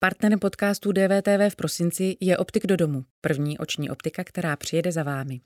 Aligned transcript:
Partnerem 0.00 0.38
podcastu 0.38 0.92
DVTV 0.92 1.52
v 1.52 1.56
prosinci 1.56 2.16
je 2.20 2.36
Optik 2.36 2.66
do 2.66 2.76
domu, 2.76 3.04
první 3.20 3.58
oční 3.58 3.90
optika, 3.90 4.24
která 4.24 4.56
přijede 4.56 4.92
za 4.92 5.02
vámi. 5.02 5.40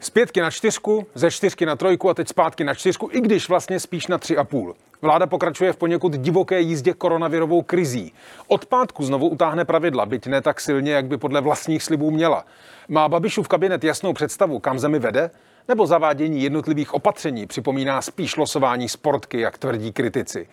Z 0.00 0.10
pětky 0.10 0.40
na 0.40 0.50
čtyřku, 0.50 1.06
ze 1.14 1.30
čtyřky 1.30 1.66
na 1.66 1.76
trojku 1.76 2.10
a 2.10 2.14
teď 2.14 2.28
zpátky 2.28 2.64
na 2.64 2.74
čtyřku, 2.74 3.08
i 3.12 3.20
když 3.20 3.48
vlastně 3.48 3.80
spíš 3.80 4.06
na 4.06 4.18
tři 4.18 4.36
a 4.36 4.44
půl. 4.44 4.74
Vláda 5.02 5.26
pokračuje 5.26 5.72
v 5.72 5.76
poněkud 5.76 6.12
divoké 6.12 6.60
jízdě 6.60 6.92
koronavirovou 6.92 7.62
krizí. 7.62 8.12
Od 8.48 8.66
pátku 8.66 9.04
znovu 9.04 9.28
utáhne 9.28 9.64
pravidla, 9.64 10.06
byť 10.06 10.26
ne 10.26 10.42
tak 10.42 10.60
silně, 10.60 10.92
jak 10.92 11.06
by 11.06 11.16
podle 11.16 11.40
vlastních 11.40 11.82
slibů 11.82 12.10
měla. 12.10 12.44
Má 12.88 13.08
Babišův 13.08 13.48
kabinet 13.48 13.84
jasnou 13.84 14.12
představu, 14.12 14.58
kam 14.58 14.78
zemi 14.78 14.98
vede? 14.98 15.30
Nebo 15.68 15.86
zavádění 15.86 16.42
jednotlivých 16.42 16.94
opatření 16.94 17.46
připomíná 17.46 18.02
spíš 18.02 18.36
losování 18.36 18.88
sportky, 18.88 19.40
jak 19.40 19.58
tvrdí 19.58 19.92
kritici? 19.92 20.48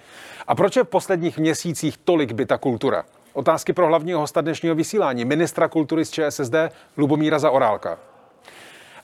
A 0.48 0.56
proč 0.56 0.76
je 0.76 0.84
v 0.84 0.88
posledních 0.88 1.38
měsících 1.38 1.98
tolik 1.98 2.32
byta 2.32 2.58
kultura? 2.58 3.04
Otázky 3.34 3.74
pro 3.74 3.88
hlavního 3.88 4.20
hosta 4.20 4.42
dnešního 4.42 4.76
vysílání, 4.76 5.26
ministra 5.26 5.68
kultury 5.68 6.06
z 6.06 6.12
ČSSD 6.12 6.56
Lubomíra 6.98 7.40
Zaorálka. 7.40 7.98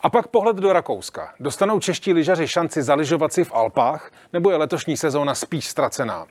A 0.02 0.10
pak 0.10 0.28
pohled 0.28 0.56
do 0.58 0.74
Rakouska. 0.74 1.34
Dostanou 1.40 1.80
čeští 1.80 2.14
lyžaři 2.14 2.48
šanci 2.48 2.84
zaližovat 2.84 3.34
si 3.34 3.44
v 3.44 3.54
Alpách, 3.54 4.12
nebo 4.34 4.52
je 4.52 4.58
letošní 4.58 4.98
sezóna 4.98 5.36
spíš 5.36 5.68
ztracená? 5.68 6.26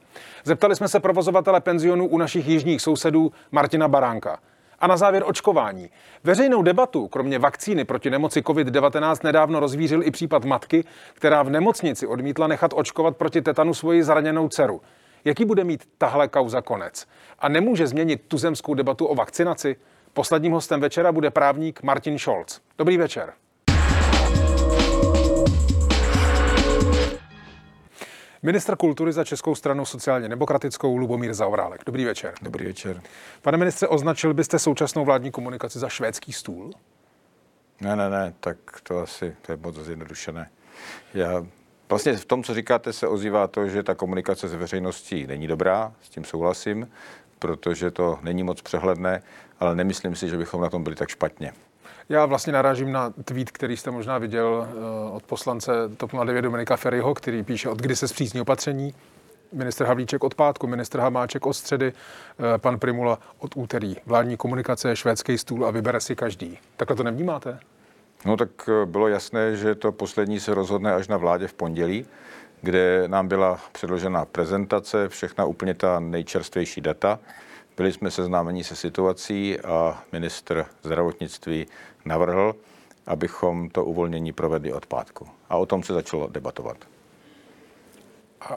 Zeptali 0.45 0.77
jsme 0.77 0.89
se 0.89 1.01
provozovatele 1.01 1.61
penzionů 1.61 2.09
u 2.09 2.19
našich 2.19 2.49
jižních 2.49 2.83
sousedů 2.83 3.33
Martina 3.53 3.89
Baránka. 3.89 4.39
A 4.81 4.87
na 4.87 4.97
závěr 4.97 5.23
očkování. 5.27 5.91
Veřejnou 6.25 6.63
debatu, 6.63 7.09
kromě 7.09 7.39
vakcíny 7.39 7.85
proti 7.85 8.11
nemoci 8.11 8.41
COVID-19, 8.41 9.17
nedávno 9.25 9.61
rozvířil 9.61 10.03
i 10.03 10.11
případ 10.11 10.45
matky, 10.45 10.85
která 11.15 11.43
v 11.43 11.51
nemocnici 11.51 12.07
odmítla 12.07 12.47
nechat 12.47 12.73
očkovat 12.75 13.17
proti 13.17 13.43
tetanu 13.43 13.75
svoji 13.75 14.03
zraněnou 14.03 14.49
dceru. 14.49 14.81
Jaký 15.25 15.45
bude 15.45 15.65
mít 15.65 15.89
tahle 15.99 16.29
kauza 16.29 16.63
konec? 16.63 17.07
A 17.39 17.49
nemůže 17.49 17.87
změnit 17.87 18.23
tuzemskou 18.29 18.75
debatu 18.75 19.07
o 19.07 19.15
vakcinaci? 19.15 19.77
Posledním 20.13 20.53
hostem 20.53 20.81
večera 20.81 21.13
bude 21.13 21.31
právník 21.31 21.83
Martin 21.83 22.19
Scholz. 22.19 22.61
Dobrý 22.79 22.97
večer. 22.97 23.33
Ministr 28.43 28.77
kultury 28.77 29.13
za 29.13 29.25
Českou 29.25 29.55
stranu 29.55 29.85
sociálně 29.85 30.29
demokratickou 30.29 30.97
Lubomír 30.97 31.35
Zaorálek. 31.35 31.81
Dobrý 31.87 32.05
večer. 32.05 32.35
Dobrý 32.43 32.67
večer. 32.67 33.03
Pane 33.43 33.59
ministře, 33.59 33.89
označil 33.89 34.35
byste 34.35 34.59
současnou 34.59 35.05
vládní 35.05 35.31
komunikaci 35.31 35.79
za 35.79 35.89
švédský 35.89 36.33
stůl? 36.33 36.71
Ne, 37.81 37.97
ne, 37.97 38.11
ne, 38.11 38.35
tak 38.41 38.57
to 38.83 38.99
asi 38.99 39.37
to 39.43 39.53
je 39.53 39.57
moc 39.63 39.77
zjednodušené. 39.77 40.51
Já 41.15 41.47
Vlastně 41.91 42.17
v 42.17 42.25
tom, 42.25 42.43
co 42.43 42.55
říkáte, 42.55 42.93
se 42.93 43.09
ozývá 43.09 43.47
to, 43.47 43.69
že 43.69 43.83
ta 43.83 43.95
komunikace 43.95 44.49
s 44.49 44.55
veřejností 44.55 45.27
není 45.27 45.47
dobrá, 45.47 45.93
s 46.03 46.09
tím 46.09 46.25
souhlasím, 46.25 46.91
protože 47.39 47.91
to 47.91 48.19
není 48.23 48.43
moc 48.43 48.63
přehledné, 48.63 49.23
ale 49.61 49.75
nemyslím 49.75 50.17
si, 50.17 50.29
že 50.29 50.39
bychom 50.39 50.61
na 50.61 50.71
tom 50.71 50.85
byli 50.85 50.97
tak 50.97 51.09
špatně. 51.09 51.53
Já 52.11 52.27
vlastně 52.27 52.53
narážím 52.53 52.93
na 52.93 53.13
tweet, 53.25 53.51
který 53.51 53.77
jste 53.77 53.91
možná 53.91 54.19
viděl 54.19 54.69
eh, 54.69 55.11
od 55.11 55.23
poslance 55.23 55.73
TOP 55.97 56.11
09 56.25 56.43
Dominika 56.43 56.77
Ferryho, 56.77 57.15
který 57.15 57.43
píše, 57.43 57.69
od 57.69 57.79
kdy 57.79 57.97
se 57.97 58.09
zpřísní 58.09 58.41
opatření. 58.41 58.95
Minister 59.53 59.87
Havlíček 59.87 60.25
od 60.25 60.35
pátku, 60.35 60.67
minister 60.67 61.01
Hamáček 61.01 61.47
od 61.47 61.53
středy, 61.53 61.93
eh, 61.93 62.59
pan 62.59 62.79
Primula 62.79 63.19
od 63.39 63.57
úterý. 63.57 63.97
Vládní 64.07 64.37
komunikace 64.37 64.97
švédský 64.97 65.39
stůl 65.39 65.67
a 65.67 65.71
vybere 65.71 66.01
si 66.01 66.17
každý. 66.17 66.59
Takhle 66.77 66.97
to 66.97 67.03
nevnímáte? 67.03 67.59
No 68.25 68.37
tak 68.37 68.49
eh, 68.69 68.87
bylo 68.87 69.09
jasné, 69.09 69.57
že 69.57 69.75
to 69.75 69.93
poslední 69.93 70.41
se 70.41 70.55
rozhodne 70.55 70.95
až 70.95 71.09
na 71.09 71.17
vládě 71.17 71.47
v 71.47 71.55
pondělí, 71.55 72.07
kde 72.63 73.05
nám 73.07 73.29
byla 73.29 73.59
předložena 73.73 74.25
prezentace, 74.25 75.09
všechna 75.09 75.45
úplně 75.45 75.75
ta 75.75 76.01
nejčerstvější 76.01 76.81
data. 76.81 77.19
Byli 77.77 77.93
jsme 77.93 78.11
seznámeni 78.11 78.65
se 78.65 78.77
situací 78.77 79.61
a 79.61 80.03
ministr 80.13 80.67
zdravotnictví 80.83 81.67
navrhl, 82.05 82.55
abychom 83.07 83.71
to 83.71 83.85
uvolnění 83.85 84.33
provedli 84.33 84.73
od 84.73 84.87
pátku. 84.87 85.29
A 85.49 85.57
o 85.57 85.67
tom 85.67 85.83
se 85.83 85.93
začalo 85.93 86.29
debatovat. 86.29 86.77
A 88.41 88.57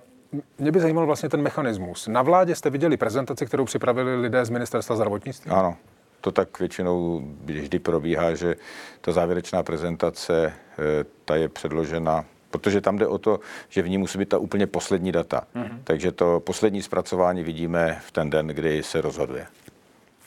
mě 0.57 0.72
by 0.72 0.79
zajímal 0.79 1.06
vlastně 1.06 1.29
ten 1.29 1.41
mechanismus. 1.41 2.07
Na 2.07 2.22
vládě 2.22 2.56
jste 2.56 2.69
viděli 2.69 2.97
prezentaci, 2.97 3.46
kterou 3.46 3.66
připravili 3.66 4.16
lidé 4.16 4.46
z 4.46 4.50
ministerstva 4.50 4.96
zdravotnictví? 4.96 5.51
Ano, 5.51 5.78
to 6.22 6.31
tak 6.31 6.59
většinou 6.59 7.22
vždy 7.45 7.80
probíhá, 7.80 8.35
že 8.35 8.56
ta 9.01 9.12
závěrečná 9.12 9.63
prezentace, 9.63 10.53
eh, 10.80 11.06
ta 11.25 11.35
je 11.35 11.50
předložena 11.50 12.25
protože 12.53 12.81
tam 12.81 12.97
jde 12.97 13.08
o 13.08 13.18
to, 13.18 13.40
že 13.69 13.81
v 13.81 13.90
ní 13.90 13.97
musí 13.97 14.18
být 14.18 14.30
ta 14.30 14.38
úplně 14.38 14.68
poslední 14.68 15.12
data. 15.12 15.41
Mm-hmm. 15.56 15.78
Takže 15.84 16.12
to 16.12 16.40
poslední 16.40 16.81
zpracování 16.81 17.44
vidíme 17.44 18.02
v 18.06 18.12
ten 18.12 18.30
den, 18.30 18.47
kdy 18.47 18.84
se 18.84 19.02
rozhoduje. 19.02 19.46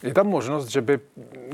Je 0.03 0.15
tam 0.15 0.27
možnost, 0.27 0.69
že 0.69 0.81
by, 0.81 1.01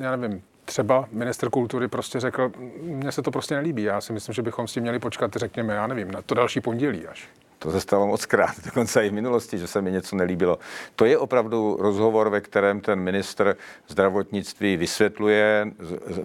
já 0.01 0.17
nevím, 0.17 0.43
třeba 0.65 1.09
minister 1.13 1.51
kultury 1.51 1.89
prostě 1.89 2.21
řekl, 2.21 2.53
mně 2.83 3.13
se 3.13 3.23
to 3.23 3.31
prostě 3.31 3.55
nelíbí, 3.55 3.83
já 3.83 4.01
si 4.01 4.13
myslím, 4.13 4.33
že 4.33 4.43
bychom 4.43 4.69
s 4.69 4.73
tím 4.73 4.83
měli 4.83 4.99
počkat, 4.99 5.37
řekněme, 5.37 5.75
já 5.75 5.87
nevím, 5.87 6.11
na 6.11 6.23
to 6.23 6.35
další 6.35 6.61
pondělí 6.61 7.07
až. 7.07 7.29
To 7.63 7.73
se 7.73 7.81
stalo 7.81 8.07
moc 8.07 8.27
krát, 8.27 8.55
dokonce 8.65 9.07
i 9.07 9.09
v 9.09 9.13
minulosti, 9.13 9.59
že 9.59 9.67
se 9.67 9.83
mi 9.83 9.93
něco 9.93 10.17
nelíbilo. 10.17 10.59
To 10.97 11.05
je 11.05 11.19
opravdu 11.19 11.77
rozhovor, 11.81 12.29
ve 12.29 12.41
kterém 12.41 12.81
ten 12.81 13.01
ministr 13.01 13.57
zdravotnictví 13.89 14.77
vysvětluje. 14.77 15.67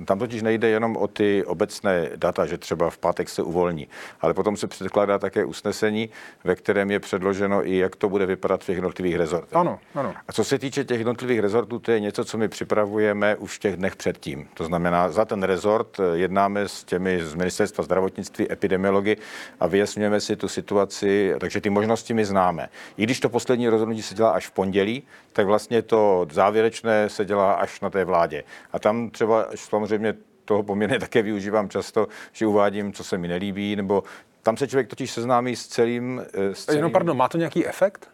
Tam 0.06 0.20
totiž 0.20 0.42
nejde 0.42 0.70
jenom 0.70 0.98
o 0.98 1.08
ty 1.08 1.46
obecné 1.46 2.10
data, 2.16 2.46
že 2.46 2.58
třeba 2.58 2.90
v 2.90 2.98
pátek 2.98 3.30
se 3.30 3.42
uvolní, 3.42 3.88
ale 4.22 4.34
potom 4.34 4.58
se 4.58 4.68
předkládá 4.68 5.20
také 5.20 5.46
usnesení, 5.46 6.10
ve 6.44 6.56
kterém 6.56 6.92
je 6.92 7.00
předloženo 7.00 7.68
i, 7.68 7.78
jak 7.78 7.96
to 7.96 8.10
bude 8.10 8.26
vypadat 8.26 8.64
v 8.64 8.70
jednotlivých 8.70 9.16
rezortech. 9.16 9.56
Ano, 9.56 9.80
ano. 9.96 10.14
A 10.28 10.34
co 10.34 10.44
se 10.44 10.60
týče 10.60 10.86
těch 10.86 10.98
jednotlivých 10.98 11.40
rezortů, 11.40 11.80
to 11.80 11.92
je 11.92 12.00
něco, 12.00 12.26
co 12.26 12.38
my 12.38 12.48
připravujeme 12.48 13.36
už 13.36 13.56
v 13.56 13.60
těch 13.60 13.78
dnech 13.78 13.96
předtím. 13.96 14.48
To 14.54 14.64
znamená, 14.64 15.10
za 15.10 15.26
ten 15.26 15.44
rezort 15.44 15.98
jednáme 16.14 16.68
s 16.68 16.84
těmi 16.84 17.24
z 17.24 17.34
ministerstva 17.34 17.84
zdravotnictví, 17.84 18.52
epidemiology 18.52 19.16
a 19.60 19.68
vyjasňujeme 19.68 20.22
si 20.22 20.36
tu 20.36 20.48
situaci 20.48 21.27
takže 21.40 21.62
ty 21.62 21.70
možnosti 21.70 22.14
my 22.14 22.26
známe. 22.26 22.70
I 22.98 23.04
když 23.04 23.20
to 23.20 23.30
poslední 23.30 23.70
rozhodnutí 23.70 24.02
se 24.02 24.16
dělá 24.16 24.32
až 24.32 24.48
v 24.48 24.52
pondělí, 24.52 25.04
tak 25.34 25.46
vlastně 25.46 25.82
to 25.82 26.28
závěrečné 26.32 27.10
se 27.10 27.26
dělá 27.26 27.54
až 27.54 27.82
na 27.82 27.90
té 27.90 28.06
vládě. 28.06 28.44
A 28.72 28.80
tam 28.80 29.10
třeba 29.10 29.48
samozřejmě 29.56 30.14
toho 30.46 30.64
poměrně 30.64 31.00
také 31.06 31.22
využívám 31.22 31.70
často, 31.70 32.08
že 32.32 32.48
uvádím, 32.48 32.94
co 32.94 33.04
se 33.04 33.18
mi 33.18 33.28
nelíbí, 33.28 33.76
nebo 33.76 34.04
tam 34.44 34.58
se 34.58 34.68
člověk 34.68 34.88
totiž 34.88 35.12
seznámí 35.12 35.56
s 35.56 35.68
celým... 35.68 36.22
Eh, 36.34 36.56
s 36.56 36.66
celým... 36.66 36.78
Jenom 36.78 36.92
pardon, 36.92 37.18
má 37.18 37.28
to 37.28 37.38
nějaký 37.38 37.68
efekt? 37.68 38.10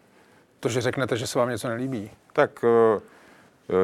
To, 0.59 0.69
že 0.69 0.81
řeknete, 0.81 1.18
že 1.18 1.28
se 1.28 1.40
vám 1.40 1.50
něco 1.50 1.68
nelíbí? 1.68 2.12
Tak 2.34 2.63
uh, 2.63 2.69
Eh, 2.69 3.01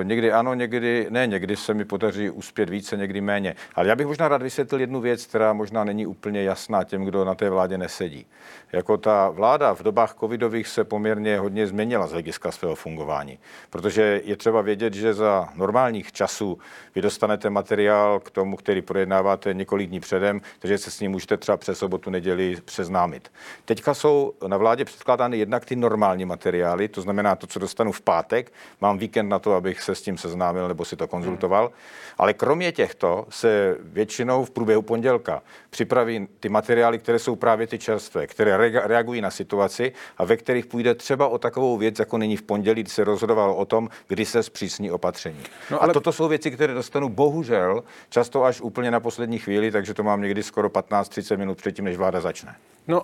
někdy 0.04 0.32
ano, 0.32 0.54
někdy 0.54 1.08
ne, 1.10 1.28
někdy 1.28 1.56
se 1.56 1.74
mi 1.74 1.86
podaří 1.86 2.30
uspět 2.30 2.70
více, 2.70 2.98
někdy 2.98 3.22
méně. 3.22 3.56
Ale 3.76 3.88
já 3.88 3.96
bych 3.96 4.08
možná 4.08 4.28
rád 4.28 4.42
vysvětlil 4.42 4.82
jednu 4.82 5.02
věc, 5.02 5.26
která 5.26 5.54
možná 5.54 5.84
není 5.84 6.06
úplně 6.06 6.44
jasná 6.44 6.84
těm, 6.84 7.06
kdo 7.06 7.26
na 7.26 7.36
té 7.36 7.50
vládě 7.50 7.78
nesedí. 7.78 8.26
Jako 8.72 8.98
ta 8.98 9.30
vláda 9.30 9.74
v 9.74 9.84
dobách 9.84 10.16
covidových 10.20 10.68
se 10.68 10.84
poměrně 10.84 11.40
hodně 11.40 11.68
změnila 11.68 12.08
z 12.08 12.12
hlediska 12.12 12.52
svého 12.52 12.76
fungování. 12.76 13.40
Protože 13.70 14.22
je 14.26 14.36
třeba 14.36 14.62
vědět, 14.62 14.94
že 14.94 15.14
za 15.14 15.50
normálních 15.56 16.12
časů 16.12 16.60
vy 16.96 17.02
dostanete 17.02 17.50
materiál 17.50 18.20
k 18.20 18.32
tomu, 18.32 18.56
který 18.56 18.82
projednáváte 18.82 19.54
několik 19.54 19.90
dní 19.90 20.00
předem, 20.00 20.42
takže 20.60 20.78
se 20.78 20.92
s 20.92 21.00
ním 21.00 21.12
můžete 21.12 21.38
třeba 21.38 21.58
přes 21.58 21.78
sobotu, 21.78 22.10
neděli 22.10 22.58
přeznámit. 22.66 23.32
Teďka 23.66 23.94
jsou 23.94 24.34
na 24.48 24.58
vládě 24.58 24.86
předkládány 24.86 25.38
jednak 25.38 25.66
ty 25.66 25.76
normální 25.76 26.26
materiály, 26.26 26.88
to 26.88 27.02
znamená 27.02 27.36
to, 27.36 27.48
co 27.48 27.60
dostanu 27.60 27.92
v 27.92 28.02
pátek, 28.02 28.52
mám 28.82 28.98
víkend 28.98 29.30
na 29.30 29.40
to, 29.40 29.54
aby 29.54 29.69
abych 29.70 29.82
se 29.82 29.96
s 29.96 30.02
tím 30.02 30.18
seznámil 30.18 30.68
nebo 30.68 30.86
si 30.86 30.96
to 30.96 31.08
konzultoval. 31.08 31.66
Hmm. 31.66 31.76
Ale 32.18 32.34
kromě 32.34 32.72
těchto 32.72 33.26
se 33.30 33.78
většinou 33.80 34.46
v 34.46 34.52
průběhu 34.52 34.82
pondělka 34.82 35.42
připraví 35.70 36.28
ty 36.40 36.50
materiály, 36.50 37.00
které 37.00 37.20
jsou 37.20 37.36
právě 37.36 37.68
ty 37.68 37.80
čerstvé, 37.80 38.28
které 38.28 38.58
reagují 38.88 39.22
na 39.22 39.32
situaci 39.32 39.92
a 40.18 40.26
ve 40.26 40.38
kterých 40.38 40.66
půjde 40.66 40.96
třeba 40.96 41.28
o 41.28 41.38
takovou 41.38 41.78
věc, 41.78 42.00
jako 42.00 42.18
nyní 42.18 42.38
v 42.38 42.42
pondělí, 42.42 42.82
kdy 42.82 42.90
se 42.90 43.04
rozhodovalo 43.04 43.56
o 43.56 43.66
tom, 43.66 43.90
kdy 44.08 44.26
se 44.26 44.44
zpřísní 44.44 44.92
opatření. 44.92 45.44
No, 45.72 45.82
ale... 45.82 45.92
A 45.92 45.94
toto 45.94 46.12
jsou 46.12 46.28
věci, 46.28 46.52
které 46.52 46.74
dostanu 46.74 47.10
bohužel 47.10 47.84
často 48.10 48.44
až 48.44 48.62
úplně 48.62 48.92
na 48.92 49.00
poslední 49.00 49.40
chvíli, 49.40 49.72
takže 49.72 49.94
to 49.94 50.04
mám 50.04 50.22
někdy 50.22 50.44
skoro 50.44 50.70
15-30 50.70 51.38
minut 51.38 51.58
předtím, 51.58 51.86
než 51.86 51.98
vláda 51.98 52.22
začne. 52.22 52.56
No, 52.88 53.02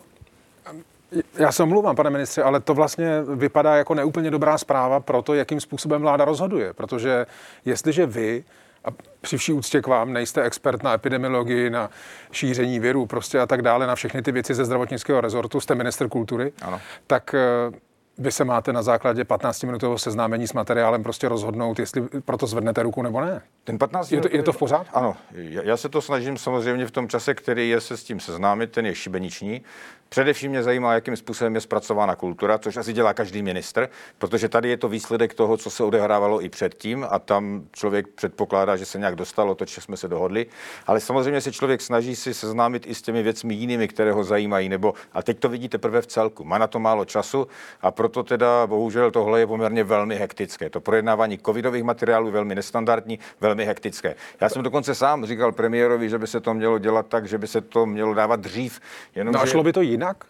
já 1.37 1.51
se 1.51 1.63
omlouvám, 1.63 1.95
pane 1.95 2.09
ministře, 2.09 2.43
ale 2.43 2.59
to 2.59 2.73
vlastně 2.73 3.21
vypadá 3.35 3.75
jako 3.75 3.93
neúplně 3.93 4.31
dobrá 4.31 4.57
zpráva 4.57 4.99
pro 4.99 5.21
to, 5.21 5.33
jakým 5.33 5.59
způsobem 5.59 6.01
vláda 6.01 6.25
rozhoduje. 6.25 6.73
Protože 6.73 7.25
jestliže 7.65 8.05
vy 8.05 8.43
a 8.85 8.87
při 9.21 9.37
vší 9.37 9.53
úctě 9.53 9.81
k 9.81 9.87
vám 9.87 10.13
nejste 10.13 10.43
expert 10.43 10.83
na 10.83 10.93
epidemiologii, 10.93 11.69
na 11.69 11.89
šíření 12.31 12.79
viru 12.79 13.05
prostě 13.05 13.39
a 13.39 13.45
tak 13.45 13.61
dále, 13.61 13.87
na 13.87 13.95
všechny 13.95 14.21
ty 14.21 14.31
věci 14.31 14.53
ze 14.53 14.65
zdravotnického 14.65 15.21
rezortu, 15.21 15.59
jste 15.59 15.75
minister 15.75 16.09
kultury, 16.09 16.53
ano. 16.61 16.81
tak 17.07 17.33
eh, 17.33 17.71
vy 18.17 18.31
se 18.31 18.45
máte 18.45 18.73
na 18.73 18.81
základě 18.81 19.23
15-minutového 19.23 19.97
seznámení 19.97 20.47
s 20.47 20.53
materiálem 20.53 21.03
prostě 21.03 21.29
rozhodnout, 21.29 21.79
jestli 21.79 22.01
proto 22.01 22.47
zvednete 22.47 22.83
ruku 22.83 23.01
nebo 23.01 23.21
ne. 23.21 23.41
Ten 23.63 23.77
15 23.77 24.11
je 24.11 24.21
to, 24.21 24.27
je 24.31 24.43
to 24.43 24.53
v 24.53 24.57
pořádku? 24.57 24.97
Ano, 24.97 25.17
já 25.63 25.77
se 25.77 25.89
to 25.89 26.01
snažím 26.01 26.37
samozřejmě 26.37 26.85
v 26.85 26.91
tom 26.91 27.09
čase, 27.09 27.33
který 27.33 27.69
je 27.69 27.81
se 27.81 27.97
s 27.97 28.03
tím 28.03 28.19
seznámit, 28.19 28.71
ten 28.71 28.85
je 28.85 28.95
šibeniční. 28.95 29.61
Především 30.09 30.51
mě 30.51 30.63
zajímá, 30.63 30.93
jakým 30.93 31.15
způsobem 31.15 31.55
je 31.55 31.61
zpracována 31.61 32.15
kultura, 32.15 32.57
což 32.57 32.77
asi 32.77 32.93
dělá 32.93 33.13
každý 33.13 33.41
ministr, 33.41 33.89
protože 34.17 34.49
tady 34.49 34.69
je 34.69 34.77
to 34.77 34.89
výsledek 34.89 35.33
toho, 35.33 35.57
co 35.57 35.69
se 35.69 35.83
odehrávalo 35.83 36.43
i 36.43 36.49
předtím 36.49 37.05
a 37.09 37.19
tam 37.19 37.63
člověk 37.71 38.07
předpokládá, 38.07 38.75
že 38.75 38.85
se 38.85 38.99
nějak 38.99 39.15
dostalo 39.15 39.55
to, 39.55 39.65
co 39.65 39.81
jsme 39.81 39.97
se 39.97 40.07
dohodli. 40.07 40.45
Ale 40.87 40.99
samozřejmě 40.99 41.41
se 41.41 41.51
člověk 41.51 41.81
snaží 41.81 42.15
si 42.15 42.33
seznámit 42.33 42.87
i 42.87 42.95
s 42.95 43.01
těmi 43.01 43.23
věcmi 43.23 43.53
jinými, 43.53 43.87
které 43.87 44.11
ho 44.11 44.23
zajímají, 44.23 44.69
nebo 44.69 44.93
a 45.13 45.23
teď 45.23 45.39
to 45.39 45.49
vidíte 45.49 45.77
prvé 45.77 46.01
v 46.01 46.07
celku. 46.07 46.43
Má 46.43 46.57
na 46.57 46.67
to 46.67 46.79
málo 46.79 47.05
času 47.05 47.47
a 47.81 47.91
proto 47.91 48.23
teda 48.23 48.67
bohužel 48.67 49.11
tohle 49.11 49.39
je 49.39 49.47
poměrně 49.47 49.83
velmi 49.83 50.15
hektické. 50.15 50.69
To 50.69 50.81
projednávání 50.81 51.37
covidových 51.37 51.83
materiálů 51.83 52.31
velmi 52.31 52.55
nestandardní, 52.55 53.19
velmi 53.41 53.65
hektické. 53.65 54.15
Já 54.41 54.49
jsem 54.49 54.63
dokonce 54.63 54.95
sám 54.95 55.25
říkal 55.25 55.51
premiérovi, 55.51 56.09
že 56.09 56.17
by 56.17 56.27
se 56.27 56.39
to 56.39 56.53
mělo 56.53 56.79
dělat 56.79 57.07
tak, 57.07 57.27
že 57.27 57.37
by 57.37 57.47
se 57.47 57.61
to 57.61 57.85
mělo 57.85 58.13
dávat 58.13 58.39
dřív. 58.39 58.79
Jenom, 59.15 59.33
no 59.33 59.41
a 59.41 59.45
šlo 59.45 59.63
by 59.63 59.73
to 59.73 59.81
jinak? 59.95 60.25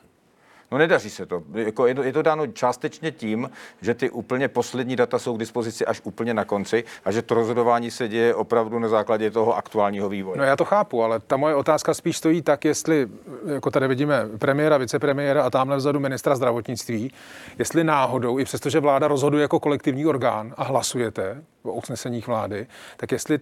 No 0.71 0.77
nedaří 0.77 1.09
se 1.09 1.25
to. 1.25 1.43
Jako 1.53 1.87
je, 1.87 1.95
to. 1.95 2.03
je 2.03 2.13
to 2.13 2.21
dáno 2.21 2.47
částečně 2.47 3.11
tím, 3.11 3.49
že 3.81 3.93
ty 3.93 4.09
úplně 4.09 4.47
poslední 4.47 4.95
data 4.95 5.19
jsou 5.19 5.35
k 5.35 5.39
dispozici 5.39 5.85
až 5.85 6.01
úplně 6.03 6.33
na 6.33 6.45
konci 6.45 6.83
a 7.05 7.11
že 7.11 7.21
to 7.21 7.33
rozhodování 7.33 7.91
se 7.91 8.07
děje 8.07 8.35
opravdu 8.35 8.79
na 8.79 8.87
základě 8.87 9.31
toho 9.31 9.55
aktuálního 9.55 10.09
vývoje. 10.09 10.37
No 10.37 10.43
já 10.43 10.55
to 10.55 10.65
chápu, 10.65 11.03
ale 11.03 11.19
ta 11.19 11.37
moje 11.37 11.55
otázka 11.55 11.93
spíš 11.93 12.17
stojí 12.17 12.41
tak, 12.41 12.65
jestli, 12.65 13.07
jako 13.53 13.71
tady 13.71 13.87
vidíme 13.87 14.25
premiéra, 14.37 14.77
vicepremiéra 14.77 15.43
a 15.43 15.49
tamhle 15.49 15.77
vzadu 15.77 15.99
ministra 15.99 16.35
zdravotnictví, 16.35 17.11
jestli 17.59 17.83
náhodou, 17.83 18.39
i 18.39 18.45
přestože 18.45 18.79
vláda 18.79 19.07
rozhoduje 19.07 19.41
jako 19.41 19.59
kolektivní 19.59 20.05
orgán 20.05 20.53
a 20.57 20.63
hlasujete 20.63 21.43
o 21.63 21.73
usneseních 21.73 22.27
vlády, 22.27 22.67
tak 22.97 23.11
jestli 23.11 23.39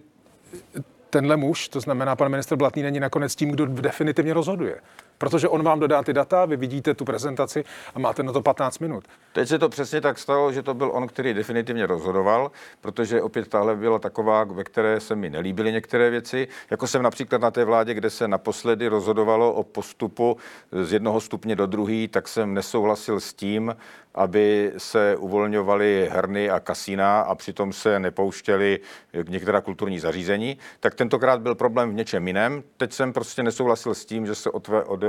tenhle 1.10 1.36
muž, 1.36 1.68
to 1.68 1.80
znamená 1.80 2.16
pan 2.16 2.28
minister 2.28 2.58
Blatný, 2.58 2.82
není 2.82 3.00
nakonec 3.00 3.34
tím, 3.34 3.50
kdo 3.50 3.66
definitivně 3.66 4.34
rozhoduje. 4.34 4.80
Protože 5.18 5.48
on 5.48 5.62
vám 5.62 5.80
dodá 5.80 6.02
ty 6.02 6.12
data, 6.12 6.44
vy 6.44 6.56
vidíte 6.56 6.94
tu 6.94 7.04
prezentaci 7.04 7.64
a 7.94 7.98
máte 7.98 8.22
na 8.22 8.32
to 8.32 8.42
15 8.42 8.78
minut. 8.78 9.04
Teď 9.32 9.48
se 9.48 9.58
to 9.58 9.68
přesně 9.68 10.00
tak 10.00 10.18
stalo, 10.18 10.52
že 10.52 10.62
to 10.62 10.74
byl 10.74 10.90
on, 10.94 11.06
který 11.06 11.34
definitivně 11.34 11.86
rozhodoval, 11.86 12.50
protože 12.80 13.22
opět 13.22 13.48
tahle 13.48 13.76
byla 13.76 13.98
taková, 13.98 14.44
ve 14.44 14.64
které 14.64 15.00
se 15.00 15.16
mi 15.16 15.30
nelíbily 15.30 15.72
některé 15.72 16.10
věci. 16.10 16.48
Jako 16.70 16.86
jsem 16.86 17.02
například 17.02 17.40
na 17.40 17.50
té 17.50 17.64
vládě, 17.64 17.94
kde 17.94 18.10
se 18.10 18.28
naposledy 18.28 18.88
rozhodovalo 18.88 19.52
o 19.52 19.62
postupu 19.62 20.36
z 20.82 20.92
jednoho 20.92 21.20
stupně 21.20 21.56
do 21.56 21.66
druhý, 21.66 22.08
tak 22.08 22.28
jsem 22.28 22.54
nesouhlasil 22.54 23.20
s 23.20 23.34
tím, 23.34 23.76
aby 24.14 24.72
se 24.78 25.16
uvolňovaly 25.16 26.08
herny 26.12 26.50
a 26.50 26.60
kasína 26.60 27.20
a 27.20 27.34
přitom 27.34 27.72
se 27.72 28.00
nepouštěly 28.00 28.80
některá 29.28 29.60
kulturní 29.60 29.98
zařízení, 29.98 30.58
tak 30.80 30.94
tentokrát 30.94 31.40
byl 31.40 31.54
problém 31.54 31.90
v 31.90 31.94
něčem 31.94 32.26
jiném. 32.26 32.62
Teď 32.76 32.92
jsem 32.92 33.12
prostě 33.12 33.42
nesouhlasil 33.42 33.94
s 33.94 34.04
tím, 34.04 34.26
že 34.26 34.34
se 34.34 34.50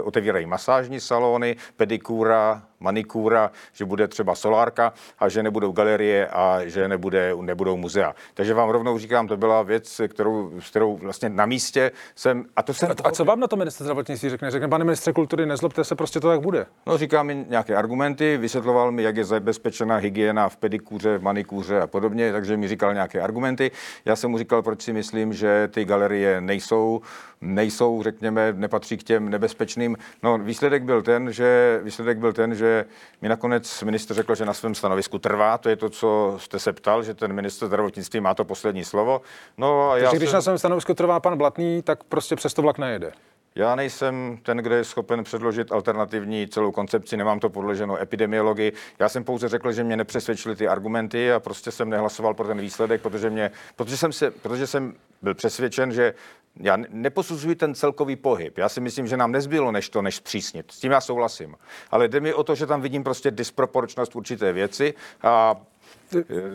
otevírají 0.02 0.46
masážní 0.46 1.00
salony, 1.00 1.56
pedikura, 1.76 2.64
manikúra, 2.86 3.52
že 3.74 3.86
bude 3.86 4.08
třeba 4.08 4.36
solárka 4.36 4.94
a 5.20 5.30
že 5.30 5.44
nebudou 5.44 5.72
galerie 5.72 6.28
a 6.28 6.62
že 6.66 6.88
nebude, 6.88 7.34
nebudou 7.42 7.78
muzea. 7.78 8.14
Takže 8.34 8.54
vám 8.54 8.70
rovnou 8.70 8.98
říkám, 8.98 9.28
to 9.28 9.38
byla 9.38 9.64
věc, 9.64 10.02
kterou, 10.08 10.52
s 10.60 10.70
kterou 10.70 10.98
vlastně 10.98 11.30
na 11.30 11.46
místě 11.46 11.92
jsem... 12.16 12.46
A, 12.56 12.64
to 12.64 12.74
jsem 12.74 12.92
a, 12.92 13.08
a 13.08 13.12
co 13.12 13.26
vám 13.26 13.40
na 13.40 13.48
to 13.48 13.56
minister 13.56 13.84
zdravotnictví 13.84 14.30
řekne? 14.30 14.52
Řekne, 14.52 14.68
pane 14.68 14.86
ministře 14.86 15.14
kultury, 15.14 15.46
nezlobte 15.46 15.84
se, 15.84 15.96
prostě 15.96 16.20
to 16.20 16.28
tak 16.28 16.42
bude. 16.42 16.66
No, 16.86 16.98
říká 16.98 17.24
mi 17.24 17.46
nějaké 17.50 17.76
argumenty, 17.76 18.38
vysvětloval 18.38 18.92
mi, 18.92 19.04
jak 19.04 19.18
je 19.18 19.26
zabezpečena 19.26 19.96
hygiena 19.96 20.50
v 20.50 20.58
pedikůře, 20.58 21.18
v 21.18 21.24
manikůře 21.24 21.82
a 21.82 21.88
podobně, 21.88 22.32
takže 22.32 22.58
mi 22.58 22.68
říkal 22.68 22.94
nějaké 22.94 23.22
argumenty. 23.22 23.72
Já 24.06 24.16
jsem 24.16 24.32
mu 24.32 24.38
říkal, 24.38 24.62
proč 24.62 24.82
si 24.82 24.94
myslím, 24.94 25.34
že 25.34 25.70
ty 25.72 25.86
galerie 25.86 26.42
nejsou 26.42 27.02
nejsou, 27.42 28.04
řekněme, 28.04 28.54
nepatří 28.54 28.98
k 28.98 29.04
těm 29.04 29.30
nebezpečným. 29.30 29.98
No, 30.24 30.38
výsledek 30.38 30.84
byl 30.84 31.02
ten, 31.02 31.32
že, 31.32 31.80
výsledek 31.84 32.18
byl 32.18 32.34
ten, 32.34 32.56
že 32.56 32.75
mi 33.22 33.30
nakonec 33.30 33.84
minister 33.84 34.16
řekl, 34.16 34.36
že 34.36 34.46
na 34.46 34.54
svém 34.54 34.76
stanovisku 34.76 35.20
trvá. 35.20 35.58
To 35.58 35.70
je 35.70 35.76
to, 35.76 35.90
co 35.90 36.36
jste 36.40 36.60
se 36.60 36.74
ptal, 36.74 37.04
že 37.04 37.14
ten 37.14 37.34
minister 37.34 37.68
zdravotnictví 37.68 38.20
má 38.20 38.34
to 38.34 38.46
poslední 38.46 38.84
slovo. 38.84 39.22
No, 39.58 39.90
a 39.90 39.94
Takže 39.94 40.06
já 40.06 40.12
když 40.12 40.30
jsem... 40.30 40.38
na 40.38 40.42
svém 40.42 40.58
stanovisku 40.58 40.94
trvá 40.94 41.20
pan 41.20 41.38
Blatný, 41.38 41.82
tak 41.82 42.04
prostě 42.04 42.36
přesto 42.36 42.62
vlak 42.62 42.78
nejede. 42.78 43.12
Já 43.58 43.76
nejsem 43.76 44.38
ten, 44.44 44.58
kdo 44.58 44.76
je 44.76 44.84
schopen 44.84 45.24
předložit 45.24 45.72
alternativní 45.72 46.48
celou 46.48 46.72
koncepci, 46.72 47.18
nemám 47.18 47.40
to 47.40 47.50
podloženo 47.50 48.02
epidemiologii. 48.02 48.74
Já 49.00 49.10
jsem 49.10 49.24
pouze 49.24 49.50
řekl, 49.50 49.72
že 49.72 49.84
mě 49.84 49.98
nepřesvědčily 49.98 50.56
ty 50.56 50.68
argumenty 50.68 51.32
a 51.32 51.40
prostě 51.40 51.72
jsem 51.72 51.90
nehlasoval 51.90 52.34
pro 52.34 52.48
ten 52.48 52.62
výsledek, 52.62 53.02
protože, 53.02 53.30
mě, 53.30 53.52
protože, 53.76 53.98
jsem, 53.98 54.14
se, 54.14 54.32
protože 54.32 54.68
jsem 54.68 54.94
byl 55.22 55.36
přesvědčen, 55.36 55.92
že 55.92 56.14
já 56.60 56.78
neposuzuji 56.90 57.56
ten 57.56 57.76
celkový 57.76 58.16
pohyb. 58.16 58.58
Já 58.58 58.70
si 58.70 58.82
myslím, 58.82 59.08
že 59.08 59.18
nám 59.18 59.32
nezbylo 59.32 59.72
než 59.72 59.90
to, 59.90 60.02
než 60.02 60.16
zpřísnit. 60.16 60.72
S 60.72 60.80
tím 60.80 60.92
já 60.92 61.02
souhlasím. 61.02 61.56
Ale 61.92 62.08
jde 62.08 62.20
mi 62.20 62.34
o 62.34 62.44
to, 62.44 62.56
že 62.56 62.66
tam 62.66 62.82
vidím 62.82 63.04
prostě 63.04 63.32
disproporčnost 63.32 64.16
určité 64.16 64.54
věci 64.54 64.94
a 65.22 65.56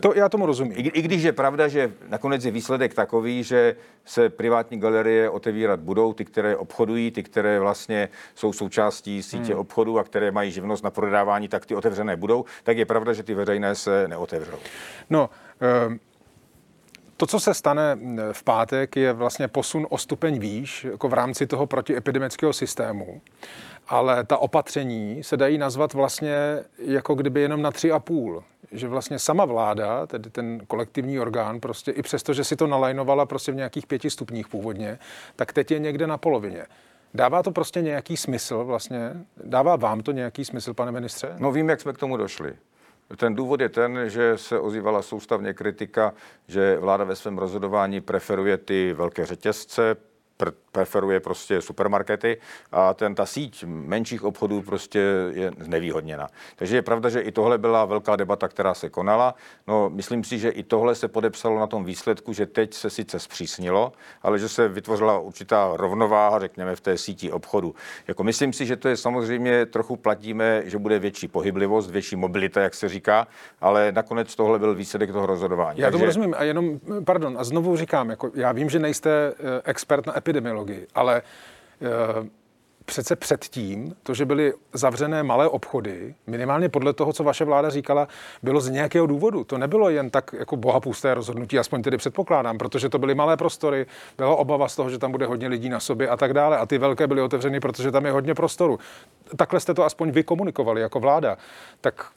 to 0.01 0.15
já 0.15 0.29
tomu 0.29 0.47
rozumím. 0.47 0.73
I, 0.77 0.81
I 0.81 1.03
když 1.03 1.23
je 1.23 1.33
pravda, 1.33 1.69
že 1.69 1.93
nakonec 2.09 2.45
je 2.45 2.51
výsledek 2.51 2.95
takový, 2.95 3.43
že 3.43 3.77
se 4.05 4.29
privátní 4.29 4.81
galerie 4.81 5.31
otevírat 5.31 5.81
budou, 5.81 6.13
ty, 6.13 6.25
které 6.25 6.57
obchodují, 6.57 7.11
ty, 7.11 7.23
které 7.23 7.61
vlastně 7.61 8.09
jsou 8.35 8.53
součástí 8.53 9.23
sítě 9.23 9.53
hmm. 9.53 9.61
obchodu 9.61 9.99
a 9.99 10.05
které 10.05 10.31
mají 10.31 10.51
živnost 10.51 10.85
na 10.85 10.91
prodávání, 10.91 11.49
tak 11.49 11.67
ty 11.67 11.75
otevřené 11.75 12.17
budou, 12.17 12.45
tak 12.65 12.79
je 12.79 12.87
pravda, 12.87 13.13
že 13.13 13.23
ty 13.23 13.35
veřejné 13.35 13.75
se 13.75 14.09
neotevřou. 14.09 14.59
No, 15.11 15.31
um 15.89 16.01
to, 17.21 17.27
co 17.27 17.41
se 17.41 17.55
stane 17.55 17.99
v 18.33 18.43
pátek, 18.43 18.97
je 18.97 19.13
vlastně 19.13 19.49
posun 19.49 19.87
o 19.91 19.99
stupeň 19.99 20.39
výš, 20.39 20.85
jako 20.85 21.09
v 21.09 21.15
rámci 21.15 21.47
toho 21.47 21.67
protiepidemického 21.67 22.53
systému. 22.53 23.21
Ale 23.89 24.25
ta 24.25 24.39
opatření 24.39 25.23
se 25.23 25.37
dají 25.37 25.59
nazvat 25.59 25.95
vlastně 25.95 26.35
jako 26.79 27.15
kdyby 27.15 27.41
jenom 27.41 27.63
na 27.63 27.71
tři 27.71 27.93
a 27.93 27.99
půl. 27.99 28.45
Že 28.73 28.89
vlastně 28.89 29.19
sama 29.19 29.45
vláda, 29.45 30.07
tedy 30.07 30.31
ten 30.31 30.61
kolektivní 30.67 31.21
orgán, 31.21 31.61
prostě 31.61 31.91
i 31.91 32.03
přesto, 32.03 32.35
že 32.35 32.45
si 32.45 32.57
to 32.57 32.67
nalajnovala 32.67 33.27
prostě 33.27 33.53
v 33.53 33.57
nějakých 33.57 33.87
pěti 33.87 34.11
stupních 34.11 34.49
původně, 34.49 34.99
tak 35.37 35.53
teď 35.53 35.71
je 35.71 35.79
někde 35.79 36.07
na 36.07 36.19
polovině. 36.19 36.67
Dává 37.15 37.43
to 37.43 37.51
prostě 37.51 37.83
nějaký 37.83 38.17
smysl 38.17 38.65
vlastně? 38.65 39.13
Dává 39.45 39.77
vám 39.77 40.01
to 40.01 40.13
nějaký 40.13 40.45
smysl, 40.45 40.75
pane 40.75 40.93
ministře? 40.93 41.35
No 41.39 41.53
vím, 41.53 41.69
jak 41.69 41.81
jsme 41.81 41.93
k 41.93 41.99
tomu 41.99 42.17
došli. 42.17 42.55
Ten 43.17 43.35
důvod 43.35 43.61
je 43.61 43.69
ten, 43.69 43.99
že 44.07 44.39
se 44.39 44.59
ozývala 44.59 45.03
soustavně 45.03 45.55
kritika, 45.55 46.15
že 46.49 46.77
vláda 46.77 47.05
ve 47.05 47.17
svém 47.17 47.39
rozhodování 47.39 48.01
preferuje 48.01 48.57
ty 48.57 48.93
velké 48.93 49.27
řetězce, 49.27 49.97
preferuje 50.73 51.21
prostě 51.21 51.61
supermarkety 51.61 52.39
a 52.73 52.95
ten, 52.95 53.15
ta 53.15 53.27
síť 53.27 53.65
menších 53.67 54.25
obchodů 54.25 54.63
prostě 54.63 54.99
je 55.31 55.53
znevýhodněna. 55.59 56.29
Takže 56.57 56.77
je 56.77 56.83
pravda, 56.83 57.09
že 57.09 57.21
i 57.21 57.33
tohle 57.33 57.59
byla 57.59 57.85
velká 57.85 58.17
debata, 58.17 58.49
která 58.49 58.75
se 58.75 58.91
konala. 58.91 59.35
No, 59.67 59.91
myslím 59.91 60.25
si, 60.25 60.39
že 60.39 60.51
i 60.51 60.63
tohle 60.63 60.95
se 60.95 61.09
podepsalo 61.09 61.59
na 61.59 61.67
tom 61.67 61.85
výsledku, 61.85 62.33
že 62.33 62.47
teď 62.47 62.75
se 62.75 62.91
sice 62.91 63.19
zpřísnilo, 63.19 63.93
ale 64.23 64.39
že 64.39 64.49
se 64.49 64.69
vytvořila 64.69 65.19
určitá 65.19 65.71
rovnováha, 65.75 66.39
řekněme, 66.39 66.77
v 66.77 66.81
té 66.81 66.99
síti 66.99 67.33
obchodu. 67.33 67.75
Jako 68.09 68.25
myslím 68.25 68.53
si, 68.53 68.67
že 68.67 68.77
to 68.77 68.89
je 68.89 68.97
samozřejmě 68.97 69.67
trochu 69.67 69.97
platíme, 69.97 70.63
že 70.65 70.79
bude 70.79 70.99
větší 70.99 71.29
pohyblivost, 71.29 71.91
větší 71.91 72.17
mobilita, 72.17 72.61
jak 72.61 72.75
se 72.75 72.89
říká, 72.89 73.27
ale 73.61 73.93
nakonec 73.93 74.37
tohle 74.37 74.59
byl 74.59 74.75
výsledek 74.75 75.13
toho 75.13 75.27
rozhodování. 75.27 75.81
Já 75.81 75.91
Takže... 75.91 76.07
rozumím 76.07 76.35
a 76.39 76.45
jenom, 76.45 76.81
pardon, 77.05 77.39
a 77.39 77.45
znovu 77.45 77.77
říkám, 77.77 78.11
jako 78.11 78.31
já 78.35 78.53
vím, 78.53 78.71
že 78.71 78.79
nejste 78.79 79.11
eh, 79.11 79.63
expert 79.65 80.07
na 80.07 80.13
epidemiologii. 80.31 80.87
Ale 80.95 81.17
e, 81.17 82.31
přece 82.85 83.17
předtím, 83.17 83.95
to, 84.03 84.15
že 84.15 84.25
byly 84.25 84.53
zavřené 84.73 85.23
malé 85.23 85.49
obchody, 85.49 86.15
minimálně 86.27 86.69
podle 86.69 86.93
toho, 86.93 87.13
co 87.13 87.25
vaše 87.25 87.45
vláda 87.45 87.71
říkala, 87.71 88.09
bylo 88.43 88.61
z 88.61 88.69
nějakého 88.69 89.07
důvodu. 89.07 89.45
To 89.45 89.59
nebylo 89.59 89.91
jen 89.91 90.11
tak 90.11 90.35
jako 90.39 90.57
bohapusté 90.57 91.15
rozhodnutí, 91.15 91.59
aspoň 91.59 91.83
tedy 91.83 91.97
předpokládám, 91.97 92.59
protože 92.59 92.89
to 92.89 92.99
byly 92.99 93.15
malé 93.15 93.37
prostory, 93.37 93.87
byla 94.17 94.37
obava 94.37 94.69
z 94.69 94.77
toho, 94.77 94.91
že 94.91 94.99
tam 94.99 95.13
bude 95.13 95.27
hodně 95.27 95.49
lidí 95.49 95.69
na 95.69 95.81
sobě 95.81 96.09
a 96.09 96.17
tak 96.17 96.35
dále. 96.35 96.59
A 96.59 96.67
ty 96.67 96.79
velké 96.79 97.07
byly 97.07 97.23
otevřeny, 97.23 97.61
protože 97.61 97.91
tam 97.91 98.07
je 98.07 98.13
hodně 98.13 98.35
prostoru. 98.35 98.79
Takhle 99.37 99.61
jste 99.61 99.75
to 99.75 99.85
aspoň 99.85 100.11
vy 100.11 100.23
komunikovali 100.23 100.81
jako 100.81 101.01
vláda. 101.01 101.39
Tak 101.81 102.13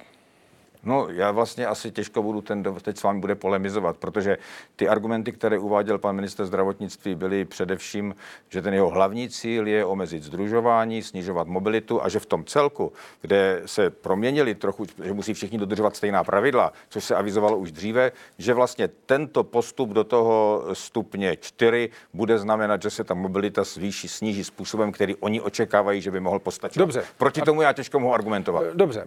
No, 0.86 1.08
já 1.10 1.32
vlastně 1.32 1.68
asi 1.68 1.92
těžko 1.92 2.24
budu 2.24 2.42
ten, 2.42 2.64
teď 2.82 2.98
s 2.98 3.04
vámi 3.04 3.20
bude 3.20 3.36
polemizovat, 3.36 3.98
protože 3.98 4.38
ty 4.76 4.88
argumenty, 4.88 5.32
které 5.32 5.60
uváděl 5.60 5.98
pan 5.98 6.16
minister 6.16 6.46
zdravotnictví, 6.46 7.16
byly 7.16 7.46
především, 7.46 8.16
že 8.50 8.62
ten 8.62 8.74
jeho 8.74 8.90
hlavní 8.90 9.30
cíl 9.30 9.68
je 9.68 9.86
omezit 9.86 10.24
združování, 10.24 11.02
snižovat 11.02 11.48
mobilitu 11.48 12.04
a 12.04 12.10
že 12.10 12.20
v 12.20 12.26
tom 12.26 12.46
celku, 12.46 12.94
kde 13.22 13.62
se 13.66 13.90
proměnili 13.90 14.56
trochu, 14.56 14.86
že 15.04 15.14
musí 15.14 15.34
všichni 15.34 15.58
dodržovat 15.58 15.96
stejná 15.96 16.24
pravidla, 16.24 16.74
což 16.90 17.04
se 17.04 17.16
avizovalo 17.16 17.58
už 17.58 17.72
dříve, 17.72 18.12
že 18.38 18.54
vlastně 18.54 18.88
tento 18.88 19.44
postup 19.44 19.90
do 19.90 20.04
toho 20.04 20.64
stupně 20.74 21.38
4 21.38 21.90
bude 22.14 22.40
znamenat, 22.40 22.82
že 22.82 22.90
se 22.90 23.04
ta 23.04 23.14
mobilita 23.14 23.64
zvýší, 23.64 24.08
sníží 24.08 24.44
způsobem, 24.44 24.92
který 24.92 25.16
oni 25.16 25.42
očekávají, 25.42 26.02
že 26.02 26.12
by 26.12 26.20
mohl 26.20 26.40
postačit. 26.40 26.80
Dobře. 26.80 27.04
Proti 27.18 27.42
tomu 27.42 27.62
já 27.62 27.74
těžko 27.74 28.00
mohu 28.00 28.14
argumentovat. 28.14 28.64
Dobře 28.74 29.06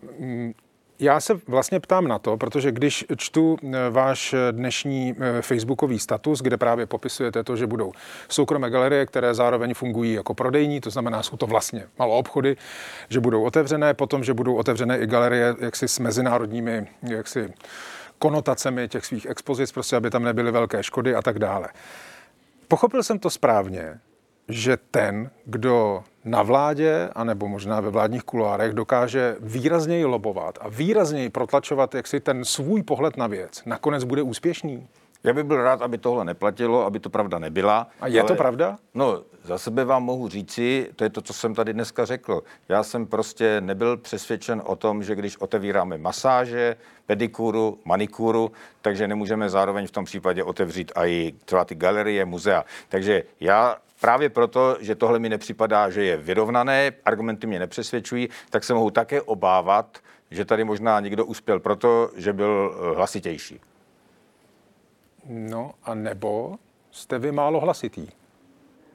já 0.98 1.20
se 1.20 1.34
vlastně 1.48 1.80
ptám 1.80 2.08
na 2.08 2.18
to, 2.18 2.36
protože 2.36 2.72
když 2.72 3.04
čtu 3.16 3.56
eh, 3.62 3.90
váš 3.90 4.34
dnešní 4.50 5.14
eh, 5.20 5.42
facebookový 5.42 5.98
status, 5.98 6.40
kde 6.40 6.56
právě 6.56 6.86
popisujete 6.86 7.44
to, 7.44 7.56
že 7.56 7.66
budou 7.66 7.92
soukromé 8.28 8.70
galerie, 8.70 9.06
které 9.06 9.34
zároveň 9.34 9.74
fungují 9.74 10.12
jako 10.12 10.34
prodejní, 10.34 10.80
to 10.80 10.90
znamená, 10.90 11.22
jsou 11.22 11.36
to 11.36 11.46
vlastně 11.46 11.86
malou 11.98 12.12
obchody, 12.12 12.56
že 13.08 13.20
budou 13.20 13.42
otevřené, 13.42 13.94
potom, 13.94 14.24
že 14.24 14.34
budou 14.34 14.54
otevřené 14.54 14.98
i 14.98 15.06
galerie 15.06 15.54
jaksi 15.60 15.88
s 15.88 15.98
mezinárodními 15.98 16.86
jaksi 17.02 17.52
konotacemi 18.18 18.88
těch 18.88 19.06
svých 19.06 19.26
expozic, 19.26 19.72
prostě 19.72 19.96
aby 19.96 20.10
tam 20.10 20.22
nebyly 20.22 20.50
velké 20.50 20.82
škody 20.82 21.14
a 21.14 21.22
tak 21.22 21.38
dále. 21.38 21.68
Pochopil 22.68 23.02
jsem 23.02 23.18
to 23.18 23.30
správně, 23.30 23.98
že 24.48 24.76
ten, 24.90 25.30
kdo 25.44 26.04
na 26.24 26.42
vládě, 26.42 27.10
anebo 27.14 27.48
možná 27.48 27.80
ve 27.80 27.90
vládních 27.90 28.22
kuloárech, 28.22 28.72
dokáže 28.72 29.36
výrazněji 29.40 30.04
lobovat 30.04 30.58
a 30.60 30.68
výrazněji 30.68 31.30
protlačovat 31.30 31.94
jaksi 31.94 32.20
ten 32.20 32.44
svůj 32.44 32.82
pohled 32.82 33.16
na 33.16 33.26
věc, 33.26 33.62
nakonec 33.66 34.04
bude 34.04 34.22
úspěšný? 34.22 34.88
Já 35.24 35.32
bych 35.32 35.44
byl 35.44 35.62
rád, 35.62 35.82
aby 35.82 35.98
tohle 35.98 36.24
neplatilo, 36.24 36.84
aby 36.84 37.00
to 37.00 37.10
pravda 37.10 37.38
nebyla. 37.38 37.88
A 38.00 38.06
je 38.06 38.20
ale, 38.20 38.28
to 38.28 38.34
pravda? 38.34 38.76
No, 38.94 39.22
za 39.44 39.58
sebe 39.58 39.84
vám 39.84 40.04
mohu 40.04 40.28
říci, 40.28 40.90
to 40.96 41.04
je 41.04 41.10
to, 41.10 41.22
co 41.22 41.32
jsem 41.32 41.54
tady 41.54 41.72
dneska 41.72 42.04
řekl. 42.04 42.42
Já 42.68 42.82
jsem 42.82 43.06
prostě 43.06 43.60
nebyl 43.60 43.96
přesvědčen 43.96 44.62
o 44.64 44.76
tom, 44.76 45.02
že 45.02 45.14
když 45.14 45.36
otevíráme 45.36 45.98
masáže, 45.98 46.76
pedikuru, 47.06 47.78
manikuru, 47.84 48.52
takže 48.80 49.08
nemůžeme 49.08 49.50
zároveň 49.50 49.86
v 49.86 49.90
tom 49.90 50.04
případě 50.04 50.42
otevřít 50.42 50.92
i 50.96 51.34
třeba 51.44 51.64
ty 51.64 51.74
galerie, 51.74 52.24
muzea. 52.24 52.64
Takže 52.88 53.22
já 53.40 53.76
právě 54.00 54.28
proto, 54.28 54.76
že 54.80 54.94
tohle 54.94 55.18
mi 55.18 55.28
nepřipadá, 55.28 55.90
že 55.90 56.04
je 56.04 56.16
vyrovnané, 56.16 56.92
argumenty 57.04 57.46
mě 57.46 57.58
nepřesvědčují, 57.58 58.28
tak 58.50 58.64
se 58.64 58.74
mohu 58.74 58.90
také 58.90 59.22
obávat, 59.22 59.98
že 60.30 60.44
tady 60.44 60.64
možná 60.64 61.00
někdo 61.00 61.24
uspěl 61.24 61.60
proto, 61.60 62.10
že 62.16 62.32
byl 62.32 62.74
eh, 62.74 62.96
hlasitější. 62.96 63.60
No 65.28 65.72
a 65.84 65.94
nebo 65.94 66.56
jste 66.90 67.18
vy 67.18 67.32
málo 67.32 67.60
hlasitý? 67.60 68.08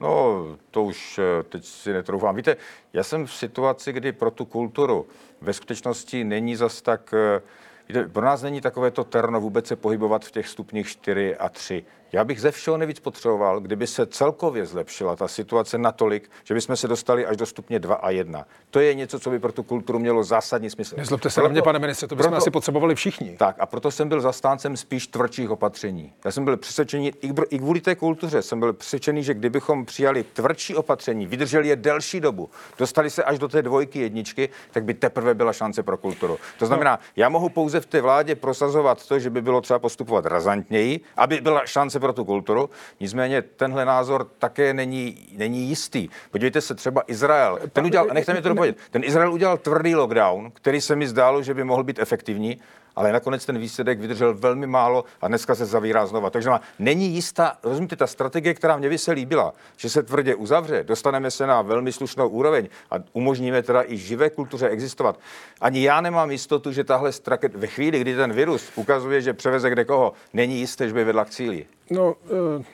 No, 0.00 0.46
to 0.70 0.84
už 0.84 1.18
eh, 1.18 1.42
teď 1.42 1.64
si 1.64 1.92
netroufám. 1.92 2.36
Víte, 2.36 2.56
já 2.92 3.04
jsem 3.04 3.26
v 3.26 3.32
situaci, 3.34 3.92
kdy 3.92 4.12
pro 4.12 4.30
tu 4.30 4.44
kulturu 4.44 5.06
ve 5.40 5.52
skutečnosti 5.52 6.24
není 6.24 6.56
zas 6.56 6.82
tak... 6.82 7.14
Eh, 7.14 7.42
víte, 7.88 8.08
pro 8.08 8.24
nás 8.24 8.42
není 8.42 8.60
takové 8.60 8.90
to 8.90 9.04
terno 9.04 9.40
vůbec 9.40 9.66
se 9.66 9.76
pohybovat 9.76 10.24
v 10.24 10.30
těch 10.30 10.48
stupních 10.48 10.88
4 10.88 11.36
a 11.36 11.48
3. 11.48 11.84
Já 12.12 12.24
bych 12.24 12.40
ze 12.40 12.50
všeho 12.50 12.76
nejvíc 12.76 13.00
potřeboval, 13.00 13.60
kdyby 13.60 13.86
se 13.86 14.06
celkově 14.06 14.66
zlepšila 14.66 15.16
ta 15.16 15.28
situace 15.28 15.78
natolik, 15.78 16.30
že 16.44 16.54
bychom 16.54 16.76
se 16.76 16.88
dostali 16.88 17.26
až 17.26 17.36
do 17.36 17.46
stupně 17.46 17.78
2 17.78 17.94
a 17.94 18.10
1. 18.10 18.46
To 18.70 18.80
je 18.80 18.94
něco, 18.94 19.20
co 19.20 19.30
by 19.30 19.38
pro 19.38 19.52
tu 19.52 19.62
kulturu 19.62 19.98
mělo 19.98 20.24
zásadní 20.24 20.70
smysl. 20.70 20.94
Nezlobte 20.96 21.30
se 21.30 21.34
proto, 21.34 21.48
na 21.48 21.52
mě, 21.52 21.62
pane 21.62 21.78
ministře, 21.78 22.06
to 22.06 22.16
bychom 22.16 22.30
proto, 22.30 22.42
asi 22.42 22.50
potřebovali 22.50 22.94
všichni. 22.94 23.36
Tak 23.38 23.56
a 23.58 23.66
proto 23.66 23.90
jsem 23.90 24.08
byl 24.08 24.20
zastáncem 24.20 24.76
spíš 24.76 25.06
tvrdších 25.06 25.50
opatření. 25.50 26.12
Já 26.24 26.30
jsem 26.30 26.44
byl 26.44 26.56
přesvědčený, 26.56 27.12
i 27.50 27.58
kvůli 27.58 27.80
té 27.80 27.94
kultuře 27.94 28.42
jsem 28.42 28.60
byl 28.60 28.72
přesvědčený, 28.72 29.22
že 29.22 29.34
kdybychom 29.34 29.84
přijali 29.84 30.22
tvrdší 30.22 30.74
opatření, 30.74 31.26
vydrželi 31.26 31.68
je 31.68 31.76
delší 31.76 32.20
dobu, 32.20 32.50
dostali 32.78 33.10
se 33.10 33.24
až 33.24 33.38
do 33.38 33.48
té 33.48 33.62
dvojky, 33.62 33.98
jedničky, 33.98 34.48
tak 34.70 34.84
by 34.84 34.94
teprve 34.94 35.34
byla 35.34 35.52
šance 35.52 35.82
pro 35.82 35.96
kulturu. 35.96 36.38
To 36.58 36.66
znamená, 36.66 36.90
no. 36.90 36.98
já 37.16 37.28
mohu 37.28 37.48
pouze 37.48 37.80
v 37.80 37.86
té 37.86 38.00
vládě 38.00 38.34
prosazovat 38.34 39.06
to, 39.06 39.18
že 39.18 39.30
by 39.30 39.42
bylo 39.42 39.60
třeba 39.60 39.78
postupovat 39.78 40.26
razantněji, 40.26 41.00
aby 41.16 41.40
byla 41.40 41.66
šance 41.66 42.01
pro 42.02 42.12
tu 42.12 42.24
kulturu. 42.24 42.70
Nicméně 43.00 43.42
tenhle 43.42 43.84
názor 43.84 44.28
také 44.38 44.74
není, 44.74 45.28
není 45.36 45.68
jistý. 45.68 46.08
Podívejte 46.30 46.60
se 46.60 46.74
třeba 46.74 47.02
Izrael. 47.06 47.58
Ten 47.72 47.84
udělal, 47.84 48.06
nechte 48.12 48.34
mi 48.34 48.42
to 48.42 48.48
dopovědět, 48.48 48.78
ten 48.90 49.04
Izrael 49.04 49.32
udělal 49.32 49.58
tvrdý 49.58 49.94
lockdown, 49.94 50.50
který 50.50 50.80
se 50.80 50.96
mi 50.96 51.08
zdálo, 51.08 51.42
že 51.42 51.54
by 51.54 51.64
mohl 51.64 51.84
být 51.84 51.98
efektivní, 51.98 52.58
ale 52.96 53.12
nakonec 53.12 53.46
ten 53.46 53.58
výsledek 53.58 54.00
vydržel 54.00 54.34
velmi 54.34 54.66
málo 54.66 55.04
a 55.20 55.28
dneska 55.28 55.54
se 55.54 55.66
zavírá 55.66 56.06
znova. 56.06 56.30
Takže 56.30 56.50
má, 56.50 56.60
není 56.78 57.08
jistá, 57.08 57.58
rozumíte, 57.62 57.96
ta 57.96 58.06
strategie, 58.06 58.54
která 58.54 58.76
mě 58.76 58.88
by 58.88 58.98
se 58.98 59.12
líbila, 59.12 59.52
že 59.76 59.90
se 59.90 60.02
tvrdě 60.02 60.34
uzavře, 60.34 60.84
dostaneme 60.84 61.30
se 61.30 61.46
na 61.46 61.62
velmi 61.62 61.92
slušnou 61.92 62.28
úroveň 62.28 62.68
a 62.90 62.94
umožníme 63.12 63.62
teda 63.62 63.82
i 63.86 63.96
živé 63.96 64.30
kultuře 64.30 64.68
existovat. 64.68 65.18
Ani 65.60 65.82
já 65.82 66.00
nemám 66.00 66.30
jistotu, 66.30 66.72
že 66.72 66.84
tahle 66.84 67.12
strategie, 67.12 67.60
ve 67.60 67.66
chvíli, 67.66 68.00
kdy 68.00 68.16
ten 68.16 68.32
virus 68.32 68.72
ukazuje, 68.74 69.20
že 69.20 69.32
převeze 69.32 69.70
kde 69.70 69.84
koho, 69.84 70.12
není 70.32 70.58
jisté, 70.58 70.88
že 70.88 70.94
by 70.94 71.04
vedla 71.04 71.24
k 71.24 71.30
cíli. 71.30 71.66
No, 71.90 72.14
eh, 72.60 72.64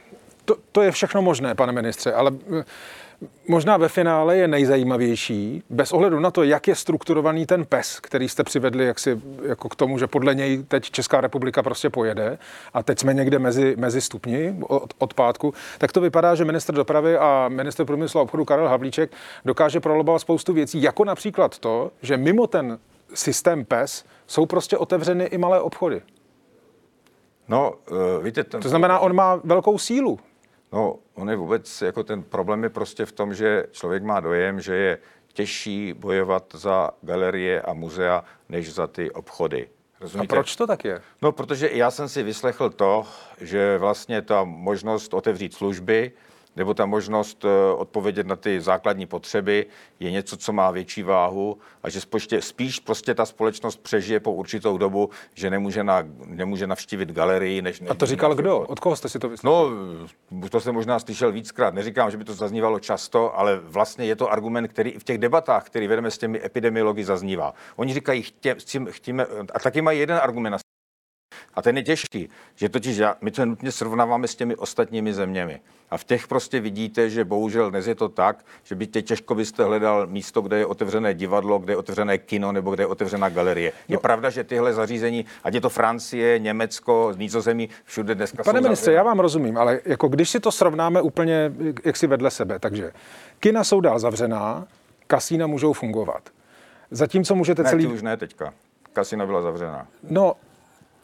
to, 0.49 0.57
to 0.73 0.83
je 0.83 0.91
všechno 0.91 1.23
možné, 1.23 1.55
pane 1.55 1.73
ministře, 1.73 2.13
ale 2.13 2.33
eh, 2.59 2.65
možná 3.49 3.77
ve 3.77 3.89
finále 3.89 4.37
je 4.37 4.49
nejzajímavější, 4.49 5.63
bez 5.71 5.93
ohledu 5.93 6.21
na 6.21 6.31
to, 6.31 6.43
jak 6.43 6.69
je 6.69 6.75
strukturovaný 6.75 7.47
ten 7.47 7.65
PES, 7.65 8.01
který 8.01 8.29
jste 8.29 8.45
přivedli 8.45 8.85
jaksi, 8.85 9.21
jako 9.43 9.69
k 9.69 9.77
tomu, 9.77 9.99
že 9.99 10.07
podle 10.07 10.35
něj 10.35 10.63
teď 10.69 10.91
Česká 10.91 11.21
republika 11.21 11.63
prostě 11.63 11.91
pojede 11.91 12.39
a 12.75 12.83
teď 12.83 12.99
jsme 12.99 13.15
někde 13.15 13.39
mezi, 13.39 13.77
mezi 13.79 14.01
stupni 14.01 14.57
od, 14.69 14.95
od 14.99 15.15
pátku, 15.15 15.55
tak 15.79 15.93
to 15.93 16.01
vypadá, 16.01 16.35
že 16.35 16.45
minister 16.45 16.75
dopravy 16.75 17.17
a 17.17 17.49
minister 17.49 17.87
průmyslu 17.87 18.21
a 18.21 18.23
obchodu 18.23 18.45
Karel 18.45 18.69
Havlíček 18.69 19.11
dokáže 19.45 19.81
prolobovat 19.81 20.21
spoustu 20.21 20.53
věcí, 20.53 20.83
jako 20.83 21.05
například 21.05 21.59
to, 21.59 21.91
že 22.03 22.17
mimo 22.17 22.47
ten 22.47 22.79
systém 23.15 23.65
PES 23.65 24.05
jsou 24.27 24.47
prostě 24.47 24.77
otevřeny 24.79 25.25
i 25.25 25.39
malé 25.39 25.61
obchody. 25.61 26.03
No, 27.49 27.75
uh, 27.91 28.25
víte, 28.25 28.45
ten... 28.45 28.61
To 28.61 28.69
znamená, 28.69 28.99
on 28.99 29.13
má 29.13 29.41
velkou 29.45 29.79
sílu. 29.79 30.19
No, 30.73 30.99
on 31.15 31.31
je 31.31 31.37
vůbec, 31.37 31.83
jako 31.83 32.05
ten 32.05 32.23
problém 32.23 32.63
je 32.63 32.71
prostě 32.71 33.07
v 33.07 33.13
tom, 33.13 33.35
že 33.35 33.65
člověk 33.71 34.03
má 34.03 34.21
dojem, 34.21 34.61
že 34.61 34.75
je 34.75 34.99
těžší 35.33 35.93
bojovat 35.93 36.45
za 36.55 36.91
galerie 37.03 37.63
a 37.63 37.73
muzea, 37.73 38.25
než 38.49 38.75
za 38.75 38.87
ty 38.87 39.11
obchody. 39.11 39.69
Rozumíte? 40.01 40.35
A 40.35 40.37
proč 40.37 40.57
to 40.57 40.67
tak 40.67 40.85
je? 40.85 41.03
No, 41.23 41.33
protože 41.33 41.71
já 41.73 41.91
jsem 41.91 42.09
si 42.09 42.23
vyslechl 42.23 42.71
to, 42.71 43.07
že 43.41 43.79
vlastně 43.79 44.23
ta 44.23 44.45
možnost 44.45 45.15
otevřít 45.15 45.55
služby, 45.55 46.13
nebo 46.57 46.75
ta 46.75 46.87
možnost 46.87 47.45
eh, 47.45 47.73
odpovědět 47.75 48.27
na 48.27 48.37
ty 48.37 48.61
základní 48.61 49.07
potřeby 49.07 49.67
je 50.01 50.11
něco, 50.11 50.37
co 50.37 50.53
má 50.53 50.71
větší 50.71 51.03
váhu 51.03 51.59
a 51.83 51.91
že 51.91 52.01
spoště, 52.01 52.43
spíš 52.43 52.81
prostě 52.81 53.15
ta 53.15 53.27
společnost 53.27 53.83
přežije 53.83 54.21
po 54.21 54.33
určitou 54.33 54.79
dobu, 54.79 55.11
že 55.35 55.51
nemůže, 55.51 55.85
na, 55.85 56.03
nemůže 56.27 56.67
navštívit 56.67 57.13
galerii. 57.13 57.63
Než, 57.63 57.81
než 57.81 57.91
a 57.91 57.95
to 57.95 58.07
říkal 58.07 58.35
kdo? 58.35 58.59
Od 58.59 58.81
koho 58.81 58.97
jste 58.97 59.09
si 59.09 59.19
to 59.19 59.29
vyslechl? 59.29 59.71
No, 60.31 60.49
to 60.49 60.61
jsem 60.61 60.75
možná 60.75 60.99
slyšel 60.99 61.33
víckrát. 61.33 61.75
Neříkám, 61.75 62.11
že 62.11 62.17
by 62.17 62.25
to 62.25 62.35
zaznívalo 62.35 62.81
často, 62.81 63.39
ale 63.39 63.61
vlastně 63.63 64.07
je 64.07 64.17
to 64.17 64.33
argument, 64.33 64.69
který 64.69 64.91
i 64.91 64.99
v 64.99 65.05
těch 65.05 65.19
debatách, 65.19 65.65
který 65.65 65.87
vedeme 65.87 66.11
s 66.11 66.19
těmi 66.19 66.45
epidemiology, 66.45 67.05
zaznívá. 67.05 67.55
Oni 67.77 67.95
říkají, 67.95 68.23
chtě, 68.23 68.57
chtíme, 68.91 69.27
a 69.55 69.59
taky 69.59 69.83
mají 69.83 70.01
jeden 70.01 70.17
argument 70.23 70.59
a 71.55 71.63
ten 71.63 71.77
je 71.77 71.83
těžký, 71.83 72.29
že 72.55 72.69
totiž 72.69 72.97
já, 72.97 73.17
my 73.21 73.31
to 73.31 73.47
nutně 73.47 73.73
srovnáváme 73.73 74.29
s 74.29 74.35
těmi 74.35 74.57
ostatními 74.57 75.15
zeměmi. 75.15 75.61
A 75.91 75.97
v 75.97 76.05
těch 76.05 76.27
prostě 76.27 76.61
vidíte, 76.61 77.11
že 77.11 77.25
bohužel 77.25 77.71
dnes 77.71 77.87
je 77.87 77.95
to 77.95 78.09
tak, 78.09 78.45
že 78.65 78.75
by 78.75 78.87
tě 78.87 79.03
těžko 79.03 79.35
byste 79.35 79.65
hledal 79.65 80.07
místo, 80.07 80.41
kde 80.41 80.59
je 80.59 80.67
otevřené 80.67 81.15
divadlo, 81.15 81.59
kde 81.59 81.73
je 81.73 81.77
otevřené 81.77 82.19
kino 82.19 82.53
nebo 82.53 82.75
kde 82.75 82.83
je 82.83 82.87
otevřená 82.87 83.29
galerie. 83.29 83.73
Je 83.89 83.95
no. 83.95 84.01
pravda, 84.01 84.31
že 84.31 84.45
tyhle 84.45 84.73
zařízení, 84.73 85.25
ať 85.45 85.55
je 85.55 85.61
to 85.61 85.69
Francie, 85.69 86.39
Německo, 86.39 87.13
Nízozemí, 87.17 87.69
všude 87.85 88.15
dneska 88.15 88.43
Pane 88.43 88.61
ministře, 88.61 88.93
já 88.93 89.03
vám 89.03 89.21
rozumím, 89.21 89.59
ale 89.59 89.81
jako 89.85 90.09
když 90.09 90.31
si 90.31 90.41
to 90.41 90.53
srovnáme 90.53 91.03
úplně 91.03 91.53
jak 91.85 91.97
si 91.97 92.07
vedle 92.07 92.31
sebe, 92.31 92.59
takže 92.59 92.93
kina 93.41 93.65
jsou 93.65 93.81
dál 93.81 93.99
zavřená, 93.99 94.67
kasína 95.07 95.47
můžou 95.47 95.73
fungovat. 95.73 96.23
Zatímco 96.91 97.35
můžete 97.35 97.63
ne, 97.63 97.71
celý... 97.71 97.87
už 97.87 98.03
ne 98.03 98.17
teďka. 98.17 98.55
Kasina 98.93 99.27
byla 99.27 99.43
zavřená. 99.43 99.87
No, 100.11 100.35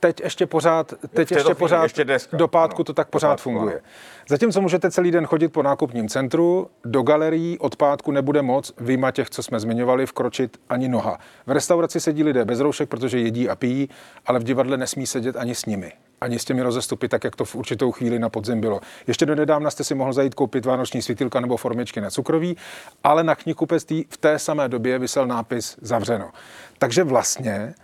teď 0.06 0.20
ještě 0.20 0.46
pořád, 0.46 0.94
teď 1.11 1.30
ještě 1.30 1.54
pořád 1.54 1.82
ještě 1.82 2.04
deska, 2.04 2.37
do 2.37 2.49
pátku 2.49 2.80
ano, 2.80 2.84
to 2.84 2.92
tak 2.92 3.08
pořád 3.08 3.28
pátku, 3.28 3.42
funguje. 3.42 3.75
Ano. 3.75 3.82
Zatímco 4.28 4.61
můžete 4.61 4.90
celý 4.90 5.11
den 5.11 5.26
chodit 5.26 5.49
po 5.49 5.62
nákupním 5.62 6.08
centru, 6.08 6.70
do 6.84 7.02
galerií 7.02 7.58
od 7.58 7.76
pátku 7.76 8.11
nebude 8.12 8.42
moc, 8.42 8.73
vyjma 8.80 9.11
těch, 9.11 9.30
co 9.30 9.42
jsme 9.42 9.61
zmiňovali, 9.61 10.06
vkročit 10.06 10.56
ani 10.68 10.88
noha. 10.88 11.18
V 11.46 11.50
restauraci 11.50 12.00
sedí 12.00 12.25
lidé 12.25 12.44
bez 12.44 12.61
roušek, 12.61 12.88
protože 12.88 13.18
jedí 13.18 13.49
a 13.49 13.56
pijí, 13.56 13.88
ale 14.26 14.38
v 14.38 14.42
divadle 14.42 14.76
nesmí 14.76 15.06
sedět 15.06 15.37
ani 15.37 15.54
s 15.54 15.66
nimi 15.66 15.92
ani 16.20 16.38
s 16.38 16.44
těmi 16.44 16.62
rozestupy, 16.62 17.08
tak 17.08 17.25
jak 17.25 17.37
to 17.37 17.44
v 17.44 17.54
určitou 17.54 17.92
chvíli 17.92 18.18
na 18.18 18.28
podzim 18.28 18.61
bylo. 18.61 18.80
Ještě 19.06 19.26
do 19.26 19.34
nedávna 19.34 19.70
jste 19.70 19.84
si 19.84 19.94
mohl 19.94 20.12
zajít 20.12 20.34
koupit 20.34 20.66
vánoční 20.66 21.02
svítilka 21.02 21.40
nebo 21.40 21.56
formičky 21.56 22.00
na 22.00 22.11
cukroví, 22.11 22.56
ale 23.04 23.25
na 23.25 23.34
knihkupectví 23.34 24.06
v 24.08 24.16
té 24.16 24.38
samé 24.38 24.68
době 24.68 24.99
vysel 24.99 25.26
nápis 25.26 25.76
zavřeno. 25.80 26.30
Takže 26.78 27.04
vlastně 27.04 27.75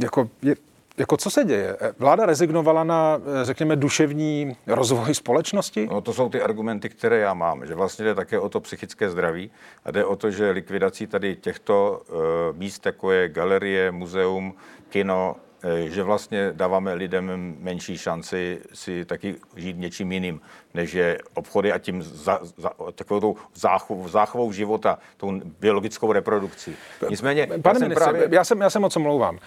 jako, 0.00 0.30
je, 0.42 0.54
jako 0.96 1.16
co 1.16 1.30
se 1.30 1.44
děje? 1.44 1.76
Vláda 1.98 2.26
rezignovala 2.26 2.84
na, 2.84 3.20
řekněme, 3.42 3.76
duševní 3.76 4.56
rozvoj 4.66 5.14
společnosti? 5.14 5.88
No 5.92 6.00
to 6.00 6.12
jsou 6.12 6.28
ty 6.28 6.42
argumenty, 6.42 6.88
které 6.88 7.18
já 7.18 7.34
mám, 7.34 7.66
že 7.66 7.74
vlastně 7.74 8.04
jde 8.04 8.14
také 8.14 8.38
o 8.38 8.48
to 8.48 8.60
psychické 8.60 9.10
zdraví 9.10 9.50
a 9.84 9.90
jde 9.90 10.04
o 10.04 10.16
to, 10.16 10.30
že 10.30 10.50
likvidací 10.50 11.06
tady 11.06 11.36
těchto 11.36 12.02
uh, 12.08 12.16
míst, 12.58 12.86
jako 12.86 13.12
je 13.12 13.28
galerie, 13.28 13.90
muzeum, 13.90 14.54
kino, 14.88 15.36
eh, 15.62 15.88
že 15.90 16.02
vlastně 16.02 16.52
dáváme 16.52 16.94
lidem 16.94 17.56
menší 17.58 17.98
šanci 17.98 18.60
si 18.72 19.04
taky 19.04 19.34
žít 19.56 19.76
něčím 19.78 20.12
jiným, 20.12 20.40
než 20.74 20.94
je 20.94 21.18
obchody 21.34 21.72
a 21.72 21.78
tím 21.78 22.02
za, 22.02 22.40
za, 22.56 22.70
takovou 22.94 23.20
tou 23.20 23.36
záchov, 23.54 24.10
záchovou 24.10 24.52
života, 24.52 24.98
tou 25.16 25.40
biologickou 25.60 26.12
reprodukcí. 26.12 26.76
Nicméně, 27.10 27.46
Pane 27.46 27.60
já 27.64 27.74
jsem, 27.74 27.82
ministře, 27.82 28.10
právě... 28.10 28.28
já, 28.30 28.44
jsem, 28.44 28.60
já 28.60 28.70
jsem 28.70 28.82
moc 28.82 28.96
omlouvám. 28.96 29.38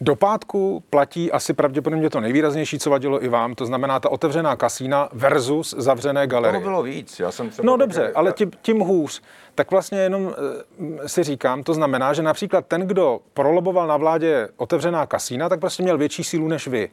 Do 0.00 0.16
pátku 0.16 0.82
platí 0.90 1.32
asi 1.32 1.52
pravděpodobně 1.54 2.10
to 2.10 2.20
nejvýraznější, 2.20 2.78
co 2.78 2.90
vadilo 2.90 3.24
i 3.24 3.28
vám, 3.28 3.54
to 3.54 3.66
znamená 3.66 4.00
ta 4.00 4.08
otevřená 4.08 4.56
kasína 4.56 5.08
versus 5.12 5.74
zavřené 5.78 6.26
galerie. 6.26 6.60
To 6.60 6.68
bylo 6.68 6.82
víc. 6.82 7.20
Já 7.20 7.30
jsem 7.30 7.50
no 7.62 7.76
dobře, 7.76 8.00
také... 8.00 8.12
ale 8.12 8.32
tím, 8.32 8.50
tím 8.62 8.80
hůř. 8.80 9.22
Tak 9.54 9.70
vlastně 9.70 9.98
jenom 9.98 10.34
e, 11.04 11.08
si 11.08 11.22
říkám, 11.22 11.62
to 11.62 11.74
znamená, 11.74 12.12
že 12.12 12.22
například 12.22 12.66
ten, 12.66 12.80
kdo 12.80 13.20
proloboval 13.34 13.86
na 13.86 13.96
vládě 13.96 14.48
otevřená 14.56 15.06
kasína, 15.06 15.48
tak 15.48 15.60
prostě 15.60 15.82
měl 15.82 15.98
větší 15.98 16.24
sílu 16.24 16.48
než 16.48 16.68
vy. 16.68 16.90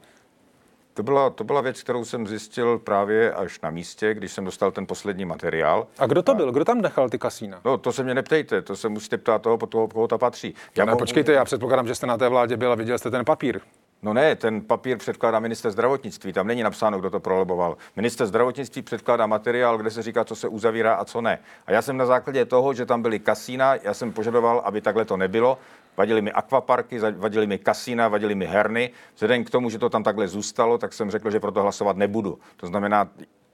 To 0.96 1.02
byla, 1.02 1.30
to 1.30 1.44
byla 1.44 1.60
věc, 1.60 1.82
kterou 1.82 2.04
jsem 2.04 2.26
zjistil 2.26 2.78
právě 2.78 3.32
až 3.32 3.60
na 3.60 3.70
místě, 3.70 4.14
když 4.14 4.32
jsem 4.32 4.44
dostal 4.44 4.70
ten 4.70 4.86
poslední 4.86 5.24
materiál. 5.24 5.86
A 5.98 6.06
kdo 6.06 6.22
to 6.22 6.34
byl? 6.34 6.52
Kdo 6.52 6.64
tam 6.64 6.80
nechal 6.80 7.08
ty 7.08 7.18
kasína? 7.18 7.60
No, 7.64 7.78
to 7.78 7.92
se 7.92 8.02
mě 8.02 8.14
neptejte, 8.14 8.62
to 8.62 8.76
se 8.76 8.88
musíte 8.88 9.18
ptát 9.18 9.42
toho, 9.42 9.58
po 9.58 9.66
toho, 9.66 9.88
koho 9.88 10.08
to 10.08 10.18
patří. 10.18 10.54
Já 10.76 10.84
ne, 10.84 10.90
mohu... 10.90 10.98
počkejte, 10.98 11.32
já 11.32 11.44
předpokládám, 11.44 11.86
že 11.86 11.94
jste 11.94 12.06
na 12.06 12.18
té 12.18 12.28
vládě 12.28 12.56
byl 12.56 12.72
a 12.72 12.74
viděl 12.74 12.98
jste 12.98 13.10
ten 13.10 13.24
papír. 13.24 13.60
No 14.02 14.12
ne, 14.12 14.36
ten 14.36 14.60
papír 14.60 14.98
předkládá 14.98 15.40
minister 15.40 15.70
zdravotnictví, 15.70 16.32
tam 16.32 16.46
není 16.46 16.62
napsáno, 16.62 16.98
kdo 17.00 17.10
to 17.10 17.20
proloboval. 17.20 17.76
Minister 17.96 18.26
zdravotnictví 18.26 18.82
předkládá 18.82 19.26
materiál, 19.26 19.78
kde 19.78 19.90
se 19.90 20.02
říká, 20.02 20.24
co 20.24 20.36
se 20.36 20.48
uzavírá 20.48 20.94
a 20.94 21.04
co 21.04 21.20
ne. 21.20 21.38
A 21.66 21.72
já 21.72 21.82
jsem 21.82 21.96
na 21.96 22.06
základě 22.06 22.44
toho, 22.44 22.74
že 22.74 22.86
tam 22.86 23.02
byly 23.02 23.18
kasína, 23.18 23.74
já 23.74 23.94
jsem 23.94 24.12
požadoval, 24.12 24.62
aby 24.64 24.80
takhle 24.80 25.04
to 25.04 25.16
nebylo, 25.16 25.58
Vadili 25.96 26.22
mi 26.22 26.32
akvaparky, 26.32 26.98
vadili 26.98 27.46
mi 27.46 27.58
kasína, 27.58 28.08
vadili 28.08 28.34
mi 28.34 28.46
herny. 28.46 28.90
Vzhledem 29.14 29.44
k 29.44 29.50
tomu, 29.50 29.70
že 29.70 29.78
to 29.78 29.88
tam 29.88 30.02
takhle 30.02 30.28
zůstalo, 30.28 30.78
tak 30.78 30.92
jsem 30.92 31.10
řekl, 31.10 31.30
že 31.30 31.40
proto 31.40 31.62
hlasovat 31.62 31.96
nebudu. 31.96 32.38
To 32.56 32.66
znamená, 32.66 33.08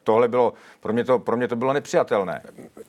tohle 0.04 0.28
bylo, 0.28 0.52
pro 0.80 0.92
mě 0.92 1.04
to, 1.04 1.18
pro 1.18 1.37
mě 1.37 1.49
to 1.49 1.56
bylo 1.56 1.72
nepřijatelné. 1.72 2.42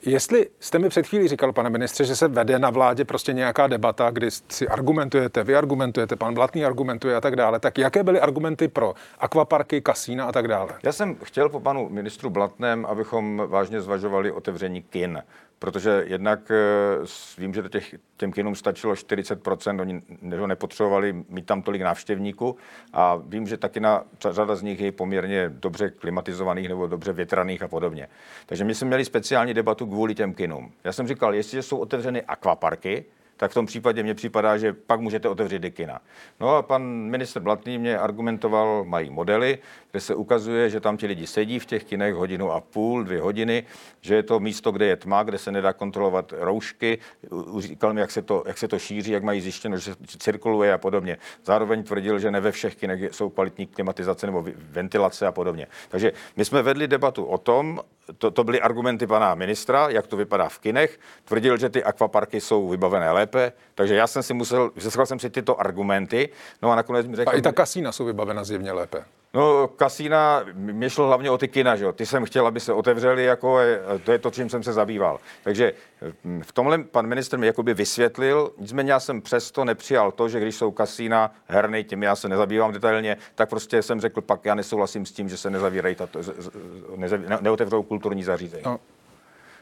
Jestli 0.06 0.48
jste 0.60 0.78
mi 0.78 0.88
před 0.88 1.06
chvílí 1.06 1.28
říkal, 1.28 1.52
pane 1.52 1.70
ministře, 1.70 2.04
že 2.04 2.16
se 2.16 2.28
vede 2.28 2.58
na 2.58 2.70
vládě 2.70 3.04
prostě 3.04 3.32
nějaká 3.32 3.66
debata, 3.66 4.10
kdy 4.10 4.30
si 4.30 4.68
argumentujete, 4.68 5.44
vy 5.44 5.56
argumentujete, 5.56 6.16
pan 6.16 6.34
Blatný 6.34 6.64
argumentuje 6.64 7.16
a 7.16 7.20
tak 7.20 7.36
dále, 7.36 7.60
tak 7.60 7.78
jaké 7.78 8.02
byly 8.02 8.20
argumenty 8.20 8.68
pro 8.68 8.94
akvaparky, 9.18 9.80
kasína 9.80 10.24
a 10.24 10.32
tak 10.32 10.48
dále? 10.48 10.68
Já 10.82 10.92
jsem 10.92 11.16
chtěl 11.24 11.48
po 11.48 11.60
panu 11.60 11.88
ministru 11.88 12.30
Blatném, 12.30 12.86
abychom 12.86 13.42
vážně 13.46 13.80
zvažovali 13.80 14.32
otevření 14.32 14.82
kin 14.82 15.22
protože 15.64 16.04
jednak 16.06 16.50
eh, 16.50 17.04
vím, 17.38 17.54
že 17.54 17.62
těch, 17.68 17.94
těm 18.16 18.32
kinům 18.32 18.54
stačilo 18.54 18.92
40%, 18.92 19.80
oni 19.80 20.02
nepotřebovali 20.46 21.24
mít 21.28 21.46
tam 21.46 21.62
tolik 21.62 21.82
návštěvníků 21.82 22.56
a 22.92 23.16
vím, 23.16 23.46
že 23.46 23.56
taky 23.56 23.80
na, 23.80 24.04
řada 24.30 24.56
z 24.56 24.62
nich 24.62 24.80
je 24.80 24.92
poměrně 24.92 25.48
dobře 25.48 25.90
klimatizovaných 25.90 26.68
nebo 26.68 26.86
dobře 26.86 27.12
větraných 27.12 27.62
a 27.62 27.68
podobně. 27.68 28.08
Takže 28.46 28.64
my 28.64 28.74
jsme 28.74 28.86
měli 28.86 29.04
speciální 29.04 29.54
debatu 29.54 29.86
kvůli 29.86 30.14
těm 30.14 30.34
kinům. 30.34 30.72
Já 30.84 30.92
jsem 30.92 31.08
říkal, 31.08 31.34
jestliže 31.34 31.62
jsou 31.62 31.78
otevřeny 31.78 32.22
akvaparky, 32.22 33.04
tak 33.36 33.50
v 33.50 33.54
tom 33.54 33.66
případě 33.66 34.02
mně 34.02 34.14
připadá, 34.14 34.58
že 34.58 34.72
pak 34.72 35.00
můžete 35.00 35.28
otevřít 35.28 35.58
dekina. 35.58 36.00
No 36.40 36.56
a 36.56 36.62
pan 36.62 36.82
minister 36.82 37.42
Blatný 37.42 37.78
mě 37.78 37.98
argumentoval, 37.98 38.84
mají 38.84 39.10
modely, 39.10 39.58
kde 39.90 40.00
se 40.00 40.14
ukazuje, 40.14 40.70
že 40.70 40.80
tam 40.80 40.96
ti 40.96 41.06
lidi 41.06 41.26
sedí 41.26 41.58
v 41.58 41.66
těch 41.66 41.84
kinech 41.84 42.14
hodinu 42.14 42.52
a 42.52 42.60
půl, 42.60 43.04
dvě 43.04 43.20
hodiny, 43.20 43.64
že 44.00 44.14
je 44.14 44.22
to 44.22 44.40
místo, 44.40 44.72
kde 44.72 44.86
je 44.86 44.96
tma, 44.96 45.22
kde 45.22 45.38
se 45.38 45.52
nedá 45.52 45.72
kontrolovat 45.72 46.32
roušky, 46.36 46.98
říkal 47.58 47.92
mi, 47.92 48.00
jak 48.00 48.10
se 48.10 48.22
to, 48.22 48.44
jak 48.46 48.58
se 48.58 48.68
to 48.68 48.78
šíří, 48.78 49.12
jak 49.12 49.22
mají 49.22 49.40
zjištěno, 49.40 49.76
že 49.76 49.94
cirkuluje 50.18 50.72
a 50.72 50.78
podobně. 50.78 51.18
Zároveň 51.44 51.82
tvrdil, 51.82 52.18
že 52.18 52.30
ne 52.30 52.40
ve 52.40 52.52
všech 52.52 52.76
kinech 52.76 53.14
jsou 53.14 53.30
kvalitní 53.30 53.66
klimatizace 53.66 54.26
nebo 54.26 54.44
ventilace 54.56 55.26
a 55.26 55.32
podobně. 55.32 55.66
Takže 55.88 56.12
my 56.36 56.44
jsme 56.44 56.62
vedli 56.62 56.88
debatu 56.88 57.24
o 57.24 57.38
tom, 57.38 57.80
to, 58.18 58.30
to 58.30 58.44
byly 58.44 58.60
argumenty 58.60 59.06
pana 59.06 59.34
ministra, 59.34 59.88
jak 59.88 60.06
to 60.06 60.16
vypadá 60.16 60.48
v 60.48 60.58
kinech. 60.58 61.00
Tvrdil, 61.24 61.56
že 61.56 61.68
ty 61.68 61.84
akvaparky 61.84 62.40
jsou 62.40 62.68
vybavené 62.68 63.10
lépe, 63.10 63.52
takže 63.74 63.94
já 63.94 64.06
jsem 64.06 64.22
si 64.22 64.34
musel, 64.34 64.70
vyslechal 64.74 65.06
jsem 65.06 65.18
si 65.18 65.30
tyto 65.30 65.60
argumenty, 65.60 66.28
no 66.62 66.70
a 66.70 66.76
nakonec 66.76 67.06
mi 67.06 67.16
řekl... 67.16 67.30
A 67.30 67.34
i 67.34 67.42
ta 67.42 67.52
kasína 67.52 67.92
jsou 67.92 68.04
vybavena 68.04 68.44
zjevně 68.44 68.72
lépe. 68.72 69.04
No, 69.34 69.68
kasína, 69.68 70.44
mě 70.52 70.90
šlo 70.90 71.06
hlavně 71.06 71.30
o 71.30 71.38
ty 71.38 71.48
kina, 71.48 71.76
že 71.76 71.84
jo. 71.84 71.92
Ty 71.92 72.06
jsem 72.06 72.24
chtěl, 72.24 72.46
aby 72.46 72.60
se 72.60 72.72
otevřeli, 72.72 73.24
jako 73.24 73.58
to 74.04 74.12
je 74.12 74.18
to, 74.18 74.30
čím 74.30 74.50
jsem 74.50 74.62
se 74.62 74.72
zabýval. 74.72 75.20
Takže 75.44 75.72
hm, 76.24 76.42
v 76.42 76.52
tomhle 76.52 76.78
pan 76.78 77.06
ministr 77.06 77.38
mi 77.38 77.46
jakoby 77.46 77.74
vysvětlil, 77.74 78.52
nicméně 78.58 78.92
já 78.92 79.00
jsem 79.00 79.22
přesto 79.22 79.64
nepřijal 79.64 80.12
to, 80.12 80.28
že 80.28 80.40
když 80.40 80.54
jsou 80.54 80.70
kasína, 80.70 81.34
herny, 81.46 81.84
tím 81.84 82.02
já 82.02 82.16
se 82.16 82.28
nezabývám 82.28 82.72
detailně, 82.72 83.16
tak 83.34 83.50
prostě 83.50 83.82
jsem 83.82 84.00
řekl, 84.00 84.20
pak 84.20 84.44
já 84.44 84.54
nesouhlasím 84.54 85.06
s 85.06 85.12
tím, 85.12 85.28
že 85.28 85.36
se 85.36 85.50
nezavírají, 85.50 85.94
tato, 85.94 86.20
ne, 86.96 87.08
neotevřou 87.40 87.82
kulturní 87.82 88.24
zařízení. 88.24 88.62
No. 88.66 88.80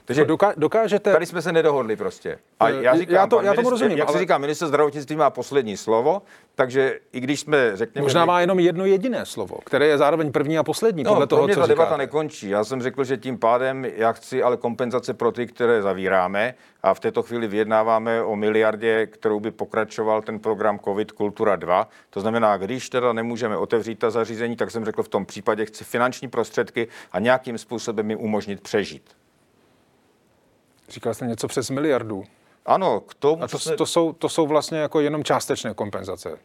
Takže 0.04 0.26
dokážete... 0.56 1.12
Tady 1.12 1.26
jsme 1.26 1.42
se 1.42 1.52
nedohodli 1.52 1.96
prostě. 1.96 2.38
A 2.60 2.68
eh, 2.68 2.82
já, 2.82 2.96
říkám, 2.96 3.14
já, 3.14 3.26
to, 3.26 3.42
já 3.42 3.54
tomu 3.54 3.70
rozumím. 3.70 3.98
Jak 3.98 4.08
ale... 4.08 4.12
se 4.16 4.20
říká, 4.20 4.38
minister 4.38 4.68
zdravotnictví 4.68 5.16
má 5.16 5.30
poslední 5.30 5.76
slovo, 5.76 6.22
takže 6.54 6.98
i 7.12 7.20
když 7.20 7.40
jsme, 7.40 7.76
řekněme... 7.76 8.02
Možná 8.02 8.24
má 8.24 8.40
jenom 8.40 8.58
jedno 8.58 8.84
jediné 8.84 9.26
slovo, 9.26 9.56
které 9.64 9.86
je 9.86 9.98
zároveň 9.98 10.32
první 10.32 10.58
a 10.58 10.62
poslední, 10.62 11.02
no, 11.02 11.10
podle 11.10 11.26
toho, 11.26 11.44
mě 11.44 11.54
co 11.54 11.60
ta 11.60 11.66
říkáte. 11.66 11.74
debata 11.74 11.96
nekončí. 11.96 12.48
Já 12.48 12.64
jsem 12.64 12.82
řekl, 12.82 13.04
že 13.04 13.16
tím 13.16 13.38
pádem 13.38 13.84
já 13.84 14.12
chci 14.12 14.42
ale 14.42 14.56
kompenzace 14.56 15.14
pro 15.14 15.32
ty, 15.32 15.46
které 15.46 15.82
zavíráme 15.82 16.54
a 16.82 16.94
v 16.94 17.00
této 17.00 17.22
chvíli 17.22 17.46
vyjednáváme 17.46 18.22
o 18.22 18.36
miliardě, 18.36 19.06
kterou 19.06 19.40
by 19.40 19.50
pokračoval 19.50 20.22
ten 20.22 20.38
program 20.38 20.78
COVID 20.78 21.12
Kultura 21.12 21.56
2. 21.56 21.88
To 22.10 22.20
znamená, 22.20 22.56
když 22.56 22.90
teda 22.90 23.12
nemůžeme 23.12 23.56
otevřít 23.56 23.98
ta 23.98 24.10
zařízení, 24.10 24.56
tak 24.56 24.70
jsem 24.70 24.84
řekl, 24.84 25.02
v 25.02 25.08
tom 25.08 25.26
případě 25.26 25.64
chci 25.64 25.84
finanční 25.84 26.28
prostředky 26.28 26.88
a 27.12 27.18
nějakým 27.18 27.58
způsobem 27.58 28.10
jim 28.10 28.20
umožnit 28.20 28.60
přežít. 28.60 29.21
Říkal 30.88 31.14
jste 31.14 31.26
něco 31.26 31.48
přes 31.48 31.70
miliardu. 31.70 32.24
Ano, 32.66 33.00
k 33.00 33.14
tomu... 33.14 33.42
A 33.42 33.48
to, 33.48 33.58
jsme... 33.58 33.76
to, 33.76 33.86
jsou, 33.86 34.12
to 34.12 34.28
jsou 34.28 34.46
vlastně 34.46 34.78
jako 34.78 35.00
jenom 35.00 35.24
částečné 35.24 35.74
kompenzace. 35.74 36.38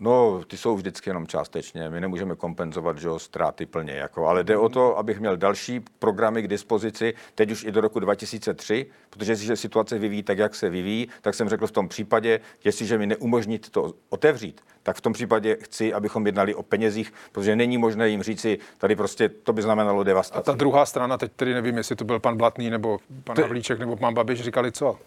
No, 0.00 0.44
ty 0.46 0.56
jsou 0.56 0.76
vždycky 0.76 1.10
jenom 1.10 1.26
částečně. 1.26 1.90
My 1.90 2.00
nemůžeme 2.00 2.36
kompenzovat 2.36 2.98
že, 2.98 3.08
ztráty 3.16 3.66
plně. 3.66 3.92
Jako, 3.92 4.26
ale 4.26 4.44
jde 4.44 4.56
o 4.56 4.68
to, 4.68 4.98
abych 4.98 5.20
měl 5.20 5.36
další 5.36 5.80
programy 5.98 6.42
k 6.42 6.48
dispozici, 6.48 7.14
teď 7.34 7.50
už 7.50 7.64
i 7.64 7.72
do 7.72 7.80
roku 7.80 8.00
2003, 8.00 8.86
protože 9.10 9.32
jestliže 9.32 9.56
situace 9.56 9.98
vyvíjí 9.98 10.22
tak, 10.22 10.38
jak 10.38 10.54
se 10.54 10.70
vyvíjí, 10.70 11.08
tak 11.20 11.34
jsem 11.34 11.48
řekl 11.48 11.66
v 11.66 11.70
tom 11.70 11.88
případě, 11.88 12.40
jestliže 12.64 12.98
mi 12.98 13.06
neumožnit 13.06 13.70
to 13.70 13.94
otevřít, 14.08 14.60
tak 14.82 14.96
v 14.96 15.00
tom 15.00 15.12
případě 15.12 15.56
chci, 15.62 15.94
abychom 15.94 16.26
jednali 16.26 16.54
o 16.54 16.62
penězích, 16.62 17.12
protože 17.32 17.56
není 17.56 17.78
možné 17.78 18.08
jim 18.08 18.22
říci, 18.22 18.58
tady 18.78 18.96
prostě 18.96 19.28
to 19.28 19.52
by 19.52 19.62
znamenalo 19.62 20.04
devastaci. 20.04 20.38
A 20.38 20.42
ta 20.42 20.52
druhá 20.52 20.86
strana, 20.86 21.18
teď 21.18 21.32
tedy 21.36 21.54
nevím, 21.54 21.76
jestli 21.76 21.96
to 21.96 22.04
byl 22.04 22.20
pan 22.20 22.36
Blatný 22.36 22.70
nebo 22.70 22.98
pan. 23.24 23.40
Havlíček 23.40 23.78
nebo 23.78 23.96
pan 23.96 24.14
Babiš, 24.14 24.40
říkali 24.40 24.72
co? 24.72 24.98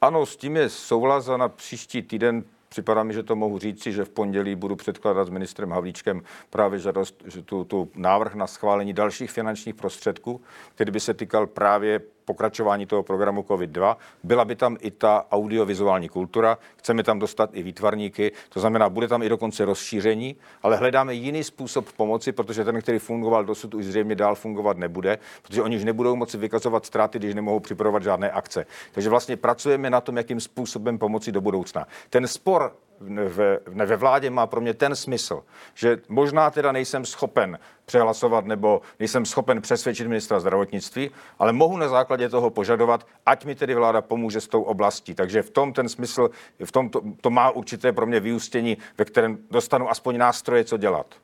Ano, 0.00 0.26
s 0.26 0.36
tím 0.36 0.56
je 0.56 0.68
souhlas 0.68 1.28
a 1.28 1.36
na 1.36 1.48
příští 1.48 2.02
týden 2.02 2.44
Připadá 2.72 3.02
mi, 3.02 3.14
že 3.14 3.22
to 3.22 3.36
mohu 3.36 3.58
říci, 3.58 3.92
že 3.92 4.04
v 4.04 4.08
pondělí 4.08 4.54
budu 4.54 4.76
předkládat 4.76 5.24
s 5.24 5.30
ministrem 5.30 5.70
Havlíčkem 5.70 6.22
právě 6.50 6.78
žádost, 6.78 7.22
že 7.26 7.42
tu, 7.42 7.64
tu 7.64 7.90
návrh 7.94 8.34
na 8.34 8.46
schválení 8.46 8.92
dalších 8.92 9.30
finančních 9.30 9.74
prostředků, 9.74 10.40
který 10.74 10.90
by 10.90 11.00
se 11.00 11.14
týkal 11.14 11.46
právě 11.46 12.00
pokračování 12.30 12.86
toho 12.86 13.02
programu 13.02 13.42
COVID-2. 13.42 13.96
Byla 14.22 14.44
by 14.44 14.56
tam 14.56 14.76
i 14.80 14.90
ta 14.90 15.26
audiovizuální 15.30 16.08
kultura, 16.08 16.58
chceme 16.76 17.02
tam 17.02 17.18
dostat 17.18 17.50
i 17.52 17.62
výtvarníky, 17.62 18.32
to 18.48 18.60
znamená, 18.60 18.88
bude 18.88 19.08
tam 19.08 19.22
i 19.22 19.28
dokonce 19.28 19.64
rozšíření, 19.64 20.36
ale 20.62 20.76
hledáme 20.76 21.14
jiný 21.14 21.44
způsob 21.44 21.92
pomoci, 21.92 22.32
protože 22.32 22.64
ten, 22.64 22.80
který 22.80 22.98
fungoval 22.98 23.44
dosud, 23.44 23.74
už 23.74 23.84
zřejmě 23.84 24.14
dál 24.14 24.34
fungovat 24.34 24.76
nebude, 24.76 25.18
protože 25.42 25.62
oni 25.62 25.76
už 25.76 25.84
nebudou 25.84 26.16
moci 26.16 26.38
vykazovat 26.38 26.86
ztráty, 26.86 27.18
když 27.18 27.34
nemohou 27.34 27.60
připravovat 27.60 28.02
žádné 28.02 28.30
akce. 28.30 28.66
Takže 28.92 29.10
vlastně 29.10 29.36
pracujeme 29.36 29.90
na 29.90 30.00
tom, 30.00 30.16
jakým 30.16 30.40
způsobem 30.40 30.98
pomoci 30.98 31.32
do 31.32 31.40
budoucna. 31.40 31.86
Ten 32.10 32.26
spor 32.26 32.72
ve, 33.00 33.58
ve 33.86 33.96
vládě 33.96 34.30
má 34.30 34.46
pro 34.46 34.60
mě 34.60 34.74
ten 34.74 34.96
smysl, 34.96 35.42
že 35.74 35.98
možná 36.08 36.50
teda 36.50 36.72
nejsem 36.72 37.04
schopen 37.04 37.58
přehlasovat 37.84 38.44
nebo 38.44 38.80
nejsem 38.98 39.26
schopen 39.26 39.60
přesvědčit 39.60 40.06
ministra 40.06 40.40
zdravotnictví, 40.40 41.10
ale 41.38 41.52
mohu 41.52 41.76
na 41.76 41.88
základě 41.88 42.28
toho 42.28 42.50
požadovat, 42.50 43.06
ať 43.26 43.44
mi 43.44 43.54
tedy 43.54 43.74
vláda 43.74 44.00
pomůže 44.02 44.40
s 44.40 44.48
tou 44.48 44.62
oblastí. 44.62 45.14
Takže 45.14 45.42
v 45.42 45.50
tom 45.50 45.72
ten 45.72 45.88
smysl, 45.88 46.30
v 46.64 46.72
tom 46.72 46.88
to, 46.88 47.02
to 47.20 47.30
má 47.30 47.50
určité 47.50 47.92
pro 47.92 48.06
mě 48.06 48.20
vyústění, 48.20 48.78
ve 48.98 49.04
kterém 49.04 49.38
dostanu 49.50 49.90
aspoň 49.90 50.18
nástroje, 50.18 50.64
co 50.64 50.76
dělat. 50.76 51.14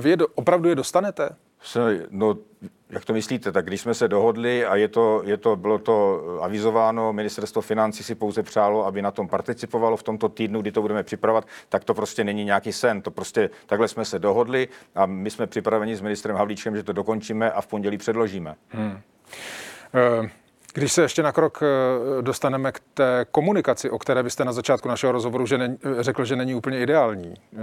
Vy 0.00 0.10
je 0.10 0.16
do, 0.16 0.26
opravdu 0.34 0.68
je 0.68 0.74
dostanete? 0.74 1.28
No, 2.10 2.36
jak 2.90 3.04
to 3.04 3.12
myslíte? 3.12 3.52
Tak 3.52 3.66
když 3.66 3.80
jsme 3.80 3.94
se 3.94 4.08
dohodli 4.08 4.66
a 4.66 4.76
je 4.76 4.88
to, 4.88 5.22
je 5.24 5.36
to, 5.36 5.56
bylo 5.56 5.78
to 5.78 6.22
avizováno, 6.40 7.12
ministerstvo 7.12 7.62
financí 7.62 8.04
si 8.04 8.14
pouze 8.14 8.42
přálo, 8.42 8.86
aby 8.86 9.02
na 9.02 9.10
tom 9.10 9.28
participovalo 9.28 9.96
v 9.96 10.02
tomto 10.02 10.28
týdnu, 10.28 10.60
kdy 10.60 10.72
to 10.72 10.82
budeme 10.82 11.02
připravovat, 11.02 11.46
tak 11.68 11.84
to 11.84 11.94
prostě 11.94 12.24
není 12.24 12.44
nějaký 12.44 12.72
sen. 12.72 13.02
To 13.02 13.10
prostě 13.10 13.50
takhle 13.66 13.88
jsme 13.88 14.04
se 14.04 14.18
dohodli 14.18 14.68
a 14.94 15.06
my 15.06 15.30
jsme 15.30 15.46
připraveni 15.46 15.96
s 15.96 16.00
ministrem 16.00 16.36
Havlíčkem, 16.36 16.76
že 16.76 16.82
to 16.82 16.92
dokončíme 16.92 17.50
a 17.52 17.60
v 17.60 17.66
pondělí 17.66 17.98
předložíme. 17.98 18.54
Hmm. 18.68 19.00
Uh... 20.20 20.28
Když 20.74 20.92
se 20.92 21.02
ještě 21.02 21.22
na 21.22 21.32
krok 21.32 21.62
eh, 21.62 22.22
dostaneme 22.22 22.72
k 22.72 22.80
té 22.94 23.26
komunikaci, 23.30 23.90
o 23.90 23.98
které 23.98 24.22
byste 24.22 24.44
na 24.44 24.52
začátku 24.52 24.88
našeho 24.88 25.12
rozhovoru 25.12 25.46
že 25.46 25.58
ne, 25.58 25.76
řekl, 26.00 26.24
že 26.24 26.36
není 26.36 26.54
úplně 26.54 26.80
ideální, 26.80 27.34
eh, 27.52 27.56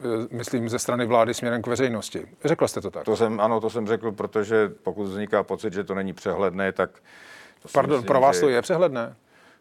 eh, 0.00 0.36
myslím 0.36 0.68
ze 0.68 0.78
strany 0.78 1.06
vlády 1.06 1.34
směrem 1.34 1.62
k 1.62 1.66
veřejnosti. 1.66 2.26
Řekl 2.44 2.68
jste 2.68 2.80
to 2.80 2.90
tak? 2.90 3.04
To 3.04 3.16
jsem, 3.16 3.40
ano, 3.40 3.60
to 3.60 3.70
jsem 3.70 3.86
řekl, 3.86 4.12
protože 4.12 4.72
pokud 4.82 5.04
vzniká 5.04 5.42
pocit, 5.42 5.72
že 5.72 5.84
to 5.84 5.94
není 5.94 6.12
přehledné, 6.12 6.72
tak... 6.72 6.90
Pardon, 7.72 7.96
myslím, 7.96 8.06
pro 8.06 8.20
vás 8.20 8.36
že... 8.36 8.40
to 8.40 8.48
je 8.48 8.62
přehledné? 8.62 9.16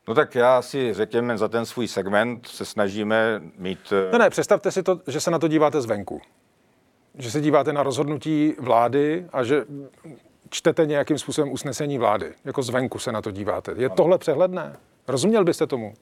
No 0.07 0.13
tak 0.13 0.35
já 0.35 0.61
si 0.61 0.93
řekněme, 0.93 1.37
za 1.37 1.47
ten 1.47 1.65
svůj 1.65 1.87
segment 1.87 2.47
se 2.47 2.65
snažíme 2.65 3.41
mít... 3.57 3.93
Ne, 4.11 4.17
ne, 4.17 4.29
představte 4.29 4.71
si 4.71 4.83
to, 4.83 4.99
že 5.07 5.19
se 5.19 5.31
na 5.31 5.39
to 5.39 5.47
díváte 5.47 5.81
zvenku. 5.81 6.21
Že 7.17 7.31
se 7.31 7.41
díváte 7.41 7.73
na 7.73 7.83
rozhodnutí 7.83 8.55
vlády 8.59 9.25
a 9.33 9.43
že 9.43 9.65
čtete 10.49 10.85
nějakým 10.85 11.17
způsobem 11.17 11.51
usnesení 11.51 11.97
vlády, 11.97 12.33
jako 12.45 12.63
zvenku 12.63 12.99
se 12.99 13.11
na 13.11 13.21
to 13.21 13.31
díváte. 13.31 13.73
Je 13.77 13.89
tohle 13.89 14.17
přehledné? 14.17 14.77
Rozuměl 15.07 15.43
byste 15.43 15.67
tomu? 15.67 15.93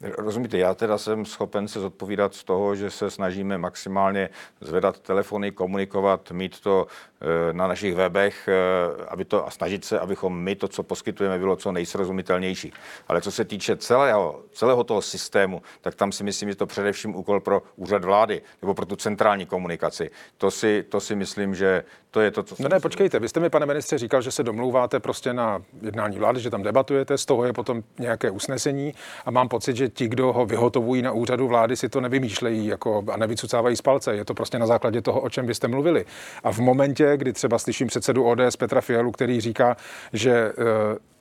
Rozumíte, 0.00 0.58
já 0.58 0.74
teda 0.74 0.98
jsem 0.98 1.24
schopen 1.24 1.68
se 1.68 1.80
zodpovídat 1.80 2.34
z 2.34 2.44
toho, 2.44 2.74
že 2.74 2.90
se 2.90 3.10
snažíme 3.10 3.58
maximálně 3.58 4.28
zvedat 4.60 5.00
telefony, 5.00 5.52
komunikovat, 5.52 6.30
mít 6.30 6.60
to 6.60 6.86
eh, 7.20 7.52
na 7.52 7.66
našich 7.66 7.94
webech, 7.94 8.48
eh, 8.48 9.04
aby 9.08 9.24
to, 9.24 9.46
a 9.46 9.50
snažit 9.50 9.84
se, 9.84 10.00
abychom 10.00 10.38
my 10.38 10.54
to, 10.54 10.68
co 10.68 10.82
poskytujeme, 10.82 11.38
bylo 11.38 11.56
co 11.56 11.72
nejsrozumitelnější. 11.72 12.72
Ale 13.08 13.20
co 13.20 13.30
se 13.30 13.44
týče 13.44 13.76
celého, 13.76 14.42
celého 14.52 14.84
toho 14.84 15.02
systému, 15.02 15.62
tak 15.80 15.94
tam 15.94 16.12
si 16.12 16.24
myslím, 16.24 16.48
že 16.48 16.56
to 16.56 16.66
především 16.66 17.16
úkol 17.16 17.40
pro 17.40 17.62
úřad 17.76 18.04
vlády 18.04 18.42
nebo 18.62 18.74
pro 18.74 18.86
tu 18.86 18.96
centrální 18.96 19.46
komunikaci. 19.46 20.10
To 20.38 20.50
si, 20.50 20.82
to 20.88 21.00
si 21.00 21.16
myslím, 21.16 21.54
že 21.54 21.84
to 22.10 22.20
je 22.20 22.30
to, 22.30 22.42
co... 22.42 22.56
No 22.58 22.68
ne, 22.68 22.80
počkejte, 22.80 23.18
vy 23.18 23.28
jste 23.28 23.40
mi, 23.40 23.50
pane 23.50 23.66
ministře, 23.66 23.98
říkal, 23.98 24.22
že 24.22 24.30
se 24.30 24.42
domlouváte 24.42 25.00
prostě 25.00 25.32
na 25.32 25.62
jednání 25.82 26.18
vlády, 26.18 26.40
že 26.40 26.50
tam 26.50 26.62
debatujete, 26.62 27.18
z 27.18 27.26
toho 27.26 27.44
je 27.44 27.52
potom 27.52 27.82
nějaké 27.98 28.30
usnesení 28.30 28.94
a 29.24 29.30
mám 29.30 29.48
pocit, 29.48 29.76
že 29.76 29.85
ti, 29.88 30.08
kdo 30.08 30.32
ho 30.32 30.46
vyhotovují 30.46 31.02
na 31.02 31.12
úřadu 31.12 31.48
vlády, 31.48 31.76
si 31.76 31.88
to 31.88 32.00
nevymýšlejí 32.00 32.66
jako, 32.66 33.04
a 33.12 33.16
nevycucávají 33.16 33.76
z 33.76 33.82
palce. 33.82 34.16
Je 34.16 34.24
to 34.24 34.34
prostě 34.34 34.58
na 34.58 34.66
základě 34.66 35.02
toho, 35.02 35.20
o 35.20 35.30
čem 35.30 35.46
vy 35.46 35.54
jste 35.54 35.68
mluvili. 35.68 36.04
A 36.44 36.52
v 36.52 36.58
momentě, 36.58 37.16
kdy 37.16 37.32
třeba 37.32 37.58
slyším 37.58 37.86
předsedu 37.86 38.24
ODS 38.24 38.56
Petra 38.56 38.80
Fialu, 38.80 39.12
který 39.12 39.40
říká, 39.40 39.76
že 40.12 40.32
eh, 40.32 40.52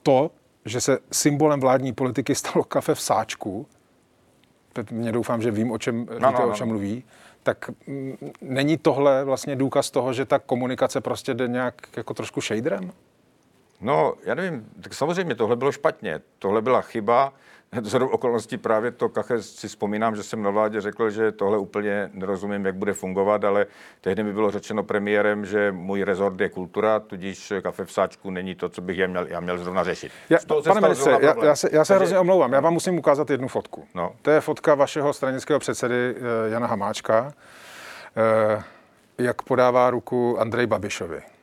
to, 0.03 0.31
že 0.65 0.81
se 0.81 0.97
symbolem 1.11 1.59
vládní 1.59 1.93
politiky 1.93 2.35
stalo 2.35 2.63
kafe 2.63 2.95
v 2.95 3.01
sáčku, 3.01 3.67
mě 4.91 5.11
doufám, 5.11 5.41
že 5.41 5.51
vím, 5.51 5.71
o 5.71 5.77
čem, 5.77 5.97
no, 5.97 6.03
víte, 6.03 6.19
no, 6.19 6.31
no. 6.31 6.47
o 6.47 6.53
čem 6.53 6.67
mluví, 6.67 7.03
tak 7.43 7.69
mm, 7.87 8.17
není 8.41 8.77
tohle 8.77 9.23
vlastně 9.23 9.55
důkaz 9.55 9.91
toho, 9.91 10.13
že 10.13 10.25
ta 10.25 10.39
komunikace 10.39 11.01
prostě 11.01 11.33
jde 11.33 11.47
nějak 11.47 11.73
jako 11.97 12.13
trošku 12.13 12.41
shaderem? 12.41 12.91
No, 13.81 14.13
já 14.23 14.35
nevím, 14.35 14.69
tak 14.81 14.93
samozřejmě 14.93 15.35
tohle 15.35 15.55
bylo 15.55 15.71
špatně. 15.71 16.21
Tohle 16.39 16.61
byla 16.61 16.81
chyba. 16.81 17.33
Zhodou 17.83 18.07
okolností 18.07 18.57
právě 18.57 18.91
to 18.91 19.09
kache 19.09 19.41
si 19.41 19.67
vzpomínám, 19.67 20.15
že 20.15 20.23
jsem 20.23 20.43
na 20.43 20.49
vládě 20.49 20.81
řekl, 20.81 21.09
že 21.09 21.31
tohle 21.31 21.57
úplně 21.57 22.09
nerozumím, 22.13 22.65
jak 22.65 22.75
bude 22.75 22.93
fungovat, 22.93 23.43
ale 23.43 23.65
tehdy 24.01 24.23
mi 24.23 24.33
bylo 24.33 24.51
řečeno 24.51 24.83
premiérem, 24.83 25.45
že 25.45 25.71
můj 25.71 26.03
rezort 26.03 26.41
je 26.41 26.49
kultura, 26.49 26.99
tudíž 26.99 27.53
kafe 27.61 27.85
v 27.85 27.91
sáčku 27.91 28.29
není 28.29 28.55
to, 28.55 28.69
co 28.69 28.81
bych 28.81 28.97
já 28.97 29.07
měl, 29.07 29.27
já 29.27 29.39
měl 29.39 29.57
zrovna 29.57 29.83
řešit. 29.83 30.11
Já, 30.29 30.37
pane 30.67 30.81
ministře, 30.81 31.17
já, 31.21 31.45
já, 31.45 31.55
se, 31.55 31.69
já 31.71 31.85
se 31.85 31.93
Takže... 31.93 31.99
hrozně 31.99 32.19
omlouvám, 32.19 32.53
já 32.53 32.59
vám 32.59 32.73
musím 32.73 32.97
ukázat 32.97 33.29
jednu 33.29 33.47
fotku. 33.47 33.87
No. 33.95 34.11
To 34.21 34.31
je 34.31 34.41
fotka 34.41 34.75
vašeho 34.75 35.13
stranického 35.13 35.59
předsedy 35.59 36.15
eh, 36.15 36.49
Jana 36.49 36.67
Hamáčka, 36.67 37.33
eh, 38.17 38.63
jak 39.17 39.41
podává 39.41 39.89
ruku 39.89 40.39
Andrej 40.39 40.67
Babišovi. 40.67 41.34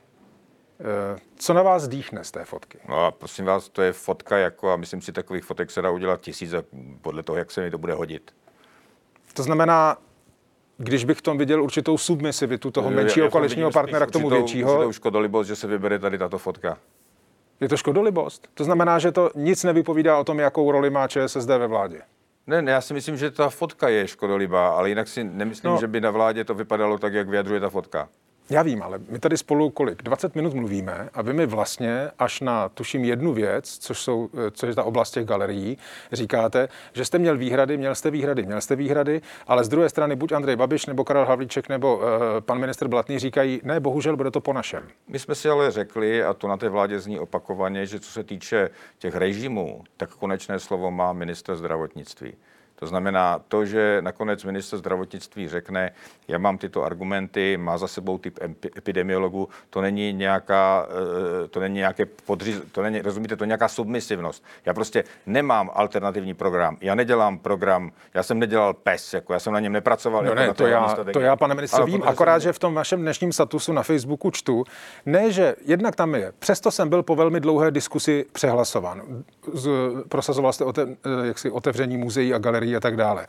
Co 1.36 1.54
na 1.54 1.62
vás 1.62 1.88
dýchne 1.88 2.24
z 2.24 2.30
té 2.30 2.44
fotky? 2.44 2.78
No 2.88 3.06
a 3.06 3.10
prosím 3.10 3.44
vás, 3.44 3.68
to 3.68 3.82
je 3.82 3.92
fotka 3.92 4.38
jako, 4.38 4.70
a 4.70 4.76
myslím 4.76 5.02
si, 5.02 5.12
takových 5.12 5.44
fotek 5.44 5.70
se 5.70 5.82
dá 5.82 5.90
udělat 5.90 6.20
tisíce 6.20 6.64
podle 7.00 7.22
toho, 7.22 7.38
jak 7.38 7.50
se 7.50 7.60
mi 7.60 7.70
to 7.70 7.78
bude 7.78 7.94
hodit. 7.94 8.34
To 9.34 9.42
znamená, 9.42 9.96
když 10.76 11.04
bych 11.04 11.18
v 11.18 11.22
tom 11.22 11.38
viděl 11.38 11.62
určitou 11.62 11.98
submisivitu 11.98 12.70
toho 12.70 12.90
menšího 12.90 13.30
koaličního 13.30 13.70
partnera 13.70 14.06
k 14.06 14.10
tomu 14.10 14.26
určitou, 14.26 14.42
většího. 14.42 14.74
Určitou 14.74 14.92
škodolibost, 14.92 15.48
že 15.48 15.56
se 15.56 15.66
vybere 15.66 15.98
tady 15.98 16.18
tato 16.18 16.38
fotka. 16.38 16.78
Je 17.60 17.68
to 17.68 17.76
škodolibost? 17.76 18.48
To 18.54 18.64
znamená, 18.64 18.98
že 18.98 19.12
to 19.12 19.30
nic 19.34 19.64
nevypovídá 19.64 20.18
o 20.18 20.24
tom, 20.24 20.38
jakou 20.38 20.72
roli 20.72 20.90
má 20.90 21.08
ČSSD 21.08 21.48
ve 21.48 21.66
vládě. 21.66 22.00
Ne, 22.46 22.62
ne, 22.62 22.72
já 22.72 22.80
si 22.80 22.94
myslím, 22.94 23.16
že 23.16 23.30
ta 23.30 23.50
fotka 23.50 23.88
je 23.88 24.08
škodolibá, 24.08 24.68
ale 24.68 24.88
jinak 24.88 25.08
si 25.08 25.24
nemyslím, 25.24 25.72
no. 25.72 25.80
že 25.80 25.86
by 25.86 26.00
na 26.00 26.10
vládě 26.10 26.44
to 26.44 26.54
vypadalo 26.54 26.98
tak, 26.98 27.14
jak 27.14 27.28
vyjadřuje 27.28 27.60
ta 27.60 27.68
fotka. 27.70 28.08
Já 28.50 28.62
vím, 28.62 28.82
ale 28.82 29.00
my 29.08 29.18
tady 29.18 29.36
spolu 29.36 29.70
kolik? 29.70 30.02
20 30.02 30.34
minut 30.34 30.54
mluvíme 30.54 31.08
a 31.14 31.22
vy 31.22 31.32
mi 31.32 31.46
vlastně 31.46 32.10
až 32.18 32.40
na, 32.40 32.68
tuším, 32.68 33.04
jednu 33.04 33.32
věc, 33.32 33.78
což, 33.78 33.98
jsou, 33.98 34.28
eh, 34.34 34.50
což 34.50 34.68
je 34.68 34.74
ta 34.74 34.84
oblast 34.84 35.10
těch 35.10 35.24
galerií, 35.24 35.78
říkáte, 36.12 36.68
že 36.92 37.04
jste 37.04 37.18
měl 37.18 37.38
výhrady, 37.38 37.76
měl 37.76 37.94
jste 37.94 38.10
výhrady, 38.10 38.42
měl 38.42 38.60
jste 38.60 38.76
výhrady, 38.76 39.20
ale 39.46 39.64
z 39.64 39.68
druhé 39.68 39.88
strany 39.88 40.16
buď 40.16 40.32
Andrej 40.32 40.56
Babiš, 40.56 40.86
nebo 40.86 41.04
Karel 41.04 41.26
Havlíček, 41.26 41.68
nebo 41.68 41.96
uh, 41.96 42.02
pan 42.40 42.58
minister 42.58 42.88
Blatný 42.88 43.18
říkají, 43.18 43.60
ne, 43.64 43.80
bohužel 43.80 44.16
bude 44.16 44.30
to 44.30 44.40
po 44.40 44.52
našem. 44.52 44.82
My 45.08 45.18
jsme 45.18 45.34
si 45.34 45.48
ale 45.48 45.70
řekli, 45.70 46.24
a 46.24 46.34
to 46.34 46.48
na 46.48 46.56
té 46.56 46.68
vládě 46.68 46.98
zní 46.98 47.18
opakovaně, 47.18 47.86
že 47.86 48.00
co 48.00 48.10
se 48.10 48.24
týče 48.24 48.70
těch 48.98 49.14
režimů, 49.14 49.84
tak 49.96 50.10
konečné 50.10 50.58
slovo 50.58 50.90
má 50.90 51.12
minister 51.12 51.56
zdravotnictví. 51.56 52.34
To 52.82 52.86
znamená 52.86 53.38
to, 53.48 53.64
že 53.64 53.98
nakonec 54.00 54.44
minister 54.44 54.78
zdravotnictví 54.78 55.48
řekne, 55.48 55.90
já 56.28 56.38
mám 56.38 56.58
tyto 56.58 56.84
argumenty, 56.84 57.56
má 57.56 57.78
za 57.78 57.88
sebou 57.88 58.18
typ 58.18 58.38
epidemiologu, 58.76 59.48
to 59.70 59.80
není 59.80 60.12
nějaká, 60.12 60.86
eh, 61.44 61.48
to 61.48 61.60
není 61.60 61.74
nějaké 61.74 62.06
podřiz, 62.06 62.62
to 62.72 62.82
není, 62.82 63.02
rozumíte, 63.02 63.36
to 63.36 63.44
nějaká 63.44 63.68
submisivnost. 63.68 64.44
Já 64.66 64.74
prostě 64.74 65.04
nemám 65.26 65.70
alternativní 65.74 66.34
program. 66.34 66.76
Já 66.80 66.94
nedělám 66.94 67.38
program, 67.38 67.92
já 68.14 68.22
jsem 68.22 68.38
nedělal 68.38 68.74
PES, 68.74 69.14
jako 69.14 69.32
já 69.32 69.38
jsem 69.38 69.52
na 69.52 69.60
něm 69.60 69.72
nepracoval. 69.72 70.22
No 70.22 70.30
jako 70.30 70.40
ne, 70.40 70.46
na 70.46 70.54
to, 70.54 70.66
já, 70.66 70.96
to 71.12 71.20
já, 71.20 71.36
pane 71.36 71.54
ministře, 71.54 71.84
vím, 71.84 72.02
akorát, 72.02 72.40
jsem... 72.40 72.48
že 72.48 72.52
v 72.52 72.58
tom 72.58 72.74
vašem 72.74 73.00
dnešním 73.00 73.32
statusu 73.32 73.72
na 73.72 73.82
Facebooku 73.82 74.30
čtu, 74.30 74.64
ne, 75.06 75.32
že 75.32 75.54
jednak 75.64 75.96
tam 75.96 76.14
je, 76.14 76.32
přesto 76.38 76.70
jsem 76.70 76.88
byl 76.88 77.02
po 77.02 77.16
velmi 77.16 77.40
dlouhé 77.40 77.70
diskusi 77.70 78.26
přehlasován. 78.32 79.02
Z, 79.52 79.70
prosazoval 80.08 80.52
jste 80.52 80.64
ote, 80.64 80.82
eh, 80.82 81.26
jaksi 81.26 81.50
otevření 81.50 81.96
muzeí 81.96 82.34
a 82.34 82.38
galerií 82.38 82.71
a 82.76 82.80
tak 82.80 82.96
dále. 82.96 83.26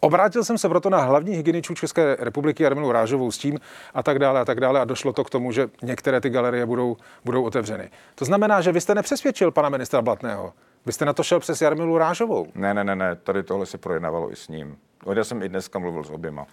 Obrátil 0.00 0.44
jsem 0.44 0.58
se 0.58 0.68
proto 0.68 0.90
na 0.90 0.98
hlavní 0.98 1.34
hygieničů 1.34 1.74
České 1.74 2.16
republiky 2.20 2.62
Jarmilu 2.62 2.92
Rážovou 2.92 3.30
s 3.30 3.38
tím 3.38 3.58
a 3.94 4.02
tak 4.02 4.18
dále 4.18 4.40
a 4.40 4.44
tak 4.44 4.60
dále 4.60 4.80
a 4.80 4.84
došlo 4.84 5.12
to 5.12 5.24
k 5.24 5.30
tomu, 5.30 5.52
že 5.52 5.68
některé 5.82 6.20
ty 6.20 6.30
galerie 6.30 6.66
budou, 6.66 6.96
budou 7.24 7.42
otevřeny. 7.42 7.90
To 8.14 8.24
znamená, 8.24 8.60
že 8.60 8.72
vy 8.72 8.80
jste 8.80 8.94
nepřesvědčil 8.94 9.50
pana 9.50 9.68
ministra 9.68 10.02
Blatného. 10.02 10.52
Vy 10.86 10.92
jste 10.92 11.04
na 11.04 11.12
to 11.12 11.22
šel 11.22 11.40
přes 11.40 11.62
Jarmilu 11.62 11.98
Rážovou. 11.98 12.46
Ne, 12.54 12.74
ne, 12.74 12.84
ne, 12.84 12.96
ne, 12.96 13.16
tady 13.16 13.42
tohle 13.42 13.66
se 13.66 13.78
projednávalo 13.78 14.32
i 14.32 14.36
s 14.36 14.48
ním. 14.48 14.76
Já 15.14 15.24
jsem 15.24 15.42
i 15.42 15.48
dneska 15.48 15.78
mluvil 15.78 16.04
s 16.04 16.10
oběma. 16.10 16.46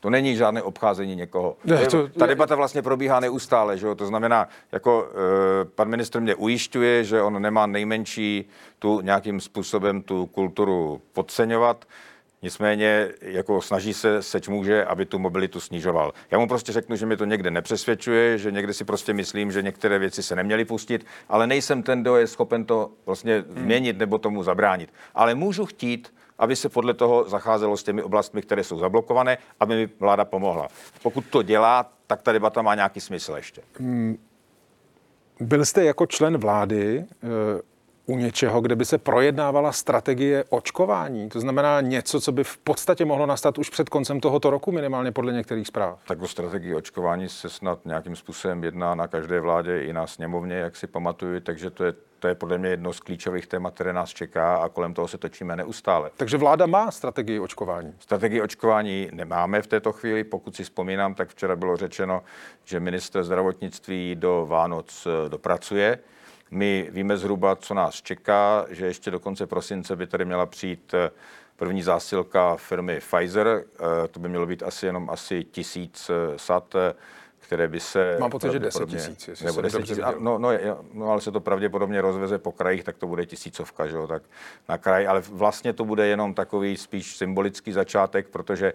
To 0.00 0.10
není 0.10 0.36
žádné 0.36 0.62
obcházení 0.62 1.16
někoho. 1.16 1.56
Ne, 1.64 1.86
to, 1.86 2.08
Ta 2.08 2.26
debata 2.26 2.54
vlastně 2.54 2.82
probíhá 2.82 3.20
neustále, 3.20 3.78
že 3.78 3.86
jo? 3.86 3.94
to 3.94 4.06
znamená, 4.06 4.48
jako 4.72 5.08
e, 5.10 5.64
pan 5.64 5.88
ministr 5.88 6.20
mě 6.20 6.34
ujišťuje, 6.34 7.04
že 7.04 7.22
on 7.22 7.42
nemá 7.42 7.66
nejmenší 7.66 8.48
tu 8.78 9.00
nějakým 9.00 9.40
způsobem 9.40 10.02
tu 10.02 10.26
kulturu 10.26 11.00
podceňovat, 11.12 11.84
Nicméně 12.42 13.08
jako 13.20 13.62
snaží 13.62 13.94
se, 13.94 14.22
seč 14.22 14.48
může, 14.48 14.84
aby 14.84 15.06
tu 15.06 15.18
mobilitu 15.18 15.60
snižoval. 15.60 16.12
Já 16.30 16.38
mu 16.38 16.48
prostě 16.48 16.72
řeknu, 16.72 16.96
že 16.96 17.06
mi 17.06 17.16
to 17.16 17.24
někde 17.24 17.50
nepřesvědčuje, 17.50 18.38
že 18.38 18.52
někde 18.52 18.72
si 18.72 18.84
prostě 18.84 19.14
myslím, 19.14 19.52
že 19.52 19.62
některé 19.62 19.98
věci 19.98 20.22
se 20.22 20.36
neměly 20.36 20.64
pustit, 20.64 21.06
ale 21.28 21.46
nejsem 21.46 21.82
ten, 21.82 22.02
kdo 22.02 22.16
je 22.16 22.26
schopen 22.26 22.64
to 22.64 22.90
vlastně 23.06 23.44
hmm. 23.48 23.62
změnit 23.62 23.98
nebo 23.98 24.18
tomu 24.18 24.42
zabránit. 24.42 24.92
Ale 25.14 25.34
můžu 25.34 25.66
chtít, 25.66 26.12
aby 26.38 26.56
se 26.56 26.68
podle 26.68 26.94
toho 26.94 27.28
zacházelo 27.28 27.76
s 27.76 27.82
těmi 27.82 28.02
oblastmi, 28.02 28.42
které 28.42 28.64
jsou 28.64 28.78
zablokované, 28.78 29.38
aby 29.60 29.76
mi 29.76 29.88
vláda 30.00 30.24
pomohla. 30.24 30.68
Pokud 31.02 31.24
to 31.30 31.42
dělá, 31.42 31.92
tak 32.06 32.22
ta 32.22 32.32
debata 32.32 32.62
má 32.62 32.74
nějaký 32.74 33.00
smysl 33.00 33.32
ještě. 33.36 33.62
Hmm. 33.78 34.18
Byl 35.40 35.64
jste 35.64 35.84
jako 35.84 36.06
člen 36.06 36.38
vlády 36.38 37.04
eh, 37.22 37.62
u 38.08 38.16
něčeho, 38.16 38.60
kde 38.60 38.76
by 38.76 38.84
se 38.84 38.98
projednávala 38.98 39.72
strategie 39.72 40.44
očkování. 40.48 41.28
To 41.28 41.40
znamená 41.40 41.80
něco, 41.80 42.20
co 42.20 42.32
by 42.32 42.44
v 42.44 42.58
podstatě 42.58 43.04
mohlo 43.04 43.26
nastat 43.26 43.58
už 43.58 43.70
před 43.70 43.88
koncem 43.88 44.20
tohoto 44.20 44.50
roku, 44.50 44.72
minimálně 44.72 45.12
podle 45.12 45.32
některých 45.32 45.66
zpráv. 45.66 45.98
Tak 46.06 46.22
o 46.22 46.28
strategii 46.28 46.74
očkování 46.74 47.28
se 47.28 47.48
snad 47.48 47.78
nějakým 47.84 48.16
způsobem 48.16 48.64
jedná 48.64 48.94
na 48.94 49.08
každé 49.08 49.40
vládě 49.40 49.82
i 49.82 49.92
na 49.92 50.06
sněmovně, 50.06 50.54
jak 50.54 50.76
si 50.76 50.86
pamatuju, 50.86 51.40
takže 51.40 51.70
to 51.70 51.84
je 51.84 51.94
to 52.20 52.28
je 52.28 52.34
podle 52.34 52.58
mě 52.58 52.68
jedno 52.68 52.92
z 52.92 53.00
klíčových 53.00 53.46
témat, 53.46 53.74
které 53.74 53.92
nás 53.92 54.10
čeká 54.10 54.56
a 54.56 54.68
kolem 54.68 54.94
toho 54.94 55.08
se 55.08 55.18
točíme 55.18 55.56
neustále. 55.56 56.10
Takže 56.16 56.36
vláda 56.36 56.66
má 56.66 56.90
strategii 56.90 57.40
očkování? 57.40 57.94
Strategii 57.98 58.40
očkování 58.40 59.08
nemáme 59.12 59.62
v 59.62 59.66
této 59.66 59.92
chvíli. 59.92 60.24
Pokud 60.24 60.56
si 60.56 60.64
vzpomínám, 60.64 61.14
tak 61.14 61.28
včera 61.28 61.56
bylo 61.56 61.76
řečeno, 61.76 62.22
že 62.64 62.80
minister 62.80 63.24
zdravotnictví 63.24 64.16
do 64.18 64.46
Vánoc 64.48 65.06
eh, 65.06 65.28
dopracuje. 65.28 65.98
My 66.50 66.88
víme 66.92 67.16
zhruba, 67.16 67.56
co 67.56 67.74
nás 67.74 68.02
čeká, 68.02 68.66
že 68.68 68.86
ještě 68.86 69.10
do 69.10 69.20
konce 69.20 69.46
prosince 69.46 69.96
by 69.96 70.06
tady 70.06 70.24
měla 70.24 70.46
přijít 70.46 70.94
eh, 70.94 71.10
první 71.56 71.82
zásilka 71.82 72.56
firmy 72.56 73.00
Pfizer. 73.00 73.64
Eh, 73.74 74.08
to 74.08 74.20
by 74.20 74.28
mělo 74.28 74.46
být 74.46 74.62
asi 74.62 74.86
jenom 74.86 75.10
asi 75.10 75.44
tisíc 75.44 76.10
sad, 76.36 76.74
které 77.48 77.68
by 77.68 77.80
se... 77.80 78.16
Mám 78.20 78.30
pocit, 78.30 78.52
že 78.52 78.58
10 78.58 78.88
tisíc. 78.88 79.42
Nebo 79.42 79.60
10 79.60 79.82
tisíc, 79.82 80.04
no, 80.18 80.38
no, 80.38 80.50
no, 80.92 81.10
ale 81.10 81.20
se 81.20 81.32
to 81.32 81.40
pravděpodobně 81.40 82.00
rozveze 82.00 82.38
po 82.38 82.52
krajích, 82.52 82.84
tak 82.84 82.96
to 82.96 83.06
bude 83.06 83.26
tisícovka, 83.26 83.86
že 83.86 83.96
jo, 83.96 84.06
tak 84.06 84.22
na 84.68 84.78
kraj, 84.78 85.08
ale 85.08 85.22
vlastně 85.30 85.72
to 85.72 85.84
bude 85.84 86.06
jenom 86.06 86.34
takový 86.34 86.76
spíš 86.76 87.16
symbolický 87.16 87.72
začátek, 87.72 88.28
protože 88.28 88.72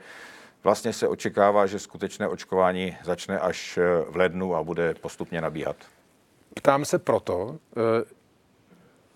vlastně 0.63 0.93
se 0.93 1.07
očekává, 1.07 1.65
že 1.65 1.79
skutečné 1.79 2.27
očkování 2.27 2.97
začne 3.03 3.39
až 3.39 3.77
eh, 3.77 4.05
v 4.09 4.15
lednu 4.15 4.55
a 4.55 4.63
bude 4.63 4.93
postupně 4.93 5.41
nabíhat. 5.41 5.75
Ptám 6.53 6.85
se 6.85 6.99
proto, 6.99 7.57
eh, 7.77 8.05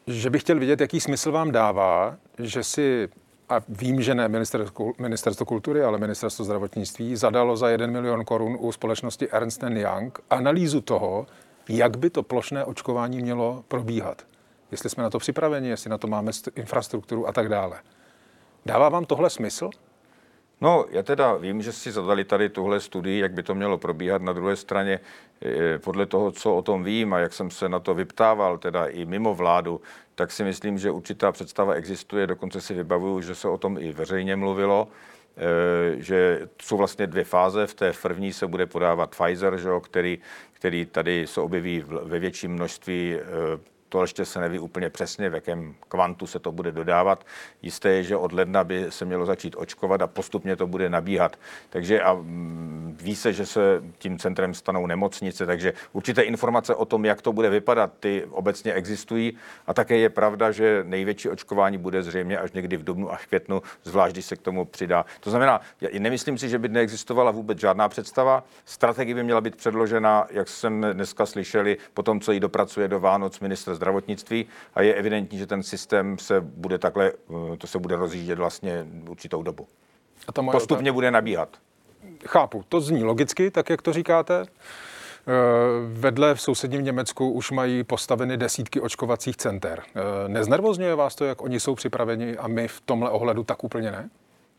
že 0.08 0.30
bych 0.30 0.42
chtěl 0.42 0.60
vidět, 0.60 0.82
jaký 0.82 1.00
smysl 1.00 1.32
vám 1.32 1.52
dává, 1.52 2.18
že 2.40 2.64
si 2.64 3.10
a 3.50 3.62
vím, 3.70 4.02
že 4.02 4.16
ne 4.16 4.28
ministerstvo, 4.28 4.94
ministerstvo 5.00 5.46
kultury, 5.46 5.84
ale 5.84 5.98
ministerstvo 5.98 6.46
zdravotnictví 6.46 7.16
zadalo 7.16 7.58
za 7.58 7.70
1 7.70 7.88
milion 7.88 8.26
korun 8.26 8.58
u 8.60 8.72
společnosti 8.72 9.30
Ernst 9.30 9.64
Young 9.64 10.20
analýzu 10.30 10.82
toho, 10.82 11.28
jak 11.70 11.98
by 11.98 12.10
to 12.10 12.24
plošné 12.24 12.66
očkování 12.66 13.22
mělo 13.22 13.64
probíhat. 13.68 14.22
Jestli 14.72 14.90
jsme 14.90 15.04
na 15.04 15.10
to 15.10 15.20
připraveni, 15.20 15.70
jestli 15.70 15.90
na 15.90 15.98
to 15.98 16.08
máme 16.08 16.32
infrastrukturu 16.56 17.28
a 17.28 17.34
tak 17.34 17.50
dále. 17.50 17.80
Dává 18.66 18.90
vám 18.90 19.06
tohle 19.06 19.30
smysl? 19.30 19.70
No, 20.62 20.86
já 20.90 21.04
teda 21.04 21.34
vím, 21.34 21.62
že 21.62 21.72
si 21.72 21.92
zadali 21.92 22.24
tady 22.24 22.50
tuhle 22.50 22.80
studii, 22.80 23.20
jak 23.20 23.34
by 23.34 23.44
to 23.44 23.56
mělo 23.56 23.78
probíhat. 23.78 24.22
Na 24.22 24.34
druhé 24.34 24.56
straně, 24.56 25.00
eh, 25.42 25.80
podle 25.80 26.06
toho, 26.06 26.32
co 26.32 26.56
o 26.56 26.62
tom 26.62 26.84
vím 26.84 27.14
a 27.14 27.20
jak 27.20 27.34
jsem 27.34 27.52
se 27.52 27.70
na 27.70 27.80
to 27.80 27.94
vyptával, 27.94 28.58
teda 28.58 28.86
i 28.86 29.06
mimo 29.06 29.36
vládu, 29.36 29.82
tak 30.16 30.32
si 30.32 30.44
myslím, 30.44 30.78
že 30.78 30.92
určitá 30.92 31.32
představa 31.32 31.74
existuje. 31.74 32.28
Dokonce 32.28 32.62
si 32.62 32.74
vybavuju, 32.74 33.22
že 33.22 33.36
se 33.36 33.48
o 33.48 33.58
tom 33.58 33.78
i 33.78 33.92
veřejně 33.92 34.36
mluvilo 34.36 34.88
eh, 35.38 36.02
že 36.02 36.48
jsou 36.62 36.78
vlastně 36.78 37.08
dvě 37.08 37.24
fáze. 37.24 37.68
V 37.68 37.74
té 37.74 37.94
první 38.02 38.34
se 38.34 38.48
bude 38.48 38.66
podávat 38.66 39.16
Pfizer, 39.16 39.58
že 39.58 39.70
který, 39.82 40.20
který 40.54 40.86
tady 40.86 41.28
se 41.28 41.42
objeví 41.42 41.84
ve 42.04 42.20
větším 42.20 42.52
množství 42.52 43.16
eh, 43.16 43.77
to 43.90 44.02
ještě 44.02 44.26
se 44.26 44.40
neví 44.40 44.60
úplně 44.60 44.90
přesně, 44.90 45.30
v 45.30 45.34
jakém 45.34 45.76
kvantu 45.90 46.28
se 46.28 46.40
to 46.40 46.52
bude 46.52 46.72
dodávat. 46.72 47.26
Jisté 47.62 47.90
je, 47.90 48.04
že 48.04 48.16
od 48.16 48.34
ledna 48.34 48.64
by 48.64 48.86
se 48.90 49.06
mělo 49.06 49.26
začít 49.26 49.56
očkovat 49.58 50.02
a 50.02 50.08
postupně 50.08 50.56
to 50.56 50.68
bude 50.68 50.90
nabíhat. 50.90 51.40
Takže 51.70 52.02
a 52.02 52.14
mm, 52.14 52.98
ví 53.02 53.16
se, 53.16 53.34
že 53.34 53.46
se 53.46 53.84
tím 53.98 54.20
centrem 54.20 54.54
stanou 54.54 54.88
nemocnice, 54.88 55.46
takže 55.46 55.74
určité 55.94 56.22
informace 56.22 56.76
o 56.76 56.86
tom, 56.86 57.06
jak 57.06 57.22
to 57.22 57.34
bude 57.34 57.50
vypadat, 57.50 57.92
ty 58.00 58.26
obecně 58.30 58.74
existují. 58.74 59.38
A 59.68 59.74
také 59.74 59.98
je 59.98 60.10
pravda, 60.10 60.52
že 60.52 60.84
největší 60.88 61.30
očkování 61.30 61.78
bude 61.78 62.04
zřejmě 62.04 62.38
až 62.38 62.52
někdy 62.52 62.78
v 62.78 62.84
dubnu 62.84 63.12
a 63.12 63.16
v 63.16 63.26
květnu, 63.26 63.62
zvlášť 63.84 64.16
když 64.16 64.26
se 64.26 64.36
k 64.36 64.42
tomu 64.42 64.66
přidá. 64.66 65.06
To 65.20 65.30
znamená, 65.30 65.62
já 65.82 66.00
nemyslím 66.00 66.38
si, 66.38 66.50
že 66.50 66.60
by 66.60 66.70
neexistovala 66.70 67.32
vůbec 67.32 67.60
žádná 67.60 67.90
představa. 67.90 68.44
Strategie 68.66 69.16
by 69.16 69.24
měla 69.24 69.42
být 69.42 69.56
předložena, 69.56 70.28
jak 70.30 70.48
jsem 70.48 70.86
dneska 70.94 71.26
slyšeli, 71.26 71.78
po 71.94 72.04
tom, 72.04 72.20
co 72.20 72.32
ji 72.32 72.40
dopracuje 72.40 72.88
do 72.88 73.00
Vánoc 73.00 73.40
ministr 73.40 73.77
zdravotnictví 73.78 74.46
a 74.76 74.82
je 74.82 74.94
evidentní, 74.94 75.38
že 75.38 75.48
ten 75.48 75.64
systém 75.64 76.18
se 76.18 76.42
bude 76.42 76.78
takhle, 76.78 77.12
eh, 77.54 77.58
to 77.58 77.68
se 77.68 77.80
bude 77.80 77.96
rozjíždět 77.96 78.40
vlastně 78.40 78.86
určitou 79.10 79.44
dobu. 79.44 79.68
A 80.28 80.32
to 80.32 80.44
Postupně 80.44 80.92
bude 80.92 81.12
nabíhat. 81.12 81.50
Chápu, 82.26 82.64
to 82.70 82.82
zní 82.82 83.04
logicky, 83.04 83.52
tak 83.52 83.70
jak 83.70 83.82
to 83.82 83.94
říkáte. 83.94 84.46
Eh, 85.28 85.32
vedle 85.94 86.36
v 86.36 86.42
sousedním 86.42 86.84
Německu 86.84 87.32
už 87.32 87.52
mají 87.52 87.84
postaveny 87.84 88.38
desítky 88.38 88.82
očkovacích 88.82 89.38
center. 89.38 89.84
Eh, 89.96 90.30
neznervozňuje 90.30 90.96
vás 90.96 91.16
to, 91.16 91.26
jak 91.26 91.42
oni 91.42 91.60
jsou 91.60 91.76
připraveni 91.76 92.38
a 92.38 92.48
my 92.48 92.68
v 92.68 92.82
tomhle 92.82 93.10
ohledu 93.10 93.44
tak 93.44 93.64
úplně 93.64 93.92
ne? 93.92 94.10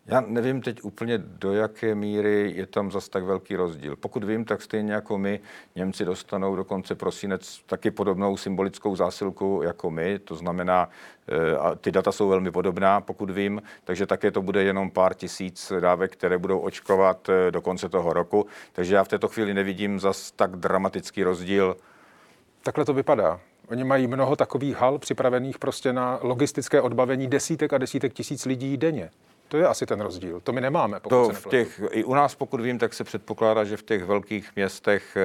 Já 0.08 0.20
nevím 0.20 0.62
teď 0.62 0.82
úplně, 0.82 1.18
do 1.18 1.52
jaké 1.52 1.94
míry 1.94 2.52
je 2.56 2.66
tam 2.66 2.90
zas 2.90 3.08
tak 3.08 3.24
velký 3.24 3.56
rozdíl. 3.56 3.96
Pokud 3.96 4.24
vím, 4.24 4.44
tak 4.44 4.62
stejně 4.62 4.92
jako 4.92 5.18
my, 5.18 5.40
Němci 5.76 6.04
dostanou 6.04 6.56
do 6.56 6.64
konce 6.64 6.94
prosinec 6.94 7.60
taky 7.66 7.90
podobnou 7.90 8.36
symbolickou 8.36 8.96
zásilku 8.96 9.60
jako 9.64 9.90
my, 9.90 10.18
to 10.18 10.34
znamená, 10.34 10.88
eh, 11.28 11.56
a 11.56 11.74
ty 11.74 11.92
data 11.92 12.12
jsou 12.12 12.28
velmi 12.28 12.50
podobná, 12.50 13.00
pokud 13.00 13.30
vím, 13.30 13.62
takže 13.84 14.06
také 14.06 14.30
to 14.30 14.42
bude 14.42 14.62
jenom 14.62 14.90
pár 14.90 15.14
tisíc 15.14 15.72
dávek, 15.80 16.12
které 16.12 16.38
budou 16.38 16.58
očkovat 16.58 17.28
eh, 17.28 17.50
do 17.50 17.60
konce 17.60 17.88
toho 17.88 18.12
roku. 18.12 18.46
Takže 18.72 18.94
já 18.94 19.04
v 19.04 19.08
této 19.08 19.28
chvíli 19.28 19.54
nevidím 19.54 20.00
zas 20.00 20.30
tak 20.30 20.56
dramatický 20.56 21.22
rozdíl. 21.22 21.76
Takhle 22.62 22.84
to 22.84 22.92
vypadá. 22.92 23.40
Oni 23.68 23.84
mají 23.84 24.06
mnoho 24.06 24.36
takových 24.36 24.76
hal 24.76 24.98
připravených 24.98 25.58
prostě 25.58 25.92
na 25.92 26.18
logistické 26.22 26.80
odbavení 26.80 27.26
desítek 27.26 27.72
a 27.72 27.78
desítek 27.78 28.12
tisíc 28.12 28.46
lidí 28.46 28.76
denně. 28.76 29.10
To 29.48 29.56
je 29.56 29.66
asi 29.66 29.86
ten 29.86 30.00
rozdíl. 30.00 30.40
To 30.40 30.52
my 30.52 30.60
nemáme. 30.60 31.00
Pokud 31.00 31.28
to 31.28 31.34
v 31.34 31.48
těch, 31.48 31.80
I 31.90 32.04
u 32.04 32.14
nás, 32.14 32.34
pokud 32.34 32.60
vím, 32.60 32.78
tak 32.78 32.94
se 32.94 33.04
předpokládá, 33.04 33.64
že 33.64 33.76
v 33.76 33.82
těch 33.82 34.04
velkých 34.04 34.56
městech 34.56 35.16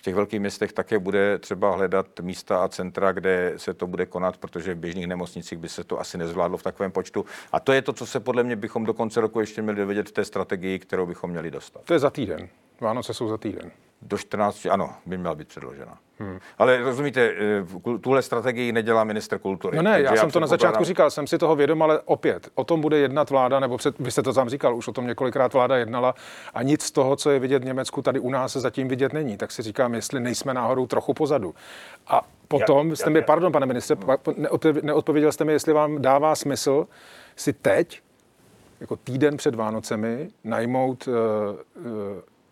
v 0.00 0.02
těch 0.02 0.14
velkých 0.14 0.40
městech 0.40 0.72
také 0.72 0.98
bude 0.98 1.38
třeba 1.38 1.74
hledat 1.74 2.20
místa 2.20 2.64
a 2.64 2.68
centra, 2.68 3.12
kde 3.12 3.52
se 3.56 3.74
to 3.74 3.86
bude 3.86 4.06
konat, 4.06 4.36
protože 4.36 4.74
v 4.74 4.78
běžných 4.78 5.06
nemocnicích 5.06 5.58
by 5.58 5.68
se 5.68 5.84
to 5.84 6.00
asi 6.00 6.18
nezvládlo 6.18 6.58
v 6.58 6.62
takovém 6.62 6.92
počtu. 6.92 7.24
A 7.52 7.60
to 7.60 7.72
je 7.72 7.82
to, 7.82 7.92
co 7.92 8.06
se 8.06 8.20
podle 8.20 8.42
mě 8.42 8.56
bychom 8.56 8.84
do 8.84 8.94
konce 8.94 9.20
roku 9.20 9.40
ještě 9.40 9.62
měli 9.62 9.78
dovědět 9.78 10.08
v 10.08 10.12
té 10.12 10.24
strategii, 10.24 10.78
kterou 10.78 11.06
bychom 11.06 11.30
měli 11.30 11.50
dostat. 11.50 11.82
To 11.84 11.92
je 11.92 11.98
za 11.98 12.10
týden. 12.10 12.48
Vánoce 12.80 13.14
jsou 13.14 13.28
za 13.28 13.38
týden. 13.38 13.70
Do 14.02 14.18
14, 14.18 14.66
ano, 14.66 14.90
by 15.06 15.18
měla 15.18 15.34
být 15.34 15.48
předložena. 15.48 15.98
Hmm. 16.18 16.38
Ale 16.58 16.82
rozumíte, 16.82 17.20
eh, 17.20 17.98
tuhle 18.00 18.22
strategii 18.22 18.72
nedělá 18.72 19.04
minister 19.04 19.38
kultury. 19.38 19.76
No 19.76 19.82
ne, 19.82 20.02
já, 20.02 20.14
já 20.14 20.16
jsem 20.16 20.30
to 20.30 20.40
na 20.40 20.46
začátku 20.46 20.84
říkal, 20.84 21.10
jsem 21.10 21.26
si 21.26 21.38
toho 21.38 21.56
vědom, 21.56 21.82
ale 21.82 22.00
opět, 22.00 22.48
o 22.54 22.64
tom 22.64 22.80
bude 22.80 22.98
jednat 22.98 23.30
vláda, 23.30 23.60
nebo 23.60 23.76
před, 23.76 23.98
vy 23.98 24.10
jste 24.10 24.22
to 24.22 24.32
tam 24.32 24.48
říkal, 24.48 24.76
už 24.76 24.88
o 24.88 24.92
tom 24.92 25.06
několikrát 25.06 25.52
vláda 25.52 25.76
jednala 25.76 26.14
a 26.54 26.62
nic 26.62 26.82
z 26.82 26.90
toho, 26.90 27.16
co 27.16 27.30
je 27.30 27.38
vidět 27.38 27.62
v 27.62 27.64
Německu, 27.64 28.02
tady 28.02 28.20
u 28.20 28.30
nás 28.30 28.52
se 28.52 28.60
zatím 28.60 28.88
vidět 28.88 29.12
není. 29.12 29.36
Tak 29.36 29.52
si 29.52 29.62
říkám, 29.62 29.94
jestli 29.94 30.20
nejsme 30.20 30.54
náhodou 30.54 30.86
trochu 30.86 31.14
pozadu. 31.14 31.54
A 32.06 32.22
potom 32.48 32.90
já, 32.90 32.96
jste 32.96 33.10
já, 33.10 33.12
mi, 33.12 33.22
pardon, 33.22 33.52
pane 33.52 33.66
ministře, 33.66 33.96
neodpověděl 34.82 35.32
jste 35.32 35.44
mi, 35.44 35.52
jestli 35.52 35.72
vám 35.72 36.02
dává 36.02 36.34
smysl 36.34 36.86
si 37.36 37.52
teď, 37.52 38.00
jako 38.80 38.96
týden 38.96 39.36
před 39.36 39.54
Vánocemi, 39.54 40.30
najmout 40.44 41.08
uh, 41.08 41.14
uh, 41.14 41.92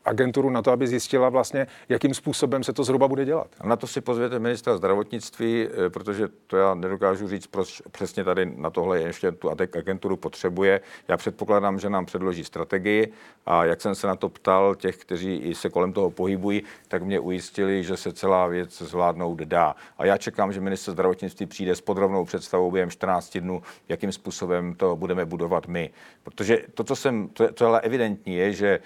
agenturu 0.09 0.51
na 0.51 0.63
to, 0.63 0.73
aby 0.73 0.87
zjistila 0.87 1.29
vlastně, 1.29 1.67
jakým 1.89 2.15
způsobem 2.15 2.65
se 2.65 2.73
to 2.73 2.85
zhruba 2.85 3.09
bude 3.09 3.25
dělat. 3.25 3.49
Na 3.65 3.77
to 3.77 3.87
si 3.87 4.01
pozvěte 4.01 4.39
ministra 4.39 4.77
zdravotnictví, 4.77 5.69
eh, 5.87 5.91
protože 5.91 6.29
to 6.47 6.57
já 6.57 6.75
nedokážu 6.75 7.29
říct, 7.29 7.47
proč 7.47 7.83
přesně 7.91 8.25
tady 8.25 8.47
na 8.57 8.71
tohle 8.71 9.01
ještě 9.01 9.33
tu 9.33 9.51
agenturu 9.51 10.17
potřebuje. 10.17 10.81
Já 11.09 11.17
předpokládám, 11.17 11.79
že 11.79 11.91
nám 11.91 12.07
předloží 12.07 12.45
strategii 12.45 13.13
a 13.47 13.65
jak 13.65 13.81
jsem 13.81 13.95
se 13.95 14.07
na 14.07 14.17
to 14.17 14.29
ptal 14.29 14.75
těch, 14.75 14.97
kteří 14.97 15.55
se 15.55 15.71
kolem 15.71 15.93
toho 15.93 16.11
pohybují, 16.11 16.63
tak 16.89 17.03
mě 17.03 17.21
ujistili, 17.21 17.85
že 17.85 17.97
se 17.97 18.13
celá 18.13 18.47
věc 18.47 18.83
zvládnout 18.83 19.39
dá. 19.39 19.75
A 19.99 20.07
já 20.07 20.17
čekám, 20.17 20.53
že 20.53 20.61
minister 20.61 20.93
zdravotnictví 20.93 21.47
přijde 21.47 21.77
s 21.77 21.81
podrobnou 21.81 22.25
představou 22.25 22.71
během 22.71 22.91
14 22.91 23.39
dnů, 23.39 23.63
jakým 23.89 24.13
způsobem 24.13 24.75
to 24.75 24.97
budeme 24.97 25.25
budovat 25.25 25.67
my. 25.67 25.91
Protože 26.23 26.59
to, 26.75 26.85
co, 26.85 26.97
jsem, 26.97 27.29
to, 27.29 27.53
co 27.53 27.75
je 27.75 27.81
evidentní, 27.81 28.37
je, 28.37 28.53
že 28.53 28.81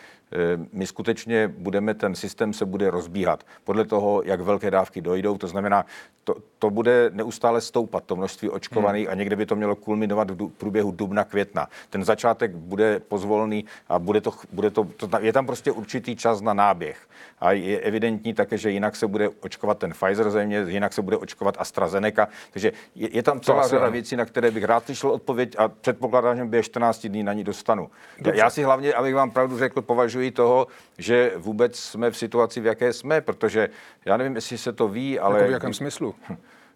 my 0.73 0.87
skutečně 0.87 1.49
budeme, 1.49 1.95
ten 1.95 2.14
systém 2.14 2.53
se 2.53 2.64
bude 2.64 2.90
rozbíhat 2.90 3.45
podle 3.64 3.85
toho, 3.85 4.23
jak 4.25 4.40
velké 4.40 4.71
dávky 4.71 5.01
dojdou. 5.01 5.38
To 5.38 5.49
znamená, 5.49 5.85
to, 6.25 6.35
to 6.59 6.71
bude 6.71 7.11
neustále 7.12 7.61
stoupat, 7.61 8.05
to 8.05 8.16
množství 8.16 8.49
očkovaných 8.51 9.07
hmm. 9.07 9.12
a 9.12 9.14
někde 9.14 9.37
by 9.37 9.47
to 9.47 9.57
mělo 9.57 9.77
kulminovat 9.77 10.31
v 10.31 10.49
průběhu 10.49 10.90
dubna, 10.90 11.25
května. 11.25 11.66
Ten 11.90 12.05
začátek 12.05 12.55
bude 12.55 13.01
pozvolný 13.01 13.64
a 13.88 13.99
bude 13.99 14.21
to, 14.21 14.33
bude 14.53 14.71
to, 14.71 14.85
to, 14.85 15.09
je 15.21 15.33
tam 15.33 15.47
prostě 15.47 15.73
určitý 15.73 16.16
čas 16.16 16.40
na 16.40 16.55
náběh. 16.55 17.09
A 17.40 17.53
je 17.53 17.79
evidentní 17.79 18.35
také, 18.35 18.59
že 18.59 18.71
jinak 18.71 18.97
se 18.97 19.07
bude 19.07 19.29
očkovat 19.29 19.79
ten 19.79 19.90
Pfizer 19.90 20.31
země, 20.31 20.64
jinak 20.68 20.92
se 20.92 21.03
bude 21.03 21.16
očkovat 21.16 21.57
AstraZeneca. 21.59 22.29
Takže 22.51 22.73
je, 22.95 23.16
je 23.16 23.23
tam 23.23 23.40
celá 23.40 23.68
řada 23.68 23.88
věcí, 23.88 24.16
na 24.16 24.25
které 24.25 24.51
bych 24.51 24.64
rád 24.64 24.85
slyšel 24.85 25.11
odpověď 25.11 25.55
a 25.59 25.68
předpokládám, 25.68 26.37
že 26.37 26.45
během 26.45 26.64
14 26.64 27.07
dní 27.07 27.23
na 27.23 27.33
ní 27.33 27.45
dostanu. 27.45 27.90
Dobře. 28.18 28.40
Já 28.40 28.51
si 28.51 28.62
hlavně, 28.62 28.95
abych 28.95 29.14
vám 29.14 29.31
pravdu 29.31 29.59
řekl, 29.59 29.83
považuji 29.83 30.21
toho, 30.30 30.66
že 30.98 31.32
vůbec 31.37 31.78
jsme 31.78 32.11
v 32.11 32.16
situaci, 32.16 32.61
v 32.61 32.66
jaké 32.66 32.92
jsme, 32.92 33.20
protože 33.20 33.68
já 34.04 34.16
nevím, 34.16 34.35
jestli 34.35 34.58
se 34.58 34.72
to 34.72 34.88
ví, 34.88 35.18
ale... 35.18 35.38
Jako 35.38 35.48
v 35.48 35.52
jakém 35.52 35.74
smyslu? 35.74 36.14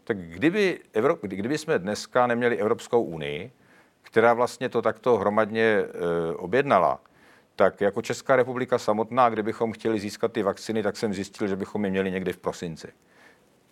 Tak 0.05 0.19
kdyby, 0.19 0.81
Evrop, 0.93 1.21
kdyby 1.23 1.59
jsme 1.59 1.79
dneska 1.79 2.27
neměli 2.27 2.59
Evropskou 2.59 3.03
unii, 3.03 3.53
která 4.03 4.35
vlastně 4.35 4.69
to 4.69 4.83
takto 4.83 5.17
hromadně 5.17 5.63
e, 5.63 5.87
objednala, 6.37 7.01
tak 7.57 7.81
jako 7.81 8.03
Česká 8.03 8.37
republika 8.37 8.79
samotná, 8.79 9.29
kdybychom 9.29 9.73
chtěli 9.73 10.01
získat 10.01 10.33
ty 10.33 10.43
vakciny, 10.43 10.83
tak 10.83 10.97
jsem 10.97 11.15
zjistil, 11.15 11.49
že 11.49 11.57
bychom 11.57 11.85
je 11.85 11.91
měli 11.91 12.11
někdy 12.11 12.33
v 12.33 12.39
prosinci. 12.39 12.89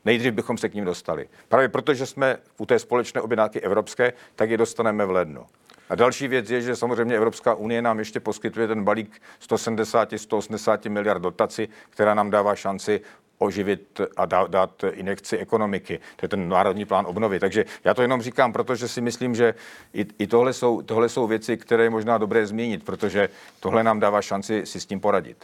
Nejdřív 0.04 0.32
bychom 0.32 0.58
se 0.58 0.68
k 0.68 0.74
ním 0.74 0.84
dostali. 0.84 1.28
Právě 1.48 1.68
protože 1.68 2.06
jsme 2.06 2.36
u 2.58 2.66
té 2.66 2.78
společné 2.78 3.20
objednávky 3.20 3.60
evropské, 3.60 4.12
tak 4.34 4.50
je 4.50 4.56
dostaneme 4.56 5.06
v 5.06 5.10
lednu. 5.10 5.46
A 5.88 5.94
další 5.94 6.28
věc 6.28 6.50
je, 6.50 6.60
že 6.60 6.76
samozřejmě 6.76 7.16
Evropská 7.16 7.54
unie 7.54 7.82
nám 7.82 7.98
ještě 7.98 8.20
poskytuje 8.20 8.68
ten 8.68 8.84
balík 8.84 9.22
170-180 9.48 10.90
miliard 10.90 11.22
dotaci, 11.22 11.68
která 11.90 12.14
nám 12.14 12.30
dává 12.30 12.54
šanci 12.54 13.00
oživit 13.38 14.00
a 14.16 14.26
dát, 14.26 14.84
injekci 14.92 15.38
ekonomiky. 15.38 16.00
To 16.16 16.24
je 16.24 16.28
ten 16.28 16.48
národní 16.48 16.84
plán 16.84 17.06
obnovy. 17.06 17.40
Takže 17.40 17.64
já 17.84 17.94
to 17.94 18.02
jenom 18.02 18.22
říkám, 18.22 18.52
protože 18.52 18.88
si 18.88 19.00
myslím, 19.00 19.34
že 19.34 19.54
i, 19.94 20.06
i 20.18 20.26
tohle, 20.26 20.52
jsou, 20.52 20.82
tohle 20.82 21.08
jsou 21.08 21.26
věci, 21.26 21.56
které 21.56 21.84
je 21.84 21.90
možná 21.90 22.18
dobré 22.18 22.46
zmínit, 22.46 22.84
protože 22.84 23.28
tohle 23.60 23.82
nám 23.82 24.00
dává 24.00 24.22
šanci 24.22 24.66
si 24.66 24.80
s 24.80 24.86
tím 24.86 25.00
poradit. 25.00 25.36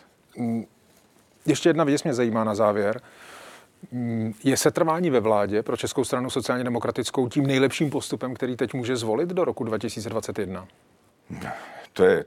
Ještě 1.46 1.68
jedna 1.68 1.85
věc 1.85 2.03
mě 2.03 2.14
zajímá 2.14 2.44
na 2.44 2.55
závěr. 2.55 3.00
Je 4.44 4.56
setrvání 4.56 5.10
ve 5.10 5.20
vládě 5.20 5.62
pro 5.62 5.76
Českou 5.76 6.04
stranu 6.04 6.30
sociálně 6.30 6.64
demokratickou 6.64 7.28
tím 7.28 7.46
nejlepším 7.46 7.90
postupem, 7.90 8.34
který 8.34 8.56
teď 8.56 8.74
může 8.74 8.96
zvolit 8.96 9.28
do 9.28 9.44
roku 9.44 9.64
2021? 9.64 10.66
To 11.92 12.04
je, 12.04 12.24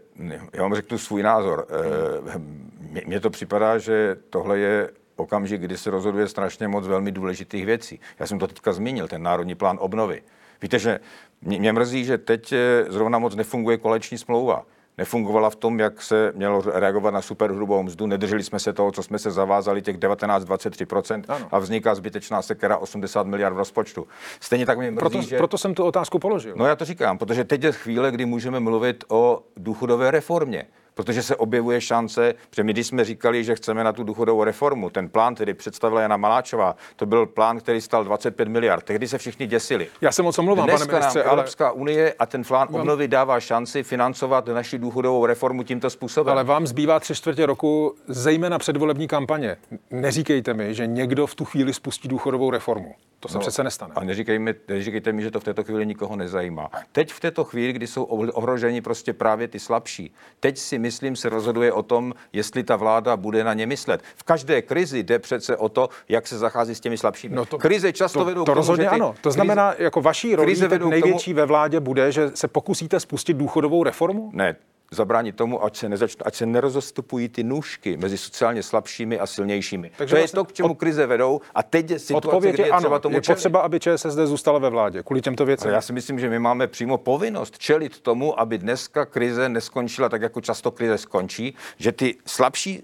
já 0.53 0.61
vám 0.61 0.75
řeknu 0.75 0.97
svůj 0.97 1.23
názor. 1.23 1.67
Eh, 1.69 3.01
mně 3.05 3.19
to 3.19 3.29
připadá, 3.29 3.77
že 3.77 4.17
tohle 4.29 4.59
je 4.59 4.89
okamžik, 5.15 5.61
kdy 5.61 5.77
se 5.77 5.89
rozhoduje 5.89 6.27
strašně 6.27 6.67
moc 6.67 6.87
velmi 6.87 7.11
důležitých 7.11 7.65
věcí. 7.65 7.99
Já 8.19 8.27
jsem 8.27 8.39
to 8.39 8.47
teďka 8.47 8.73
zmínil, 8.73 9.07
ten 9.07 9.23
národní 9.23 9.55
plán 9.55 9.77
obnovy. 9.81 10.23
Víte, 10.61 10.79
že 10.79 10.99
mě 11.41 11.73
mrzí, 11.73 12.05
že 12.05 12.17
teď 12.17 12.53
eh, 12.53 12.85
zrovna 12.89 13.19
moc 13.19 13.35
nefunguje 13.35 13.77
koleční 13.77 14.17
smlouva 14.17 14.65
nefungovala 14.97 15.49
v 15.49 15.56
tom, 15.56 15.79
jak 15.79 16.01
se 16.01 16.32
mělo 16.36 16.62
reagovat 16.65 17.12
na 17.12 17.21
superhrubou 17.21 17.84
mzdu. 17.84 18.08
Nedrželi 18.08 18.43
jsme 18.43 18.60
se 18.60 18.73
toho, 18.73 18.91
co 18.91 19.03
jsme 19.03 19.19
se 19.19 19.32
zavázali, 19.32 19.82
těch 19.82 19.97
19-23% 19.97 21.23
a 21.51 21.60
vzniká 21.60 21.95
zbytečná 21.95 22.41
sekera 22.41 22.77
80 22.77 23.27
miliard 23.27 23.53
v 23.53 23.58
rozpočtu. 23.58 24.08
Stejně 24.39 24.65
tak 24.65 24.77
mě 24.77 24.91
mrzí, 24.91 24.99
proto, 24.99 25.21
že... 25.21 25.38
proto 25.38 25.58
jsem 25.58 25.73
tu 25.73 25.84
otázku 25.84 26.19
položil. 26.19 26.53
No 26.58 26.65
já 26.65 26.75
to 26.75 26.86
říkám, 26.86 27.17
protože 27.17 27.43
teď 27.43 27.63
je 27.63 27.71
chvíle, 27.71 28.12
kdy 28.12 28.25
můžeme 28.25 28.60
mluvit 28.60 29.03
o 29.08 29.43
důchodové 29.58 30.12
reformě 30.12 30.65
protože 30.93 31.23
se 31.23 31.36
objevuje 31.36 31.82
šance, 31.82 32.34
že 32.56 32.63
my, 32.63 32.73
když 32.73 32.88
jsme 32.88 33.06
říkali, 33.06 33.43
že 33.43 33.56
chceme 33.56 33.84
na 33.84 33.93
tu 33.93 34.03
důchodovou 34.03 34.43
reformu, 34.43 34.89
ten 34.89 35.10
plán, 35.10 35.36
který 35.36 35.53
představila 35.53 36.01
Jana 36.01 36.17
Maláčová, 36.17 36.75
to 36.95 37.06
byl 37.06 37.25
plán, 37.25 37.60
který 37.60 37.82
stal 37.82 38.03
25 38.03 38.47
miliard. 38.47 38.86
Tehdy 38.86 39.08
se 39.08 39.17
všichni 39.17 39.47
děsili. 39.47 39.88
Já 40.01 40.12
se 40.12 40.21
moc 40.21 40.39
omlouvám, 40.39 40.69
pane 40.69 40.86
ministře, 40.86 41.23
ale... 41.23 41.32
Evropská 41.32 41.71
unie 41.71 42.13
a 42.19 42.25
ten 42.25 42.43
plán 42.43 42.67
obnovy 42.71 43.08
dává 43.08 43.39
šanci 43.39 43.84
financovat 43.84 44.47
naši 44.47 44.77
důchodovou 44.77 45.25
reformu 45.25 45.63
tímto 45.63 45.89
způsobem. 45.89 46.34
Ale 46.34 46.43
vám 46.43 46.67
zbývá 46.67 46.99
tři 46.99 47.15
čtvrtě 47.15 47.45
roku, 47.45 47.95
zejména 48.08 48.60
předvolební 48.60 49.08
kampaně. 49.08 49.58
Neříkejte 49.91 50.53
mi, 50.53 50.73
že 50.73 50.88
někdo 50.88 51.27
v 51.27 51.36
tu 51.36 51.45
chvíli 51.45 51.73
spustí 51.73 52.08
důchodovou 52.08 52.51
reformu. 52.51 52.95
To 53.19 53.29
se 53.29 53.38
no, 53.38 53.41
přece 53.41 53.63
nestane. 53.63 53.93
A 53.95 54.03
neříkejme, 54.03 54.53
neříkejte 54.67 55.12
mi, 55.12 55.21
že 55.21 55.32
to 55.32 55.39
v 55.39 55.43
této 55.43 55.63
chvíli 55.63 55.86
nikoho 55.86 56.15
nezajímá. 56.15 56.69
Teď 56.91 57.13
v 57.13 57.19
této 57.19 57.43
chvíli, 57.43 57.73
kdy 57.73 57.88
jsou 57.88 58.03
ohroženi 58.03 58.82
prostě 58.82 59.13
právě 59.13 59.47
ty 59.47 59.60
slabší, 59.60 60.13
teď 60.39 60.58
si 60.58 60.79
myslím, 60.84 61.15
se 61.15 61.30
rozhoduje 61.30 61.72
o 61.72 61.84
tom, 61.84 62.13
jestli 62.34 62.63
ta 62.63 62.76
vláda 62.76 63.17
bude 63.17 63.43
na 63.43 63.54
ně 63.54 63.65
myslet. 63.65 64.02
V 64.15 64.24
každé 64.24 64.62
krizi 64.62 65.04
jde 65.04 65.19
přece 65.19 65.58
o 65.58 65.69
to, 65.69 65.89
jak 66.10 66.28
se 66.28 66.38
zachází 66.38 66.76
s 66.76 66.80
těmi 66.80 66.98
slabšími. 66.98 67.36
No 67.36 67.46
to, 67.46 67.58
krize 67.58 67.93
často 67.93 68.19
to, 68.19 68.26
vedou 68.26 68.41
to 68.41 68.43
k 68.43 68.46
tomu, 68.46 68.56
rozhodně 68.56 68.84
že 68.84 68.89
ty, 68.89 68.96
ano. 68.96 69.15
To 69.22 69.32
znamená, 69.32 69.72
krize, 69.72 69.84
jako 69.84 70.02
vaší 70.02 70.36
roli 70.36 70.56
největší 70.89 71.32
tomu, 71.32 71.41
ve 71.41 71.46
vládě 71.46 71.80
bude, 71.80 72.12
že 72.12 72.32
se 72.34 72.48
pokusíte 72.48 73.00
spustit 73.00 73.34
důchodovou 73.38 73.84
reformu? 73.84 74.30
Ne, 74.34 74.56
zabránit 74.93 75.36
tomu, 75.36 75.63
ať 75.63 75.77
se, 75.77 75.89
nezač, 75.89 76.15
ať 76.25 76.36
se 76.36 76.45
nerozostupují 76.45 77.29
ty 77.29 77.43
nůžky 77.43 77.97
mezi 77.97 78.17
sociálně 78.17 78.63
slabšími 78.63 79.19
a 79.19 79.25
silnějšími. 79.25 79.91
Takže 79.97 80.15
to 80.15 80.19
vlastně 80.19 80.39
je 80.39 80.43
to, 80.43 80.45
k 80.45 80.53
čemu 80.53 80.71
od, 80.71 80.77
krize 80.77 81.06
vedou. 81.06 81.41
A 81.56 81.63
teď 81.63 81.91
je 81.91 81.99
situace, 81.99 82.51
kdy 82.51 82.63
je 82.63 82.69
ano, 82.69 82.79
třeba 82.79 82.99
tomu 82.99 83.15
je 83.15 83.21
potřeba, 83.21 83.60
aby 83.60 83.79
ČSSD 83.79 84.17
zůstala 84.25 84.60
ve 84.60 84.69
vládě 84.69 85.03
kvůli 85.03 85.21
těmto 85.21 85.45
věcem. 85.45 85.67
Ale 85.67 85.75
já 85.75 85.82
si 85.82 85.93
myslím, 85.93 86.19
že 86.19 86.29
my 86.29 86.39
máme 86.39 86.67
přímo 86.67 86.97
povinnost 86.97 87.58
čelit 87.58 87.99
tomu, 87.99 88.39
aby 88.39 88.58
dneska 88.58 89.06
krize 89.06 89.49
neskončila 89.49 90.10
tak, 90.10 90.21
jako 90.21 90.41
často 90.41 90.71
krize 90.71 90.97
skončí, 90.97 91.56
že 91.77 91.91
ty 91.91 92.15
slabší 92.25 92.84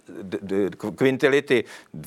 kvintility 0.95 1.63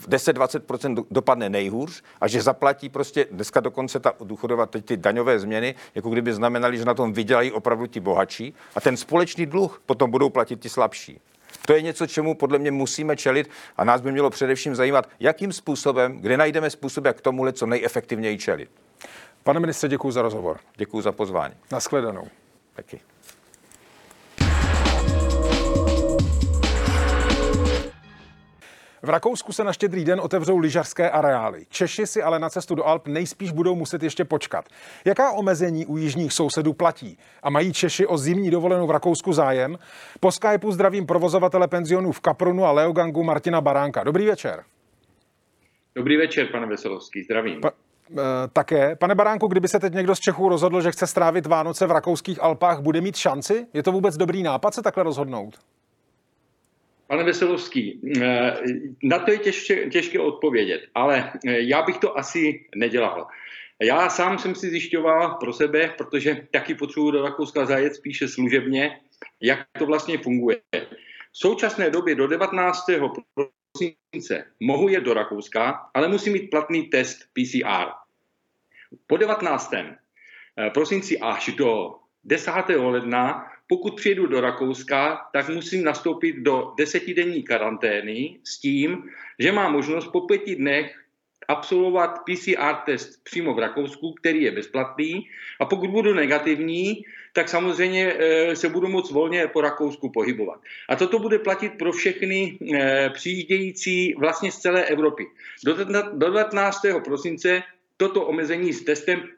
10-20% 0.08 1.04
dopadne 1.10 1.48
nejhůř 1.48 2.02
a 2.20 2.28
že 2.28 2.42
zaplatí 2.42 2.88
prostě 2.88 3.26
dneska 3.30 3.60
dokonce 3.60 4.00
ta 4.00 4.12
důchodová, 4.24 4.66
teď 4.66 4.84
ty 4.84 4.96
daňové 4.96 5.38
změny, 5.38 5.74
jako 5.94 6.10
kdyby 6.10 6.32
znamenali, 6.32 6.78
že 6.78 6.84
na 6.84 6.94
tom 6.94 7.12
vydělají 7.12 7.52
opravdu 7.52 7.86
ti 7.86 8.00
bohatší 8.00 8.54
a 8.74 8.80
ten 8.80 8.96
společný 8.96 9.46
dluh 9.46 9.82
potom 9.92 10.10
budou 10.10 10.30
platit 10.30 10.60
ti 10.60 10.68
slabší. 10.68 11.20
To 11.66 11.72
je 11.72 11.82
něco, 11.82 12.06
čemu 12.06 12.34
podle 12.34 12.58
mě 12.58 12.70
musíme 12.70 13.16
čelit 13.16 13.50
a 13.76 13.84
nás 13.84 14.00
by 14.00 14.12
mělo 14.12 14.30
především 14.30 14.74
zajímat, 14.74 15.08
jakým 15.20 15.52
způsobem, 15.52 16.20
kde 16.20 16.36
najdeme 16.36 16.70
způsob, 16.70 17.04
jak 17.04 17.20
tomuhle 17.20 17.52
co 17.52 17.66
nejefektivněji 17.66 18.38
čelit. 18.38 18.70
Pane 19.42 19.60
ministře, 19.60 19.88
děkuji 19.88 20.10
za 20.10 20.22
rozhovor. 20.22 20.60
Děkuji 20.76 21.00
za 21.00 21.12
pozvání. 21.12 21.54
Naschledanou. 21.72 22.28
Taky. 22.74 23.00
V 29.04 29.08
Rakousku 29.08 29.52
se 29.52 29.64
na 29.64 29.72
štědrý 29.72 30.04
den 30.04 30.20
otevřou 30.20 30.58
lyžařské 30.58 31.10
areály. 31.10 31.66
Češi 31.68 32.06
si 32.06 32.22
ale 32.22 32.38
na 32.38 32.50
cestu 32.50 32.74
do 32.74 32.86
Alp 32.86 33.06
nejspíš 33.06 33.52
budou 33.52 33.74
muset 33.74 34.02
ještě 34.02 34.24
počkat. 34.24 34.64
Jaká 35.04 35.32
omezení 35.32 35.86
u 35.86 35.96
jižních 35.96 36.32
sousedů 36.32 36.72
platí? 36.72 37.18
A 37.42 37.50
mají 37.50 37.72
Češi 37.72 38.06
o 38.06 38.18
zimní 38.18 38.50
dovolenou 38.50 38.86
v 38.86 38.90
Rakousku 38.90 39.32
zájem? 39.32 39.78
Po 40.20 40.32
Skypeu 40.32 40.72
zdravím 40.72 41.06
provozovatele 41.06 41.68
penzionů 41.68 42.12
v 42.12 42.20
Kaprunu 42.20 42.64
a 42.64 42.72
Leogangu 42.72 43.22
Martina 43.22 43.60
Baránka. 43.60 44.04
Dobrý 44.04 44.26
večer. 44.26 44.64
Dobrý 45.94 46.16
večer, 46.16 46.46
pane 46.52 46.66
Veselovský, 46.66 47.22
zdravím. 47.22 47.60
Pa, 47.60 47.68
e, 47.68 48.48
také. 48.52 48.96
Pane 48.96 49.14
Baránku, 49.14 49.46
kdyby 49.46 49.68
se 49.68 49.80
teď 49.80 49.94
někdo 49.94 50.14
z 50.14 50.20
Čechů 50.20 50.48
rozhodl, 50.48 50.80
že 50.80 50.92
chce 50.92 51.06
strávit 51.06 51.46
Vánoce 51.46 51.86
v 51.86 51.90
rakouských 51.90 52.42
Alpách, 52.42 52.80
bude 52.80 53.00
mít 53.00 53.16
šanci? 53.16 53.66
Je 53.74 53.82
to 53.82 53.92
vůbec 53.92 54.16
dobrý 54.16 54.42
nápad 54.42 54.74
se 54.74 54.82
takhle 54.82 55.04
rozhodnout? 55.04 55.58
Pane 57.12 57.24
Veselovský, 57.24 58.00
eh, 58.20 58.56
na 59.02 59.18
to 59.18 59.30
je 59.30 59.38
těžké, 59.38 59.90
těžké 59.90 60.18
odpovědět, 60.18 60.88
ale 60.94 61.32
eh, 61.46 61.60
já 61.60 61.82
bych 61.82 61.98
to 61.98 62.18
asi 62.18 62.64
nedělal. 62.74 63.26
Já 63.82 64.08
sám 64.08 64.38
jsem 64.38 64.54
si 64.54 64.70
zjišťoval 64.70 65.34
pro 65.34 65.52
sebe, 65.52 65.94
protože 65.98 66.48
taky 66.50 66.74
potřebuji 66.74 67.10
do 67.10 67.22
Rakouska 67.22 67.66
zajet 67.66 67.94
spíše 67.94 68.28
služebně, 68.28 69.00
jak 69.40 69.66
to 69.78 69.86
vlastně 69.86 70.18
funguje. 70.18 70.60
V 71.32 71.38
současné 71.38 71.90
době 71.90 72.14
do 72.14 72.26
19. 72.26 72.84
prosince 73.34 74.44
mohu 74.60 74.88
jet 74.88 75.04
do 75.04 75.14
Rakouska, 75.14 75.90
ale 75.94 76.08
musím 76.08 76.32
mít 76.32 76.50
platný 76.50 76.82
test 76.82 77.18
PCR. 77.32 77.92
Po 79.06 79.16
19. 79.16 79.74
Eh, 79.74 80.70
prosinci 80.70 81.18
až 81.18 81.50
do 81.52 81.94
10. 82.24 82.90
ledna 82.90 83.51
pokud 83.66 83.96
přijedu 83.96 84.26
do 84.26 84.40
Rakouska, 84.40 85.20
tak 85.32 85.48
musím 85.48 85.84
nastoupit 85.84 86.36
do 86.36 86.72
desetidenní 86.78 87.42
karantény 87.42 88.38
s 88.44 88.58
tím, 88.58 89.10
že 89.38 89.52
mám 89.52 89.72
možnost 89.72 90.08
po 90.08 90.20
pěti 90.20 90.56
dnech 90.56 91.02
absolvovat 91.48 92.18
PCR 92.24 92.74
test 92.86 93.24
přímo 93.24 93.54
v 93.54 93.58
Rakousku, 93.58 94.12
který 94.12 94.42
je 94.42 94.50
bezplatný 94.50 95.26
a 95.60 95.64
pokud 95.64 95.90
budu 95.90 96.14
negativní, 96.14 97.02
tak 97.32 97.48
samozřejmě 97.48 98.14
eh, 98.18 98.56
se 98.56 98.68
budu 98.68 98.88
moc 98.88 99.10
volně 99.10 99.46
po 99.48 99.60
Rakousku 99.60 100.10
pohybovat. 100.10 100.60
A 100.88 100.96
toto 100.96 101.18
bude 101.18 101.38
platit 101.38 101.72
pro 101.78 101.92
všechny 101.92 102.58
eh, 102.74 103.10
přijíždějící 103.10 104.14
vlastně 104.14 104.52
z 104.52 104.58
celé 104.58 104.84
Evropy. 104.84 105.26
Do 105.64 105.84
19. 105.84 106.80
prosince 107.04 107.62
toto 107.96 108.26
omezení 108.26 108.72
s 108.72 108.84
testem 108.84 109.28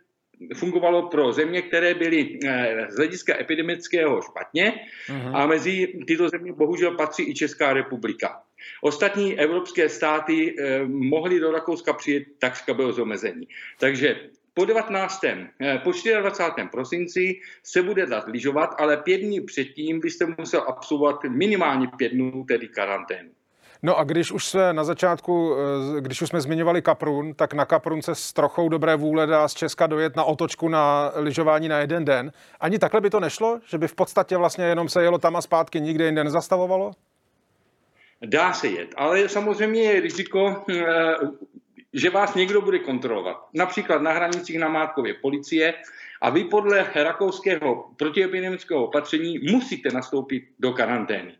fungovalo 0.54 1.09
pro 1.09 1.33
země, 1.33 1.62
které 1.62 1.94
byly 1.94 2.38
eh, 2.44 2.87
z 2.88 2.96
hlediska 2.96 3.40
epidemického 3.40 4.22
špatně 4.22 4.74
uh-huh. 5.09 5.37
a 5.37 5.46
mezi 5.46 5.92
tyto 6.07 6.28
země 6.28 6.52
bohužel 6.52 6.96
patří 6.96 7.30
i 7.30 7.35
Česká 7.35 7.72
republika. 7.72 8.42
Ostatní 8.80 9.38
evropské 9.38 9.88
státy 9.88 10.57
eh, 10.59 10.85
mohly 10.87 11.40
do 11.40 11.52
Rakouska 11.52 11.92
přijet 11.92 12.24
takřka 12.38 12.74
bez 12.74 12.98
omezení. 12.98 13.48
Takže 13.78 14.20
po 14.54 14.64
19. 14.64 15.24
Eh, 15.24 15.44
po 15.85 15.92
24. 16.20 16.68
prosinci 16.72 17.40
se 17.62 17.83
bude 17.83 18.07
dát 18.07 18.28
lyžovat, 18.28 18.74
ale 18.78 18.96
pět 18.96 19.18
dní 19.18 19.40
předtím 19.40 20.00
byste 20.00 20.26
musel 20.38 20.64
absolvovat 20.68 21.24
minimálně 21.24 21.88
pět 21.96 22.12
dnů, 22.12 22.44
tedy 22.48 22.68
karanténu. 22.68 23.30
No 23.85 23.99
a 23.99 24.05
když 24.05 24.33
už 24.33 24.47
jsme 24.47 24.73
na 24.73 24.85
začátku, 24.85 25.57
eh, 25.97 26.01
když 26.01 26.23
už 26.23 26.29
jsme 26.29 26.40
zmiňovali 26.40 26.83
Kaprun, 26.83 27.35
tak 27.35 27.55
na 27.55 27.64
Kaprun 27.64 28.03
se 28.03 28.14
s 28.14 28.33
trochou 28.33 28.68
dobré 28.68 28.97
vůle 28.97 29.27
dá 29.27 29.49
z 29.49 29.55
Česka 29.55 29.87
dojet 29.87 30.16
na 30.16 30.25
otočku 30.25 30.68
na 30.68 31.12
lyžování 31.14 31.68
na 31.68 31.79
jeden 31.79 32.05
den. 32.05 32.33
Ani 32.61 32.79
takhle 32.79 33.01
by 33.01 33.11
to 33.11 33.20
nešlo? 33.20 33.61
Že 33.66 33.79
by 33.79 33.88
v 33.88 33.94
podstatě 33.94 34.37
vlastně 34.37 34.64
jenom 34.64 34.88
se 34.88 35.03
jelo 35.03 35.18
tam 35.18 35.37
a 35.37 35.42
zpátky, 35.42 35.81
nikde 35.81 36.05
jinde 36.05 36.25
nezastavovalo? 36.25 36.92
Dá 38.27 38.53
se 38.53 38.68
jet, 38.68 38.94
ale 38.97 39.29
samozřejmě 39.29 39.83
je 39.83 40.01
riziko, 40.01 40.64
eh, 40.70 41.14
že 41.92 42.11
vás 42.11 42.35
někdo 42.35 42.61
bude 42.61 42.79
kontrolovat. 42.79 43.37
Například 43.55 44.03
na 44.03 44.12
hranicích 44.12 44.59
na 44.59 44.68
Mátkově 44.68 45.14
policie 45.14 45.75
a 46.20 46.31
vy 46.31 46.44
podle 46.44 46.87
rakouského 46.94 47.85
protiepidemického 47.97 48.85
opatření 48.85 49.38
musíte 49.38 49.88
nastoupit 49.90 50.44
do 50.59 50.73
karantény. 50.73 51.33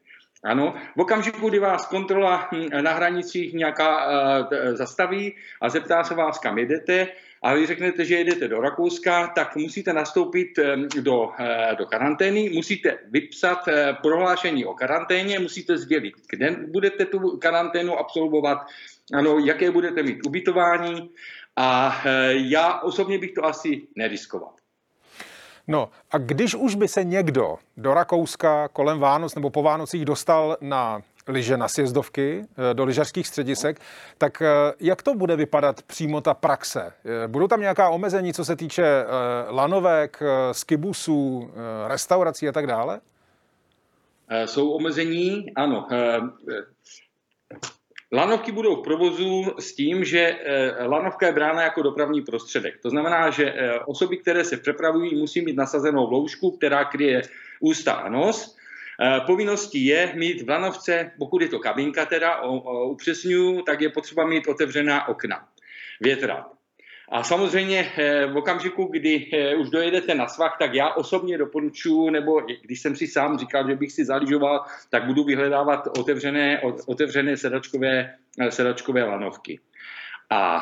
Ano, 0.45 0.75
v 0.97 1.01
okamžiku, 1.01 1.49
kdy 1.49 1.59
vás 1.59 1.87
kontrola 1.87 2.49
hm, 2.53 2.69
na 2.81 2.93
hranicích 2.93 3.53
nějaká 3.53 4.07
uh, 4.07 4.47
zastaví 4.75 5.35
a 5.61 5.69
zeptá 5.69 6.05
se 6.05 6.15
vás, 6.15 6.39
kam 6.39 6.59
jedete, 6.59 7.09
a 7.43 7.55
vy 7.55 7.67
řeknete, 7.67 8.05
že 8.05 8.15
jedete 8.15 8.49
do 8.49 8.61
Rakouska, 8.61 9.27
tak 9.27 9.57
musíte 9.57 9.93
nastoupit 9.93 10.59
hm, 10.59 10.89
do, 11.01 11.23
uh, 11.23 11.33
do 11.79 11.87
karantény, 11.87 12.51
musíte 12.55 12.99
vypsat 13.11 13.59
prohlášení 14.03 14.65
o 14.65 14.75
karanténě, 14.75 15.39
musíte 15.39 15.79
sdělit, 15.79 16.15
kde 16.31 16.51
budete 16.51 17.05
tu 17.05 17.37
karanténu 17.37 17.99
absolvovat, 17.99 18.59
ano, 19.15 19.39
jaké 19.39 19.71
budete 19.71 20.03
mít 20.03 20.27
ubytování 20.27 21.11
a 21.57 22.03
já 22.31 22.81
osobně 22.81 23.19
bych 23.19 23.33
to 23.33 23.45
asi 23.45 23.83
neriskoval. 23.97 24.53
No 25.69 25.89
a 26.11 26.19
když 26.19 26.55
už 26.55 26.75
by 26.75 26.89
se 26.89 27.05
někdo 27.05 27.57
do 27.77 27.95
Rakouska 27.95 28.69
kolem 28.69 28.99
Vánoc 28.99 29.35
nebo 29.35 29.51
po 29.51 29.63
Vánocích 29.63 30.05
dostal 30.05 30.57
na 30.61 31.03
lyže 31.29 31.57
na 31.57 31.69
sjezdovky, 31.69 32.45
do 32.73 32.85
lyžařských 32.85 33.27
středisek, 33.29 33.81
tak 34.19 34.43
jak 34.81 35.03
to 35.03 35.15
bude 35.15 35.37
vypadat 35.37 35.83
přímo 35.83 36.21
ta 36.21 36.35
praxe? 36.35 36.93
Budou 37.27 37.49
tam 37.49 37.61
nějaká 37.61 37.89
omezení, 37.89 38.33
co 38.33 38.45
se 38.45 38.57
týče 38.57 39.05
lanovek, 39.49 40.23
skibusů, 40.53 41.51
restaurací 41.87 42.49
a 42.49 42.53
tak 42.53 42.67
dále? 42.67 43.01
Jsou 44.45 44.71
omezení, 44.71 45.55
ano. 45.57 45.87
Lanovky 48.15 48.53
budou 48.53 48.77
v 48.77 48.83
provozu 48.83 49.55
s 49.59 49.75
tím, 49.75 50.05
že 50.05 50.21
eh, 50.21 50.87
lanovka 50.87 51.27
je 51.27 51.33
brána 51.33 51.63
jako 51.63 51.83
dopravní 51.83 52.23
prostředek. 52.23 52.79
To 52.83 52.91
znamená, 52.91 53.31
že 53.31 53.45
eh, 53.45 53.81
osoby, 53.81 54.17
které 54.17 54.45
se 54.45 54.57
přepravují, 54.57 55.15
musí 55.15 55.41
mít 55.41 55.57
nasazenou 55.57 56.07
vloužku, 56.07 56.51
která 56.51 56.85
kryje 56.85 57.23
ústa 57.61 57.93
a 57.93 58.09
nos. 58.09 58.57
Eh, 59.01 59.21
povinností 59.27 59.87
je 59.87 60.13
mít 60.15 60.43
v 60.43 60.49
lanovce, 60.49 61.11
pokud 61.19 61.43
je 61.43 61.49
to 61.49 61.59
kabinka 61.59 62.07
teda, 62.07 62.43
upřesňuju, 62.87 63.63
tak 63.63 63.81
je 63.81 63.89
potřeba 63.89 64.27
mít 64.27 64.49
otevřená 64.49 65.09
okna, 65.09 65.49
větra. 66.01 66.47
A 67.09 67.23
samozřejmě 67.23 67.93
eh, 67.97 68.27
v 68.27 68.37
okamžiku, 68.37 68.85
kdy 68.85 69.31
eh, 69.33 69.57
už 69.57 69.71
dojedete 69.71 70.15
na 70.15 70.29
svah, 70.29 70.57
tak 70.59 70.75
já 70.75 70.95
osobně 70.95 71.39
doporučuji, 71.39 72.11
nebo 72.11 72.41
když 72.63 72.81
jsem 72.81 72.97
si 72.97 73.07
sám 73.07 73.39
říkal, 73.39 73.69
že 73.69 73.77
bych 73.77 73.93
si 73.93 74.05
zaližoval, 74.05 74.65
tak 74.91 75.07
budu 75.07 75.25
vyhledávat 75.25 75.99
otevřené, 75.99 76.61
otevřené 76.87 77.37
sedačkové, 77.37 78.15
eh, 78.41 78.51
sedačkové 78.51 79.05
lanovky. 79.05 79.61
A 80.35 80.61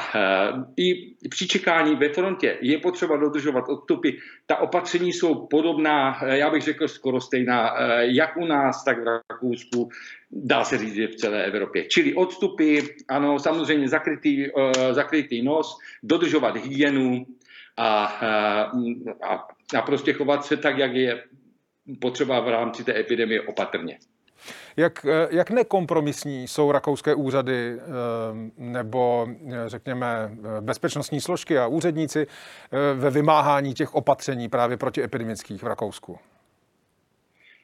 i 0.77 1.15
při 1.29 1.49
čekání 1.49 1.97
ve 1.97 2.09
frontě 2.09 2.59
je 2.61 2.79
potřeba 2.79 3.17
dodržovat 3.17 3.65
odstupy. 3.69 4.11
Ta 4.47 4.57
opatření 4.57 5.13
jsou 5.13 5.47
podobná, 5.47 6.21
já 6.25 6.51
bych 6.51 6.63
řekl 6.63 6.89
skoro 6.89 7.21
stejná, 7.21 7.75
jak 8.01 8.37
u 8.37 8.45
nás, 8.45 8.85
tak 8.85 8.99
v 8.99 9.21
Rakousku, 9.31 9.89
dá 10.31 10.65
se 10.65 10.79
říct, 10.79 10.95
že 10.95 11.07
v 11.07 11.15
celé 11.17 11.45
Evropě. 11.45 11.85
Čili 11.85 12.15
odstupy, 12.15 12.79
ano, 13.09 13.39
samozřejmě 13.39 13.89
zakrytý, 13.89 14.47
zakrytý 14.91 15.43
nos, 15.43 15.79
dodržovat 16.03 16.57
hygienu 16.57 17.27
a, 17.77 18.05
a, 19.25 19.49
a 19.77 19.83
prostě 19.83 20.13
chovat 20.13 20.45
se 20.45 20.57
tak, 20.57 20.79
jak 20.79 20.95
je 20.95 21.25
potřeba 22.01 22.41
v 22.41 22.49
rámci 22.49 22.85
té 22.85 23.01
epidemie 23.01 23.41
opatrně. 23.41 23.99
Jak, 24.77 25.05
eh, 25.05 25.29
jak 25.31 25.51
nekompromisní 25.51 26.49
jsou 26.49 26.73
rakouské 26.73 27.15
úřady 27.15 27.79
eh, 27.79 27.83
nebo, 28.57 29.29
eh, 29.53 29.55
řekněme, 29.67 30.31
bezpečnostní 30.61 31.21
složky 31.21 31.59
a 31.59 31.67
úředníci 31.67 32.27
ve 32.95 33.11
vymáhání 33.11 33.75
těch 33.75 33.95
opatření 33.95 34.49
právě 34.49 34.77
protiepidemických 34.77 35.63
v 35.63 35.67
Rakousku? 35.67 36.19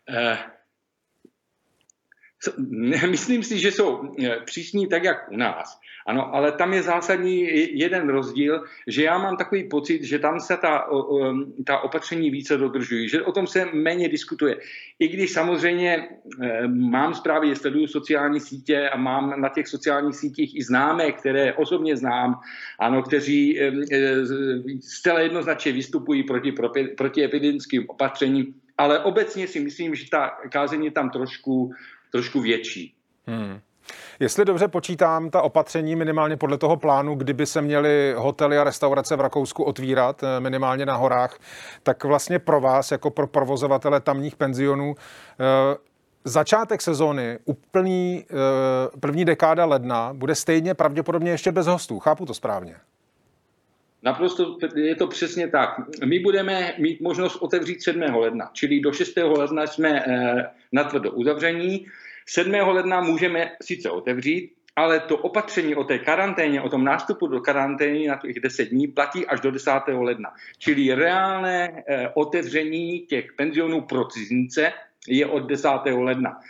Myslím 3.11 3.43
si, 3.43 3.59
že 3.59 3.73
jsou 3.73 4.15
přísní 4.45 4.89
tak, 4.89 5.05
jak 5.05 5.31
u 5.31 5.37
nás. 5.37 5.81
Ano, 6.09 6.35
ale 6.35 6.53
tam 6.53 6.73
je 6.73 6.83
zásadní 6.83 7.49
jeden 7.79 8.09
rozdíl, 8.09 8.65
že 8.87 9.05
já 9.05 9.19
mám 9.19 9.37
takový 9.37 9.69
pocit, 9.69 10.05
že 10.05 10.19
tam 10.19 10.41
se 10.41 10.57
ta, 10.57 10.87
ta 11.67 11.79
opatření 11.79 12.31
více 12.31 12.57
dodržují, 12.57 13.09
že 13.09 13.23
o 13.23 13.33
tom 13.33 13.47
se 13.47 13.69
méně 13.73 14.09
diskutuje. 14.09 14.57
I 14.99 15.09
když 15.09 15.33
samozřejmě 15.33 16.09
eh, 16.43 16.69
mám 16.69 17.15
zprávy, 17.15 17.57
sleduju 17.57 17.87
sociální 17.87 18.41
sítě 18.41 18.89
a 18.89 18.97
mám 18.97 19.41
na 19.41 19.49
těch 19.49 19.69
sociálních 19.69 20.17
sítích 20.17 20.57
i 20.57 20.63
známé, 20.63 21.13
které 21.13 21.55
osobně 21.55 21.97
znám, 21.97 22.41
ano, 22.79 23.03
kteří 23.03 23.61
eh, 23.61 23.73
eh, 23.93 24.25
zcela 24.81 25.21
jednoznačně 25.21 25.73
vystupují 25.73 26.23
proti, 26.23 26.53
proti 26.97 27.25
epidemickým 27.25 27.85
opatřením, 27.89 28.55
ale 28.79 29.05
obecně 29.05 29.47
si 29.47 29.61
myslím, 29.61 29.95
že 29.95 30.11
ta 30.11 30.31
kázení 30.53 30.85
je 30.85 30.93
tam 30.93 31.11
trošku, 31.11 31.73
trošku 32.11 32.41
větší. 32.41 32.95
Hmm. 33.27 33.61
Jestli 34.21 34.45
dobře 34.45 34.69
počítám 34.69 35.31
ta 35.31 35.43
opatření 35.43 35.97
minimálně 35.97 36.37
podle 36.37 36.59
toho 36.59 36.77
plánu, 36.77 37.15
kdyby 37.15 37.47
se 37.47 37.63
měly 37.63 38.15
hotely 38.17 38.59
a 38.59 38.65
restaurace 38.65 39.17
v 39.17 39.21
Rakousku 39.21 39.65
otvírat 39.65 40.23
eh, 40.23 40.41
minimálně 40.41 40.87
na 40.87 40.97
horách, 40.97 41.39
tak 41.83 42.05
vlastně 42.05 42.39
pro 42.39 42.61
vás, 42.61 42.91
jako 42.91 43.11
pro 43.11 43.27
provozovatele 43.27 44.01
tamních 44.01 44.37
penzionů, 44.37 44.95
eh, 44.97 45.77
začátek 46.25 46.83
sezóny, 46.83 47.39
úplný 47.45 48.25
eh, 48.25 48.35
první 49.01 49.25
dekáda 49.25 49.65
ledna, 49.65 50.11
bude 50.15 50.35
stejně 50.35 50.75
pravděpodobně 50.75 51.31
ještě 51.31 51.53
bez 51.53 51.67
hostů. 51.67 51.99
Chápu 51.99 52.27
to 52.27 52.35
správně? 52.35 52.77
Naprosto 54.03 54.57
je 54.75 54.95
to 54.95 55.07
přesně 55.07 55.49
tak. 55.49 55.71
My 56.05 56.19
budeme 56.19 56.75
mít 56.79 57.01
možnost 57.01 57.37
otevřít 57.37 57.83
7. 57.83 58.03
ledna, 58.03 58.51
čili 58.53 58.81
do 58.81 58.93
6. 58.93 59.17
ledna 59.17 59.67
jsme 59.67 60.05
na 60.73 60.85
tvrdo 60.85 61.11
uzavření. 61.11 61.87
7. 62.29 62.53
ledna 62.53 63.01
můžeme 63.01 63.51
sice 63.63 63.91
otevřít, 63.91 64.53
ale 64.77 65.01
to 65.01 65.17
opatření 65.17 65.75
o 65.75 65.85
té 65.85 65.99
karanténě, 65.99 66.63
o 66.63 66.69
tom 66.69 66.85
nástupu 66.85 67.27
do 67.27 67.41
karantény 67.41 68.07
na 68.07 68.17
těch 68.17 68.41
10 68.41 68.65
dní 68.65 68.87
platí 68.87 69.27
až 69.27 69.41
do 69.41 69.51
10. 69.51 69.71
ledna. 69.89 70.31
Čili 70.59 70.95
reálné 70.95 71.85
eh, 71.87 72.09
otevření 72.15 73.01
těch 73.01 73.33
penzionů 73.33 73.81
pro 73.81 74.05
cizince 74.05 74.73
je 75.09 75.27
od 75.27 75.41
10. 75.41 75.69
ledna. 75.97 76.41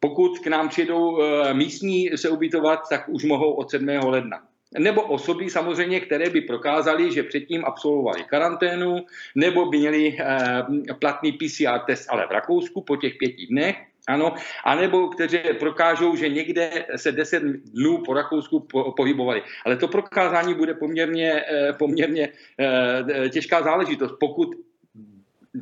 Pokud 0.00 0.38
k 0.38 0.46
nám 0.46 0.68
přijdou 0.68 1.22
eh, 1.22 1.54
místní 1.54 2.10
se 2.16 2.28
ubytovat, 2.28 2.80
tak 2.88 3.08
už 3.08 3.24
mohou 3.24 3.52
od 3.52 3.70
7. 3.70 3.88
ledna. 3.88 4.42
Nebo 4.78 5.02
osoby 5.02 5.50
samozřejmě, 5.50 6.00
které 6.00 6.30
by 6.30 6.40
prokázaly, 6.40 7.12
že 7.12 7.22
předtím 7.22 7.64
absolvovali 7.64 8.24
karanténu, 8.24 8.96
nebo 9.34 9.66
by 9.66 9.78
měli 9.78 10.16
eh, 10.20 10.94
platný 11.00 11.32
PCR 11.32 11.78
test, 11.86 12.06
ale 12.10 12.26
v 12.26 12.30
Rakousku 12.30 12.82
po 12.82 12.96
těch 12.96 13.14
pěti 13.18 13.46
dnech, 13.46 13.76
ano, 14.08 14.34
anebo 14.64 15.08
kteří 15.08 15.38
prokážou, 15.58 16.16
že 16.16 16.28
někde 16.28 16.86
se 16.96 17.12
10 17.12 17.42
dnů 17.42 18.02
po 18.06 18.14
Rakousku 18.14 18.60
po, 18.60 18.92
pohybovali. 18.92 19.42
Ale 19.66 19.76
to 19.76 19.88
prokázání 19.88 20.54
bude 20.54 20.74
poměrně, 20.74 21.44
eh, 21.50 21.72
poměrně 21.72 22.28
eh, 22.60 23.28
těžká 23.28 23.62
záležitost, 23.62 24.12
pokud 24.20 24.48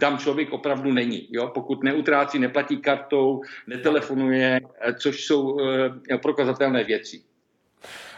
tam 0.01 0.19
člověk 0.19 0.53
opravdu 0.53 0.93
není. 0.93 1.29
Jo? 1.31 1.51
Pokud 1.55 1.83
neutrácí, 1.83 2.39
neplatí 2.39 2.77
kartou, 2.77 3.41
netelefonuje, 3.67 4.61
eh, 4.81 4.95
což 4.95 5.25
jsou 5.25 5.59
prokazatelné 6.23 6.85
věci. 6.85 7.23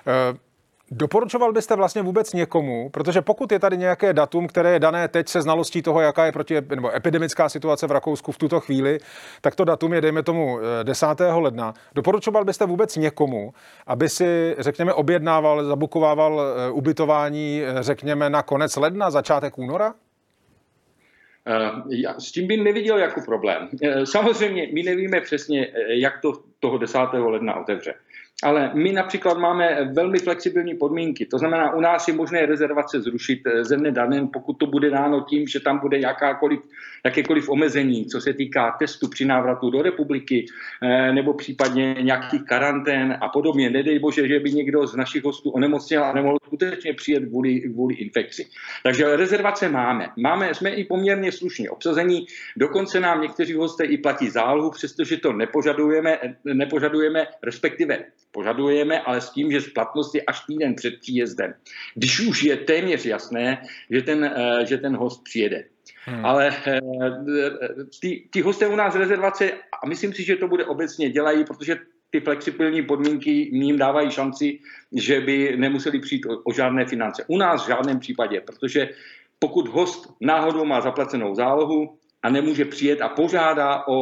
Uh... 0.06 0.51
Doporučoval 0.94 1.52
byste 1.52 1.76
vlastně 1.76 2.02
vůbec 2.02 2.32
někomu, 2.32 2.90
protože 2.90 3.22
pokud 3.22 3.52
je 3.52 3.58
tady 3.58 3.76
nějaké 3.76 4.12
datum, 4.12 4.46
které 4.46 4.72
je 4.72 4.78
dané 4.78 5.08
teď 5.08 5.28
se 5.28 5.42
znalostí 5.42 5.82
toho, 5.82 6.00
jaká 6.00 6.26
je 6.26 6.32
proti, 6.32 6.56
nebo 6.68 6.96
epidemická 6.96 7.48
situace 7.48 7.86
v 7.86 7.90
Rakousku 7.90 8.32
v 8.32 8.38
tuto 8.38 8.60
chvíli, 8.60 8.98
tak 9.40 9.54
to 9.54 9.64
datum 9.64 9.92
je, 9.92 10.00
dejme 10.00 10.22
tomu, 10.22 10.58
10. 10.82 11.20
Eh, 11.20 11.32
ledna. 11.32 11.74
Doporučoval 11.94 12.44
byste 12.44 12.66
vůbec 12.66 12.96
někomu, 12.96 13.52
aby 13.86 14.08
si, 14.08 14.56
řekněme, 14.58 14.92
objednával, 14.92 15.64
zabukovával 15.64 16.40
eh, 16.40 16.70
ubytování, 16.70 17.62
eh, 17.62 17.82
řekněme, 17.82 18.30
na 18.30 18.42
konec 18.42 18.76
ledna, 18.76 19.10
začátek 19.10 19.58
února? 19.58 19.94
Já 21.88 22.20
s 22.20 22.32
tím 22.32 22.46
bych 22.46 22.62
neviděl 22.62 22.98
jako 22.98 23.20
problém. 23.20 23.68
Samozřejmě 24.04 24.68
my 24.74 24.82
nevíme 24.82 25.20
přesně, 25.20 25.72
jak 25.88 26.20
to 26.20 26.32
toho 26.60 26.78
10. 26.78 26.98
ledna 27.12 27.60
otevře. 27.60 27.94
Ale 28.42 28.70
my 28.74 28.92
například 28.92 29.38
máme 29.38 29.90
velmi 29.92 30.18
flexibilní 30.18 30.74
podmínky. 30.74 31.26
To 31.26 31.38
znamená, 31.38 31.74
u 31.74 31.80
nás 31.80 32.08
je 32.08 32.14
možné 32.14 32.46
rezervace 32.46 33.00
zrušit 33.00 33.40
eh, 33.46 33.64
ze 33.64 33.76
dne 33.76 33.90
daném, 33.90 34.28
pokud 34.28 34.52
to 34.52 34.66
bude 34.66 34.90
dáno 34.90 35.20
tím, 35.20 35.46
že 35.46 35.60
tam 35.60 35.78
bude 35.78 35.98
jakákoliv, 35.98 36.60
jakékoliv 37.04 37.48
omezení, 37.48 38.06
co 38.06 38.20
se 38.20 38.32
týká 38.32 38.76
testu 38.78 39.08
při 39.08 39.24
návratu 39.24 39.70
do 39.70 39.82
republiky, 39.82 40.46
eh, 40.82 41.12
nebo 41.12 41.34
případně 41.34 41.96
nějakých 42.00 42.42
karantén 42.42 43.18
a 43.20 43.28
podobně. 43.28 43.70
Nedej 43.70 43.98
bože, 43.98 44.28
že 44.28 44.40
by 44.40 44.52
někdo 44.52 44.86
z 44.86 44.96
našich 44.96 45.24
hostů 45.24 45.50
onemocněl 45.50 46.04
a 46.04 46.12
nemohl 46.12 46.38
skutečně 46.46 46.94
přijet 46.94 47.24
kvůli, 47.28 47.60
kvůli 47.60 47.94
infekci. 47.94 48.46
Takže 48.82 49.16
rezervace 49.16 49.68
máme. 49.68 50.08
máme. 50.16 50.54
Jsme 50.54 50.70
i 50.70 50.84
poměrně 50.84 51.32
slušně 51.32 51.70
obsazení. 51.70 52.26
Dokonce 52.56 53.00
nám 53.00 53.22
někteří 53.22 53.54
hosté 53.54 53.84
i 53.84 53.98
platí 53.98 54.30
zálohu, 54.30 54.70
přestože 54.70 55.16
to 55.16 55.32
nepožadujeme, 55.32 56.18
nepožadujeme 56.44 57.26
respektive 57.42 57.98
požadujeme, 58.32 59.00
ale 59.00 59.20
s 59.20 59.30
tím, 59.30 59.52
že 59.52 59.60
splatnost 59.60 60.14
je 60.14 60.22
až 60.22 60.40
týden 60.46 60.74
před 60.74 61.00
příjezdem. 61.00 61.54
Když 61.94 62.20
už 62.20 62.42
je 62.42 62.56
téměř 62.56 63.06
jasné, 63.06 63.62
že 63.90 64.02
ten, 64.02 64.24
eh, 64.24 64.66
že 64.66 64.78
ten 64.78 64.96
host 64.96 65.24
přijede. 65.24 65.64
Hmm. 66.04 66.24
Ale 66.24 66.50
eh, 66.66 66.80
ty, 68.00 68.28
ty 68.30 68.40
hosté 68.40 68.66
u 68.66 68.76
nás 68.76 68.94
rezervace, 68.94 69.52
a 69.52 69.86
myslím 69.86 70.12
si, 70.12 70.24
že 70.24 70.36
to 70.36 70.48
bude 70.48 70.64
obecně, 70.64 71.10
dělají, 71.10 71.44
protože 71.44 71.76
ty 72.10 72.20
flexibilní 72.20 72.82
podmínky 72.82 73.30
jim 73.52 73.78
dávají 73.78 74.10
šanci, 74.10 74.58
že 74.92 75.20
by 75.20 75.56
nemuseli 75.56 76.00
přijít 76.00 76.26
o, 76.26 76.42
o 76.44 76.52
žádné 76.52 76.86
finance. 76.86 77.24
U 77.28 77.36
nás 77.36 77.64
v 77.64 77.68
žádném 77.68 77.98
případě, 77.98 78.40
protože 78.40 78.88
pokud 79.38 79.68
host 79.68 80.14
náhodou 80.20 80.64
má 80.64 80.80
zaplacenou 80.80 81.34
zálohu 81.34 81.98
a 82.22 82.30
nemůže 82.30 82.64
přijet 82.64 83.00
a 83.00 83.08
požádá 83.08 83.82
o 83.88 83.98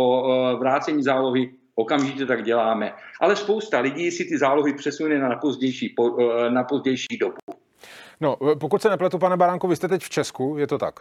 vrácení 0.58 1.02
zálohy, 1.02 1.59
okamžitě 1.80 2.26
tak 2.26 2.42
děláme. 2.44 2.92
Ale 3.20 3.36
spousta 3.36 3.80
lidí 3.80 4.10
si 4.10 4.24
ty 4.24 4.38
zálohy 4.38 4.74
přesune 4.74 5.18
na 5.18 5.36
pozdější, 5.36 5.94
eh, 6.20 6.50
na 6.50 6.64
pozdější 6.64 7.18
dobu. 7.20 7.36
No, 8.20 8.36
pokud 8.60 8.82
se 8.82 8.90
nepletu, 8.90 9.18
pane 9.18 9.36
Baránku, 9.36 9.68
vy 9.68 9.76
jste 9.76 9.88
teď 9.88 10.02
v 10.02 10.10
Česku, 10.10 10.56
je 10.58 10.66
to 10.66 10.78
tak? 10.78 11.00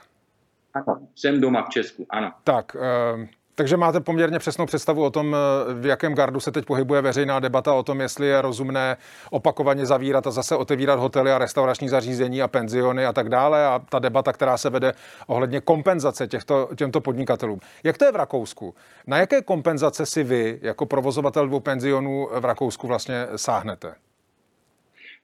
Ano, 0.74 1.08
jsem 1.16 1.42
doma 1.42 1.64
v 1.64 1.70
Česku, 1.70 2.06
ano. 2.10 2.32
Tak, 2.44 2.76
eh, 2.76 3.30
Takže 3.60 3.78
máte 3.78 4.00
poměrně 4.00 4.40
přesnou 4.40 4.66
představu 4.66 5.04
o 5.04 5.10
tom, 5.10 5.36
v 5.74 5.86
jakém 5.86 6.16
gardu 6.16 6.40
se 6.40 6.52
teď 6.52 6.66
pohybuje 6.66 7.02
veřejná 7.02 7.40
debata 7.40 7.74
o 7.74 7.84
tom, 7.84 8.02
jestli 8.02 8.28
je 8.28 8.42
rozumné 8.42 8.98
opakovaně 9.32 9.86
zavírat 9.86 10.28
a 10.28 10.32
zase 10.32 10.56
otevírat 10.56 11.00
hotely 11.00 11.32
a 11.32 11.38
restaurační 11.38 11.90
zařízení 11.90 12.42
a 12.42 12.48
penziony 12.48 13.06
a 13.06 13.14
tak 13.14 13.30
dále. 13.30 13.66
A 13.66 13.80
ta 13.90 14.00
debata, 14.00 14.34
která 14.34 14.58
se 14.58 14.70
vede 14.70 14.94
ohledně 15.28 15.62
kompenzace 15.62 16.28
těchto, 16.28 16.70
těmto 16.76 17.02
podnikatelům. 17.02 17.60
Jak 17.84 17.98
to 17.98 18.06
je 18.06 18.12
v 18.12 18.16
Rakousku? 18.16 18.76
Na 19.08 19.18
jaké 19.18 19.42
kompenzace 19.42 20.06
si 20.06 20.24
vy, 20.24 20.60
jako 20.62 20.86
provozovatel 20.86 21.48
dvou 21.48 21.60
penzionů 21.60 22.30
v 22.40 22.46
Rakousku, 22.46 22.88
vlastně 22.88 23.28
sáhnete? 23.36 23.96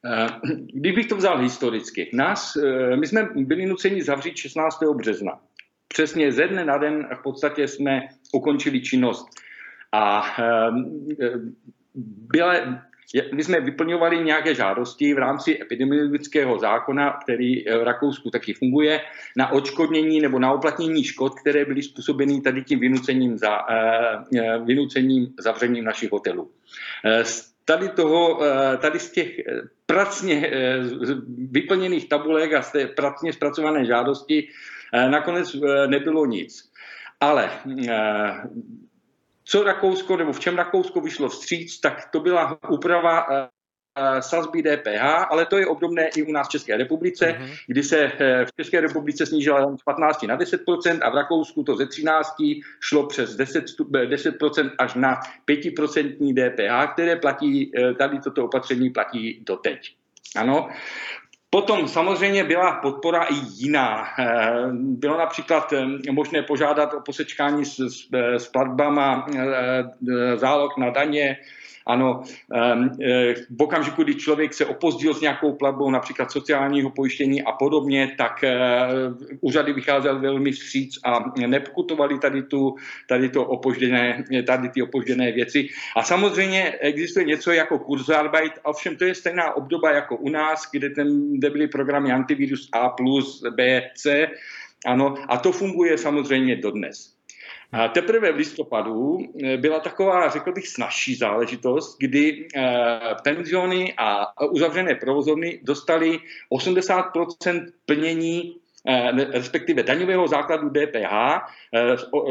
Eh, 0.04 0.26
kdybych 0.72 1.06
to 1.06 1.16
vzal 1.16 1.38
historicky, 1.38 2.10
nás, 2.12 2.56
eh, 2.56 2.96
my 2.96 3.06
jsme 3.06 3.28
byli 3.36 3.66
nuceni 3.66 4.02
zavřít 4.02 4.36
16. 4.36 4.94
března. 4.94 5.38
Přesně 5.88 6.32
ze 6.32 6.48
dne 6.48 6.64
na 6.64 6.78
den 6.78 7.08
v 7.20 7.22
podstatě 7.22 7.68
jsme 7.68 8.08
ukončili 8.32 8.80
činnost. 8.80 9.26
A 9.92 10.22
eh, 10.38 11.30
byla, 12.34 12.54
my 13.34 13.44
jsme 13.44 13.60
vyplňovali 13.60 14.24
nějaké 14.24 14.54
žádosti 14.54 15.14
v 15.14 15.18
rámci 15.18 15.62
epidemiologického 15.62 16.58
zákona, 16.58 17.18
který 17.22 17.64
v 17.64 17.84
Rakousku 17.84 18.30
taky 18.30 18.52
funguje, 18.52 19.00
na 19.36 19.52
odškodnění 19.52 20.20
nebo 20.20 20.38
na 20.38 20.52
uplatnění 20.52 21.04
škod, 21.04 21.40
které 21.40 21.64
byly 21.64 21.82
způsobeny 21.82 22.40
tady 22.40 22.64
tím 22.64 22.80
vynucením, 22.80 23.38
za, 23.38 23.58
vynucením 24.64 25.34
zavřením 25.38 25.84
našich 25.84 26.12
hotelů 26.12 26.50
tady, 27.66 27.88
toho, 27.88 28.44
eh, 28.44 28.76
tady 28.76 28.98
z 28.98 29.10
těch 29.10 29.38
eh, 29.38 29.42
pracně 29.86 30.50
vyplněných 31.50 32.08
tabulek 32.08 32.54
a 32.54 32.62
z 32.62 32.72
té 32.72 32.86
pracně 32.86 33.32
zpracované 33.32 33.84
žádosti 33.84 34.48
nakonec 34.92 35.56
nebylo 35.86 36.26
nic. 36.26 36.70
Ale 37.20 37.50
co 39.44 39.62
Rakousko, 39.62 40.16
nebo 40.16 40.32
v 40.32 40.40
čem 40.40 40.56
Rakousko 40.56 41.00
vyšlo 41.00 41.28
vstříc, 41.28 41.80
tak 41.80 42.08
to 42.10 42.20
byla 42.20 42.58
úprava 42.68 43.26
sazby 44.20 44.62
DPH, 44.62 45.26
ale 45.30 45.46
to 45.46 45.58
je 45.58 45.66
obdobné 45.66 46.08
i 46.16 46.22
u 46.22 46.32
nás 46.32 46.48
v 46.48 46.50
České 46.50 46.76
republice, 46.76 47.26
mm-hmm. 47.26 47.56
kdy 47.66 47.82
se 47.82 48.12
eh, 48.18 48.44
v 48.44 48.52
České 48.56 48.80
republice 48.80 49.26
snížila 49.26 49.76
z 49.76 49.82
15 49.82 50.22
na 50.22 50.38
10% 50.38 50.98
a 51.02 51.10
v 51.10 51.14
Rakousku 51.14 51.62
to 51.62 51.76
ze 51.76 51.86
13 51.86 52.36
šlo 52.80 53.06
přes 53.06 53.38
10%, 53.38 53.64
10% 53.90 54.70
až 54.78 54.94
na 54.94 55.20
5% 55.48 56.34
DPH, 56.34 56.92
které 56.92 57.16
platí, 57.16 57.72
eh, 57.76 57.94
tady 57.94 58.18
toto 58.20 58.44
opatření 58.44 58.90
platí 58.90 59.42
doteď. 59.46 59.96
Ano, 60.36 60.68
Potom 61.56 61.88
samozřejmě 61.88 62.44
byla 62.44 62.72
podpora 62.72 63.22
i 63.22 63.34
jiná. 63.56 64.04
Eh, 64.18 64.52
bylo 64.72 65.18
například 65.18 65.72
možné 66.10 66.42
požádat 66.42 66.94
o 66.94 67.00
posečkání 67.00 67.64
s, 67.64 67.80
s, 67.80 68.08
s 68.12 68.48
platbama 68.48 69.26
záloh 70.36 70.76
na 70.76 70.90
daně, 70.90 71.36
ano, 71.86 72.22
e, 73.02 73.34
v 73.34 73.62
okamžiku, 73.62 74.02
kdy 74.02 74.14
člověk 74.14 74.54
se 74.54 74.66
opozdil 74.66 75.14
s 75.14 75.20
nějakou 75.20 75.52
platbou, 75.52 75.90
například 75.90 76.32
sociálního 76.32 76.90
pojištění 76.90 77.42
a 77.42 77.52
podobně, 77.52 78.14
tak 78.18 78.44
e, 78.44 78.54
úřady 79.40 79.72
vycházely 79.72 80.20
velmi 80.20 80.52
vstříc 80.52 80.98
a 81.04 81.24
nepokutovali 81.46 82.18
tady, 82.18 82.42
tu, 82.42 82.74
tady, 83.08 83.28
to 83.28 83.44
opožděné, 83.44 84.24
tady 84.46 84.68
ty 84.68 84.82
opožděné 84.82 85.32
věci. 85.32 85.68
A 85.96 86.02
samozřejmě 86.02 86.70
existuje 86.80 87.24
něco 87.24 87.52
jako 87.52 87.78
Kurzarbeit, 87.78 88.52
ovšem 88.62 88.96
to 88.96 89.04
je 89.04 89.14
stejná 89.14 89.56
obdoba 89.56 89.92
jako 89.92 90.16
u 90.16 90.28
nás, 90.28 90.62
kde, 90.72 90.90
ten, 90.90 91.38
kde 91.38 91.50
byly 91.50 91.68
programy 91.68 92.12
antivirus 92.12 92.68
A+, 92.72 92.94
B, 93.56 93.90
C, 93.94 94.28
ano, 94.86 95.14
a 95.28 95.36
to 95.38 95.52
funguje 95.52 95.98
samozřejmě 95.98 96.56
dodnes. 96.56 97.15
Teprve 97.92 98.32
v 98.32 98.36
listopadu 98.36 99.18
eh, 99.44 99.56
byla 99.56 99.80
taková, 99.80 100.28
řekl 100.28 100.52
bych, 100.52 100.68
snažší 100.68 101.14
záležitost, 101.14 101.96
kdy 102.00 102.48
eh, 102.56 103.00
penziony 103.24 103.94
a 103.96 104.26
uzavřené 104.50 104.94
provozovny 104.94 105.60
dostali 105.62 106.18
80% 106.52 107.66
plnění 107.86 108.56
eh, 108.88 109.10
respektive 109.32 109.82
daňového 109.82 110.28
základu 110.28 110.70
DPH 110.70 111.12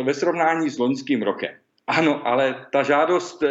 ve 0.04 0.14
srovnání 0.14 0.70
s 0.70 0.78
loňským 0.78 1.22
rokem. 1.22 1.52
Ano, 1.88 2.28
ale 2.28 2.66
ta 2.72 2.84
žádost, 2.84 3.44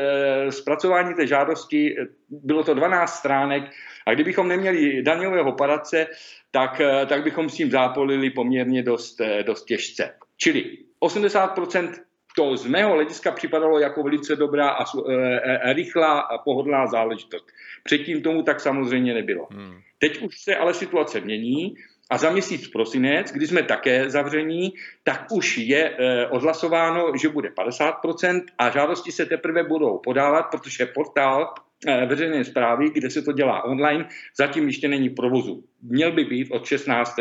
zpracování 0.51 1.15
té 1.15 1.27
žádosti, 1.27 1.97
bylo 2.31 2.65
to 2.65 2.75
12 2.75 3.15
stránek 3.15 3.63
a 4.07 4.15
kdybychom 4.15 4.49
neměli 4.49 5.03
daňového 5.03 5.53
poradce, 5.53 6.07
tak, 6.51 6.81
tak 7.07 7.25
bychom 7.25 7.49
s 7.49 7.55
tím 7.55 7.71
zápolili 7.71 8.31
poměrně 8.31 8.83
dost, 8.83 9.21
dost 9.47 9.65
těžce. 9.65 10.15
Čili 10.37 10.79
80% 11.05 11.93
to 12.37 12.57
z 12.57 12.67
mého 12.67 12.93
hlediska 12.93 13.31
připadalo 13.31 13.79
jako 13.79 14.03
velice 14.03 14.37
dobrá 14.37 14.69
a 14.69 14.85
e, 14.85 15.15
e, 15.15 15.73
rychlá 15.73 16.21
a 16.21 16.39
pohodlná 16.39 16.87
záležitost. 16.87 17.47
Předtím 17.85 18.23
tomu 18.23 18.43
tak 18.43 18.61
samozřejmě 18.61 19.15
nebylo. 19.15 19.49
Hmm. 19.51 19.81
Teď 19.99 20.23
už 20.23 20.41
se 20.41 20.57
ale 20.57 20.75
situace 20.75 21.21
mění 21.21 21.75
a 22.11 22.19
za 22.19 22.31
měsíc 22.31 22.69
prosinec, 22.69 23.33
kdy 23.33 23.47
jsme 23.47 23.63
také 23.63 24.11
zavření, 24.11 24.73
tak 25.03 25.27
už 25.33 25.59
je 25.59 25.97
e, 25.99 26.27
odhlasováno, 26.27 27.13
že 27.23 27.29
bude 27.29 27.49
50% 27.49 28.45
a 28.59 28.71
žádosti 28.71 29.13
se 29.13 29.27
teprve 29.27 29.65
budou 29.65 29.99
podávat, 29.99 30.43
protože 30.43 30.87
portál 30.87 31.55
e, 31.87 32.07
veřejné 32.07 32.45
zprávy, 32.45 32.91
kde 32.91 33.11
se 33.11 33.23
to 33.23 33.33
dělá 33.33 33.65
online, 33.65 34.09
zatím 34.39 34.67
ještě 34.67 34.89
není 34.89 35.11
provozu. 35.11 35.65
Měl 35.83 36.13
by 36.13 36.25
být 36.25 36.51
od 36.51 36.67
16. 36.67 37.17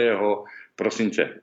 prosince. 0.75 1.41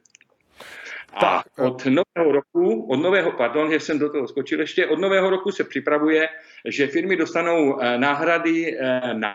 A 1.14 1.42
od 1.58 1.86
nového 1.86 2.32
roku, 2.32 2.86
od 2.90 2.96
nového, 2.96 3.32
pardon, 3.32 3.70
že 3.70 3.80
jsem 3.80 3.98
do 3.98 4.12
toho 4.12 4.28
skočil 4.28 4.61
ještě, 4.61 4.86
od 4.86 4.98
nového 4.98 5.30
roku 5.30 5.52
se 5.52 5.64
připravuje, 5.64 6.28
že 6.68 6.86
firmy 6.86 7.16
dostanou 7.16 7.80
eh, 7.80 7.98
náhrady 7.98 8.78
eh, 8.78 9.14
na 9.14 9.34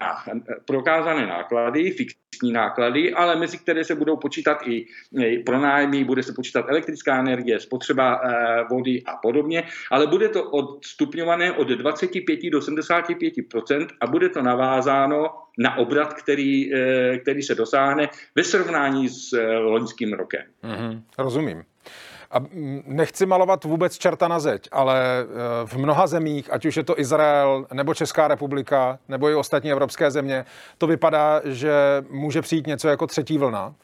prokázané 0.65 1.28
náklady, 1.28 1.91
fixní 1.91 2.51
náklady, 2.51 3.13
ale 3.13 3.36
mezi 3.36 3.57
které 3.57 3.84
se 3.84 3.95
budou 3.95 4.17
počítat 4.17 4.67
i 4.67 4.86
pronájmy, 5.45 6.03
bude 6.03 6.23
se 6.23 6.34
počítat 6.34 6.65
elektrická 6.69 7.19
energie, 7.19 7.59
spotřeba 7.59 8.21
eh, 8.23 8.63
vody 8.69 9.03
a 9.05 9.17
podobně, 9.17 9.63
ale 9.91 10.07
bude 10.07 10.30
to 10.30 10.43
odstupňované 10.43 11.51
od 11.51 11.67
25 11.67 12.49
do 12.49 12.59
75% 12.59 13.88
a 14.01 14.07
bude 14.07 14.30
to 14.30 14.41
navázáno 14.41 15.45
na 15.58 15.78
obrat, 15.78 16.14
který, 16.14 16.76
eh, 16.76 17.18
který 17.18 17.41
se 17.41 17.56
dosáhne 17.56 18.10
ve 18.36 18.43
srovnání 18.43 19.10
s 19.10 19.34
eh, 19.34 19.58
loňským 19.58 20.14
rokem. 20.14 20.41
Mm-hmm, 20.64 21.01
rozumím. 21.18 21.64
A 22.32 22.38
nechci 22.86 23.26
malovat 23.26 23.64
vůbec 23.64 23.97
čerta 23.97 24.28
na 24.28 24.39
zeď, 24.39 24.68
ale 24.72 25.01
eh, 25.22 25.26
v 25.66 25.78
mnoha 25.78 26.08
zemích, 26.08 26.53
ať 26.53 26.66
už 26.66 26.78
je 26.78 26.84
to 26.84 26.99
Izrael, 26.99 27.68
nebo 27.74 27.93
Česká 27.93 28.28
republika, 28.28 28.99
nebo 29.08 29.30
i 29.30 29.36
ostatní 29.36 29.72
evropské 29.72 30.12
země, 30.12 30.45
to 30.78 30.88
vypadá, 30.88 31.41
že 31.45 31.74
může 32.10 32.41
přijít 32.41 32.68
něco 32.68 32.88
jako 32.88 33.08
třetí 33.08 33.38
vlna. 33.38 33.76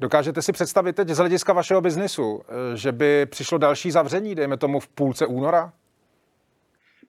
Dokážete 0.00 0.42
si 0.42 0.52
představit 0.52 0.96
teď 0.96 1.08
z 1.08 1.18
hlediska 1.18 1.52
vašeho 1.52 1.80
biznisu, 1.80 2.42
že 2.74 2.92
by 2.92 3.26
přišlo 3.26 3.58
další 3.58 3.90
zavření, 3.90 4.34
dejme 4.34 4.56
tomu 4.56 4.80
v 4.80 4.88
půlce 4.88 5.26
února? 5.26 5.72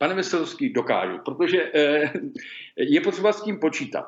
Pane 0.03 0.15
Veselovský, 0.15 0.69
dokážu, 0.69 1.17
protože 1.25 1.71
eh, 1.73 2.13
je 2.77 3.01
potřeba 3.01 3.33
s 3.33 3.41
tím 3.41 3.59
počítat. 3.59 4.05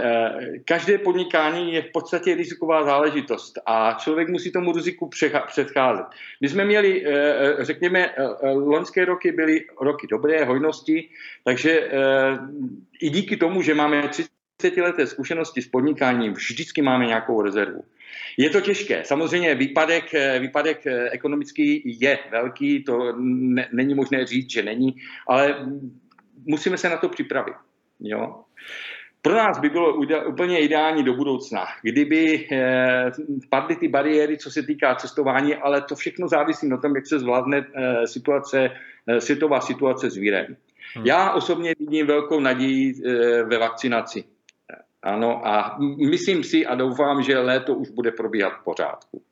Eh, 0.00 0.58
každé 0.64 0.98
podnikání 0.98 1.74
je 1.74 1.82
v 1.82 1.92
podstatě 1.92 2.34
riziková 2.34 2.84
záležitost 2.84 3.58
a 3.66 3.92
člověk 3.92 4.28
musí 4.28 4.52
tomu 4.52 4.72
riziku 4.72 5.10
předcházet. 5.46 6.06
My 6.40 6.48
jsme 6.48 6.64
měli, 6.64 7.06
eh, 7.06 7.64
řekněme, 7.64 8.14
loňské 8.54 9.04
roky 9.04 9.32
byly 9.32 9.64
roky 9.80 10.06
dobré, 10.10 10.44
hojnosti, 10.44 11.08
takže 11.44 11.90
i 13.00 13.10
díky 13.10 13.36
tomu, 13.36 13.62
že 13.62 13.74
máme 13.74 14.08
30 14.08 14.41
leté 14.70 15.06
zkušenosti 15.06 15.62
s 15.62 15.68
podnikáním, 15.68 16.32
vždycky 16.32 16.82
máme 16.82 17.06
nějakou 17.06 17.42
rezervu. 17.42 17.84
Je 18.36 18.50
to 18.50 18.60
těžké. 18.60 19.04
Samozřejmě 19.04 19.54
výpadek, 19.54 20.14
eh, 20.14 20.38
výpadek 20.38 20.86
eh, 20.86 21.10
ekonomický 21.10 21.82
je 22.00 22.18
velký, 22.30 22.84
to 22.84 23.12
ne, 23.18 23.68
není 23.72 23.94
možné 23.94 24.26
říct, 24.26 24.50
že 24.50 24.62
není, 24.62 24.96
ale 25.28 25.66
musíme 26.46 26.78
se 26.78 26.88
na 26.88 26.96
to 26.96 27.08
připravit. 27.08 27.54
Jo? 28.00 28.44
Pro 29.22 29.34
nás 29.34 29.58
by 29.58 29.70
bylo 29.70 29.94
úplně 30.26 30.60
ideální 30.60 31.04
do 31.04 31.14
budoucna, 31.14 31.66
kdyby 31.82 32.48
eh, 32.52 33.10
padly 33.48 33.76
ty 33.76 33.88
bariéry, 33.88 34.38
co 34.38 34.50
se 34.50 34.62
týká 34.62 34.94
cestování, 34.94 35.54
ale 35.54 35.82
to 35.82 35.94
všechno 35.94 36.28
závisí 36.28 36.68
na 36.68 36.76
tom, 36.76 36.96
jak 36.96 37.06
se 37.06 37.18
zvládne 37.18 37.66
situace, 38.04 38.70
světová 39.18 39.60
situace 39.60 40.10
s 40.10 40.16
vírem. 40.16 40.56
Hmm. 40.94 41.06
Já 41.06 41.32
osobně 41.32 41.74
vidím 41.78 42.06
velkou 42.06 42.40
naději 42.40 42.94
ve 43.44 43.58
vakcinaci. 43.58 44.24
Ano, 45.02 45.46
a 45.46 45.76
myslím 46.10 46.44
si 46.44 46.66
a 46.66 46.74
doufám, 46.74 47.22
že 47.22 47.38
léto 47.38 47.74
už 47.74 47.90
bude 47.90 48.10
probíhat 48.10 48.50
v 48.50 48.64
pořádku. 48.64 49.22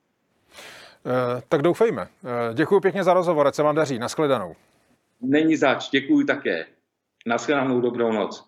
E, 1.05 1.41
tak 1.49 1.61
doufejme. 1.61 2.01
E, 2.01 2.53
děkuji 2.53 2.79
pěkně 2.79 3.03
za 3.03 3.13
rozhovor, 3.13 3.47
ať 3.47 3.55
se 3.55 3.63
vám 3.63 3.75
daří. 3.75 3.99
Naschledanou. 3.99 4.55
Není 5.21 5.55
zač, 5.55 5.89
děkuji 5.89 6.25
také. 6.25 6.65
Naschledanou, 7.25 7.81
dobrou 7.81 8.11
noc. 8.11 8.43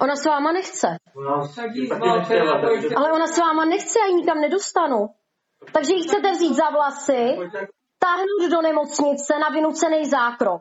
Ona 0.00 0.16
s 0.16 0.26
váma 0.26 0.52
nechce. 0.52 0.86
Ale 2.96 3.12
ona 3.12 3.26
s 3.26 3.38
váma 3.38 3.64
nechce, 3.64 3.98
já 3.98 4.06
ji 4.06 4.14
nikam 4.14 4.40
nedostanu. 4.40 5.08
Takže 5.72 5.94
ji 5.94 6.02
chcete 6.02 6.32
vzít 6.32 6.54
za 6.54 6.70
vlasy, 6.70 7.36
táhnout 7.98 8.50
do 8.50 8.62
nemocnice 8.62 9.38
na 9.38 9.48
vynucený 9.48 10.04
zákrok. 10.04 10.60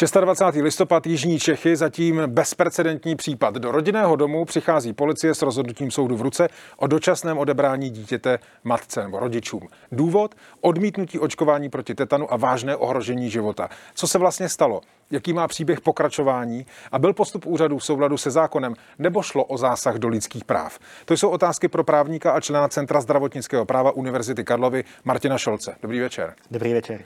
26. 0.00 0.62
listopad 0.62 1.06
Jižní 1.06 1.38
Čechy, 1.38 1.76
zatím 1.76 2.22
bezprecedentní 2.26 3.16
případ. 3.16 3.54
Do 3.54 3.72
rodinného 3.72 4.16
domu 4.16 4.44
přichází 4.44 4.92
policie 4.92 5.34
s 5.34 5.42
rozhodnutím 5.42 5.90
soudu 5.90 6.16
v 6.16 6.22
ruce 6.22 6.48
o 6.76 6.86
dočasném 6.86 7.38
odebrání 7.38 7.90
dítěte 7.90 8.38
matce 8.64 9.02
nebo 9.02 9.18
rodičům. 9.18 9.68
Důvod? 9.92 10.34
Odmítnutí 10.60 11.18
očkování 11.18 11.68
proti 11.68 11.94
tetanu 11.94 12.32
a 12.32 12.36
vážné 12.36 12.76
ohrožení 12.76 13.30
života. 13.30 13.68
Co 13.94 14.06
se 14.08 14.18
vlastně 14.18 14.48
stalo? 14.48 14.80
Jaký 15.10 15.32
má 15.32 15.48
příběh 15.48 15.80
pokračování? 15.80 16.66
A 16.92 16.98
byl 16.98 17.12
postup 17.12 17.46
úřadu 17.46 17.78
v 17.78 17.84
souladu 17.84 18.16
se 18.16 18.30
zákonem 18.30 18.74
nebo 18.98 19.22
šlo 19.22 19.44
o 19.44 19.58
zásah 19.58 19.94
do 19.94 20.08
lidských 20.08 20.44
práv? 20.44 20.78
To 21.04 21.14
jsou 21.14 21.28
otázky 21.28 21.68
pro 21.68 21.84
právníka 21.84 22.32
a 22.32 22.40
člena 22.40 22.68
Centra 22.68 23.00
zdravotnického 23.00 23.64
práva 23.64 23.90
Univerzity 23.90 24.44
Karlovy 24.44 24.84
Martina 25.04 25.38
Šolce. 25.38 25.76
Dobrý 25.82 26.00
večer. 26.00 26.34
Dobrý 26.50 26.72
večer. 26.72 27.04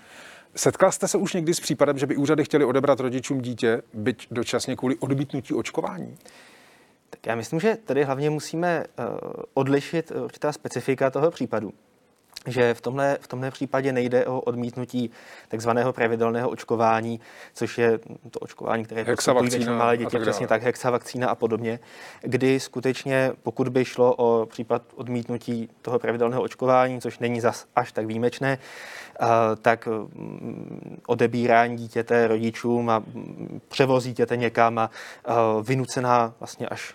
Setkal 0.57 0.93
jste 0.93 1.09
se 1.09 1.19
už 1.19 1.33
někdy 1.33 1.55
s 1.55 1.61
případem, 1.61 1.99
že 1.99 2.07
by 2.07 2.17
úřady 2.17 2.45
chtěli 2.45 2.65
odebrat 2.65 3.01
rodičům 3.01 3.41
dítě, 3.41 3.83
byť 3.95 4.27
dočasně 4.31 4.77
kvůli 4.77 4.97
odmítnutí 4.97 5.55
očkování? 5.55 6.17
Tak 7.11 7.27
já 7.27 7.35
myslím, 7.35 7.61
že 7.61 7.77
tady 7.85 8.05
hlavně 8.05 8.31
musíme 8.31 8.85
uh, 8.99 9.05
odlišit 9.55 10.13
určitá 10.25 10.53
specifika 10.53 11.11
toho 11.11 11.31
případu 11.31 11.73
že 12.47 12.75
v 12.75 12.81
tomhle, 12.81 13.19
v 13.21 13.29
tomhle 13.29 13.51
případě 13.51 13.93
nejde 13.93 14.27
o 14.27 14.41
odmítnutí 14.41 15.11
takzvaného 15.49 15.93
pravidelného 15.93 16.51
očkování, 16.51 17.21
což 17.55 17.79
je 17.79 17.99
to 18.31 18.39
očkování, 18.39 18.85
které 18.85 19.05
postupují 19.05 19.65
malé 19.65 19.97
děti, 19.97 20.19
přesně 20.19 20.47
tak, 20.47 20.63
hexavakcína 20.63 21.29
a 21.29 21.35
podobně, 21.35 21.79
kdy 22.23 22.61
skutečně, 22.61 23.33
pokud 23.43 23.69
by 23.69 23.85
šlo 23.85 24.15
o 24.15 24.47
případ 24.47 24.83
odmítnutí 24.95 25.69
toho 25.83 25.99
pravidelného 25.99 26.43
očkování, 26.43 27.01
což 27.01 27.19
není 27.19 27.41
zas 27.41 27.67
až 27.77 27.93
tak 27.93 28.07
výjimečné, 28.07 28.59
tak 29.63 29.87
mm, 29.87 31.01
odebírání 31.07 31.77
dítěte 31.77 32.27
rodičům 32.27 32.91
a 32.91 32.99
mm, 32.99 33.61
převoz 33.69 34.05
dítěte 34.05 34.37
někam 34.37 34.79
a 34.79 34.91
vynucená, 35.63 36.35
vlastně 36.41 36.69
až, 36.69 36.95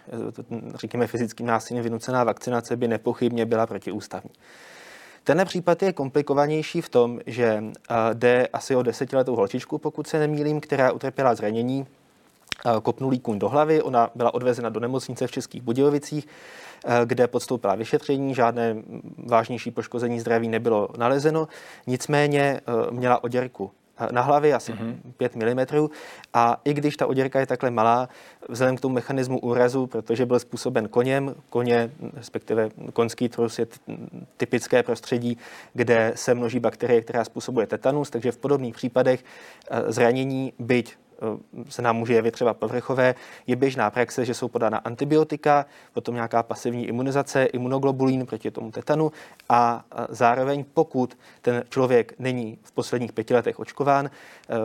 řekněme, 0.76 1.08
fyzickým 1.08 1.46
násilím 1.46 1.84
vynucená 1.84 2.24
vakcinace 2.24 2.76
by 2.76 2.88
nepochybně 2.88 3.46
byla 3.46 3.68
protiústavní. 3.68 4.32
Tenhle 5.24 5.46
případ 5.46 5.84
je 5.84 5.94
komplikovanější 5.94 6.82
v 6.82 6.90
tom, 6.90 7.20
že 7.26 7.64
jde 8.14 8.48
asi 8.54 8.76
o 8.76 8.84
desetiletou 8.84 9.36
holčičku, 9.36 9.78
pokud 9.78 10.08
se 10.08 10.20
nemýlím, 10.20 10.60
která 10.60 10.92
utrpěla 10.92 11.36
zranění, 11.36 11.86
kopnulý 12.82 13.20
kůň 13.20 13.40
do 13.40 13.50
hlavy. 13.50 13.82
Ona 13.82 14.10
byla 14.16 14.34
odvezena 14.34 14.70
do 14.70 14.80
nemocnice 14.80 15.28
v 15.28 15.32
Českých 15.32 15.62
Budějovicích, 15.62 16.28
kde 17.06 17.28
podstoupila 17.28 17.76
vyšetření, 17.76 18.36
žádné 18.36 18.76
vážnější 19.18 19.72
poškození 19.72 20.20
zdraví 20.20 20.48
nebylo 20.48 20.90
nalezeno, 20.98 21.48
nicméně 21.88 22.62
měla 22.92 23.24
oděrku 23.24 23.72
na 24.12 24.22
hlavě, 24.22 24.54
asi 24.54 24.74
mm-hmm. 24.74 24.96
5 25.18 25.36
mm. 25.36 25.88
A 26.34 26.62
i 26.66 26.74
když 26.74 26.98
ta 26.98 27.08
oděrka 27.08 27.40
je 27.40 27.46
takhle 27.46 27.72
malá, 27.72 28.10
vzhledem 28.50 28.78
k 28.78 28.82
tomu 28.82 28.96
mechanismu 28.96 29.40
úrazu, 29.40 29.88
protože 29.88 30.26
byl 30.26 30.40
způsoben 30.40 30.88
koněm, 30.88 31.36
koně, 31.50 31.92
respektive 32.14 32.70
konský 32.94 33.30
trus 33.30 33.60
je 33.60 33.68
typické 34.38 34.84
prostředí, 34.84 35.38
kde 35.74 36.12
se 36.16 36.36
množí 36.36 36.60
bakterie, 36.60 37.02
která 37.02 37.24
způsobuje 37.24 37.68
tetanus, 37.68 38.10
takže 38.10 38.32
v 38.32 38.38
podobných 38.38 38.76
případech 38.76 39.24
eh, 39.72 39.92
zranění, 39.92 40.54
byť 40.60 40.96
Eh, 40.96 41.11
se 41.70 41.82
nám 41.82 41.96
může 41.96 42.14
jevit 42.14 42.32
třeba 42.32 42.54
povrchové, 42.54 43.16
je 43.48 43.56
běžná 43.56 43.92
praxe, 43.92 44.26
že 44.26 44.34
jsou 44.34 44.48
podána 44.48 44.78
antibiotika, 44.78 45.66
potom 45.94 46.16
nějaká 46.16 46.44
pasivní 46.44 46.88
imunizace, 46.88 47.46
imunoglobulín 47.46 48.26
proti 48.26 48.52
tomu 48.52 48.72
tetanu 48.72 49.12
a 49.50 49.86
zároveň 50.10 50.66
pokud 50.74 51.18
ten 51.42 51.64
člověk 51.70 52.14
není 52.20 52.58
v 52.64 52.72
posledních 52.72 53.14
pěti 53.14 53.34
letech 53.34 53.60
očkován, 53.60 54.10
eh, 54.50 54.56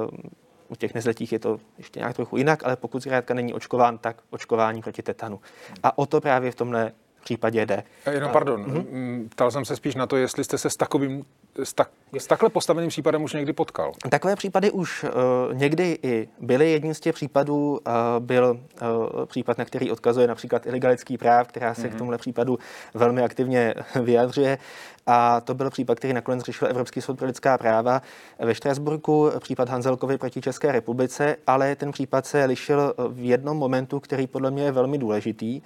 u 0.68 0.76
těch 0.76 0.94
nezletých 0.94 1.32
je 1.32 1.38
to 1.38 1.60
ještě 1.78 2.00
nějak 2.00 2.16
trochu 2.16 2.36
jinak, 2.36 2.64
ale 2.64 2.76
pokud 2.76 3.02
zkrátka 3.02 3.34
není 3.34 3.54
očkován, 3.54 3.98
tak 3.98 4.16
očkování 4.30 4.82
proti 4.82 5.02
tetanu. 5.02 5.40
A 5.82 5.98
o 5.98 6.06
to 6.06 6.20
právě 6.20 6.50
v 6.50 6.54
tomhle 6.54 6.92
případě 7.24 7.66
jde. 7.66 7.82
Jenom 8.10 8.30
pardon, 8.32 8.64
mm-hmm. 8.64 9.28
ptal 9.28 9.50
jsem 9.50 9.64
se 9.64 9.76
spíš 9.76 9.94
na 9.94 10.06
to, 10.06 10.16
jestli 10.16 10.44
jste 10.44 10.58
se 10.58 10.70
s 10.70 10.76
takovým 10.76 11.24
s, 11.64 11.74
tak, 11.74 11.90
s 12.18 12.26
takhle 12.26 12.50
postaveným 12.50 12.88
případem 12.88 13.22
už 13.22 13.32
někdy 13.32 13.52
potkal? 13.52 13.92
Takové 14.10 14.36
případy 14.36 14.70
už 14.70 15.04
uh, 15.04 15.10
někdy 15.54 15.98
i 16.02 16.28
byly. 16.40 16.70
Jedním 16.70 16.94
z 16.94 17.00
těch 17.00 17.14
případů 17.14 17.70
uh, 17.72 17.78
byl 18.18 18.60
uh, 18.82 19.24
případ, 19.24 19.58
na 19.58 19.64
který 19.64 19.90
odkazuje 19.90 20.26
například 20.26 20.66
ilegalický 20.66 21.18
práv, 21.18 21.48
která 21.48 21.74
se 21.74 21.80
mm-hmm. 21.80 21.88
k 21.88 21.90
mhm. 21.90 21.98
tomuhle 21.98 22.18
případu 22.18 22.58
velmi 22.94 23.22
aktivně 23.22 23.74
vyjadřuje. 24.02 24.58
A 25.06 25.40
to 25.40 25.54
byl 25.54 25.70
případ, 25.70 25.98
který 25.98 26.12
nakonec 26.12 26.44
řešil 26.44 26.68
Evropský 26.68 27.00
soud 27.00 27.18
pro 27.18 27.26
lidská 27.26 27.58
práva 27.58 28.02
ve 28.38 28.54
Štrasburku, 28.54 29.30
případ 29.38 29.68
Hanzelkovi 29.68 30.18
proti 30.18 30.40
České 30.40 30.72
republice, 30.72 31.36
ale 31.46 31.76
ten 31.76 31.92
případ 31.92 32.26
se 32.26 32.44
lišil 32.44 32.94
v 33.08 33.24
jednom 33.24 33.56
momentu, 33.56 34.00
který 34.00 34.26
podle 34.26 34.50
mě 34.50 34.64
je 34.64 34.72
velmi 34.72 34.98
důležitý. 34.98 35.62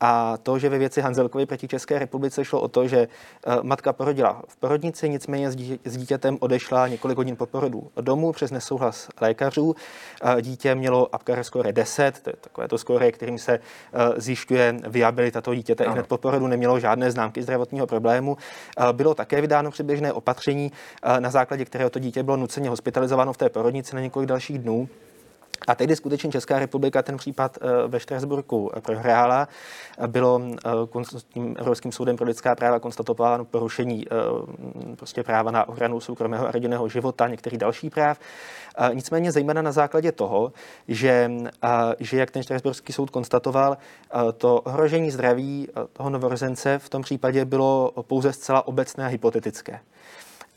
A 0.00 0.36
to, 0.42 0.58
že 0.58 0.68
ve 0.68 0.78
věci 0.78 1.00
Hanzelkovi 1.00 1.46
proti 1.46 1.68
České 1.68 1.98
republice 1.98 2.44
šlo 2.44 2.60
o 2.60 2.68
to, 2.68 2.88
že 2.88 2.98
eh, 2.98 3.56
matka 3.62 3.92
porodila 3.92 4.42
v 4.48 4.56
porodnici, 4.56 5.08
nicméně 5.08 5.50
s 5.84 5.96
dítětem 5.96 6.36
odešla 6.40 6.88
několik 6.88 7.16
hodin 7.16 7.36
po 7.36 7.46
porodu 7.46 7.90
domů 8.00 8.32
přes 8.32 8.50
nesouhlas 8.50 9.08
lékařů. 9.20 9.74
Dítě 10.40 10.74
mělo 10.74 11.14
Apgar 11.14 11.44
score 11.44 11.72
10, 11.72 12.20
to 12.20 12.30
je 12.30 12.36
takové 12.40 12.68
to 12.68 12.78
skóre, 12.78 13.12
kterým 13.12 13.38
se 13.38 13.52
eh, 13.52 13.60
zjišťuje 14.16 14.76
viabilita 14.88 15.40
toho 15.40 15.54
dítěte 15.54 15.84
ano. 15.84 15.92
hned 15.92 16.06
po 16.06 16.18
porodu, 16.18 16.46
nemělo 16.46 16.80
žádné 16.80 17.10
známky 17.10 17.42
zdravotního 17.42 17.86
problému. 17.86 18.36
Bylo 18.92 19.14
také 19.14 19.40
vydáno 19.40 19.70
předběžné 19.70 20.12
opatření, 20.12 20.72
eh, 21.02 21.20
na 21.20 21.30
základě 21.30 21.64
kterého 21.64 21.90
to 21.90 21.98
dítě 21.98 22.22
bylo 22.22 22.36
nuceně 22.36 22.68
hospitalizováno 22.68 23.32
v 23.32 23.36
té 23.36 23.48
porodnici 23.48 23.94
na 23.94 24.00
několik 24.00 24.28
dalších 24.28 24.58
dnů. 24.58 24.88
A 25.66 25.74
tehdy 25.74 25.96
skutečně 25.96 26.30
Česká 26.30 26.58
republika 26.58 27.02
ten 27.02 27.16
případ 27.16 27.58
eh, 27.60 27.88
ve 27.88 28.00
Štrasburku 28.00 28.70
prohrála. 28.80 29.48
Bylo 30.06 30.40
eh, 30.66 31.20
tím 31.28 31.56
Evropským 31.58 31.92
soudem 31.92 32.16
pro 32.16 32.26
lidská 32.26 32.54
práva 32.54 32.80
konstatováno 32.80 33.44
porušení 33.44 34.06
eh, 34.06 34.96
prostě 34.96 35.22
práva 35.22 35.50
na 35.50 35.68
ochranu 35.68 36.00
soukromého 36.00 36.48
a 36.48 36.50
rodinného 36.50 36.88
života, 36.88 37.28
některých 37.28 37.58
dalších 37.58 37.90
práv. 37.90 38.18
Nicméně 38.92 39.32
zejména 39.32 39.62
na 39.62 39.72
základě 39.72 40.12
toho, 40.12 40.52
že, 40.88 41.30
že 41.98 42.16
jak 42.16 42.30
ten 42.30 42.42
Štrasburský 42.42 42.92
soud 42.92 43.10
konstatoval, 43.10 43.76
to 44.38 44.60
ohrožení 44.60 45.10
zdraví 45.10 45.68
toho 45.92 46.10
novorozence 46.10 46.78
v 46.78 46.88
tom 46.88 47.02
případě 47.02 47.44
bylo 47.44 47.92
pouze 48.02 48.32
zcela 48.32 48.66
obecné 48.66 49.04
a 49.04 49.08
hypotetické. 49.08 49.80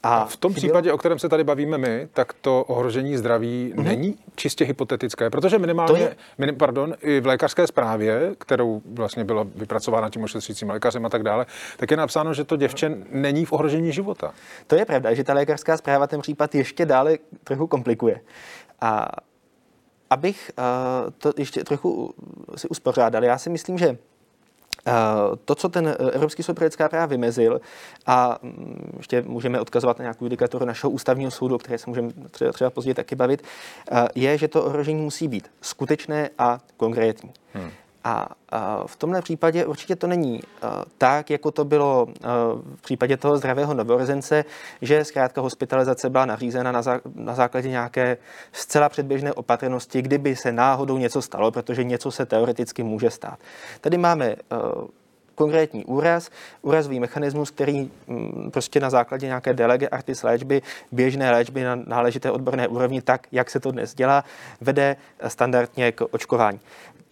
A 0.03 0.25
v 0.25 0.37
tom 0.37 0.53
případě, 0.53 0.93
o 0.93 0.97
kterém 0.97 1.19
se 1.19 1.29
tady 1.29 1.43
bavíme 1.43 1.77
my, 1.77 2.07
tak 2.13 2.33
to 2.33 2.63
ohrožení 2.63 3.17
zdraví 3.17 3.73
mm-hmm. 3.75 3.83
není 3.83 4.15
čistě 4.35 4.65
hypotetické, 4.65 5.29
protože 5.29 5.59
minimálně, 5.59 5.99
je... 5.99 6.15
minim, 6.37 6.55
pardon, 6.55 6.95
i 7.01 7.19
v 7.19 7.25
lékařské 7.25 7.67
zprávě, 7.67 8.35
kterou 8.37 8.81
vlastně 8.85 9.23
byla 9.23 9.45
vypracována 9.55 10.09
tím 10.09 10.23
ošetřujícím 10.23 10.69
lékařem 10.69 11.05
a 11.05 11.09
tak 11.09 11.23
dále, 11.23 11.45
tak 11.77 11.91
je 11.91 11.97
napsáno, 11.97 12.33
že 12.33 12.43
to 12.43 12.57
děvče 12.57 12.97
není 13.11 13.45
v 13.45 13.53
ohrožení 13.53 13.91
života. 13.91 14.33
To 14.67 14.75
je 14.75 14.85
pravda, 14.85 15.13
že 15.13 15.23
ta 15.23 15.33
lékařská 15.33 15.77
zpráva 15.77 16.07
ten 16.07 16.21
případ 16.21 16.55
ještě 16.55 16.85
dále 16.85 17.17
trochu 17.43 17.67
komplikuje. 17.67 18.21
A 18.81 19.07
abych 20.09 20.51
uh, 20.57 20.63
to 21.17 21.31
ještě 21.37 21.63
trochu 21.63 22.13
si 22.55 22.67
uspořádal, 22.67 23.23
já 23.23 23.37
si 23.37 23.49
myslím, 23.49 23.77
že 23.77 23.97
to, 25.45 25.55
co 25.55 25.69
ten 25.69 25.87
eh, 25.87 26.11
Evropský 26.11 26.43
soud 26.43 26.53
pro 26.53 26.65
lidská 26.65 26.89
práva 26.89 27.05
vymezil, 27.05 27.61
a 28.05 28.39
mm, 28.41 28.93
ještě 28.97 29.21
můžeme 29.21 29.59
odkazovat 29.59 29.99
na 29.99 30.03
nějakou 30.03 30.25
judikaturu 30.25 30.65
našeho 30.65 30.91
ústavního 30.91 31.31
soudu, 31.31 31.55
o 31.55 31.57
které 31.57 31.77
se 31.77 31.89
můžeme 31.89 32.09
třeba, 32.31 32.51
třeba 32.51 32.69
později 32.69 32.93
taky 32.93 33.15
bavit, 33.15 33.43
eh, 33.91 34.07
je, 34.15 34.37
že 34.37 34.47
to 34.47 34.63
ohrožení 34.63 35.01
musí 35.01 35.27
být 35.27 35.51
skutečné 35.61 36.29
a 36.37 36.59
konkrétní. 36.77 37.31
Hmm. 37.53 37.71
A, 38.03 38.29
v 38.85 38.95
tomhle 38.95 39.21
případě 39.21 39.65
určitě 39.65 39.95
to 39.95 40.07
není 40.07 40.41
tak, 40.97 41.29
jako 41.29 41.51
to 41.51 41.65
bylo 41.65 42.07
v 42.75 42.81
případě 42.81 43.17
toho 43.17 43.37
zdravého 43.37 43.73
novorozence, 43.73 44.45
že 44.81 45.05
zkrátka 45.05 45.41
hospitalizace 45.41 46.09
byla 46.09 46.25
nařízena 46.25 46.71
na, 47.15 47.35
základě 47.35 47.69
nějaké 47.69 48.17
zcela 48.51 48.89
předběžné 48.89 49.33
opatrnosti, 49.33 50.01
kdyby 50.01 50.35
se 50.35 50.51
náhodou 50.51 50.97
něco 50.97 51.21
stalo, 51.21 51.51
protože 51.51 51.83
něco 51.83 52.11
se 52.11 52.25
teoreticky 52.25 52.83
může 52.83 53.09
stát. 53.09 53.39
Tady 53.81 53.97
máme 53.97 54.35
konkrétní 55.39 55.85
úraz, 55.85 56.29
úrazový 56.61 56.99
mechanismus, 56.99 57.51
který 57.51 57.91
mm, 58.07 58.51
prostě 58.51 58.79
na 58.79 58.89
základě 58.89 59.27
nějaké 59.27 59.53
delege 59.53 59.87
artis 59.87 60.23
léčby, 60.23 60.61
běžné 60.91 61.31
léčby 61.31 61.63
na 61.63 61.75
náležité 61.75 62.31
odborné 62.31 62.67
úrovni, 62.67 63.01
tak, 63.01 63.27
jak 63.31 63.49
se 63.49 63.59
to 63.59 63.71
dnes 63.71 63.95
dělá, 63.95 64.23
vede 64.61 64.95
standardně 65.27 65.91
k 65.91 66.01
očkování. 66.11 66.59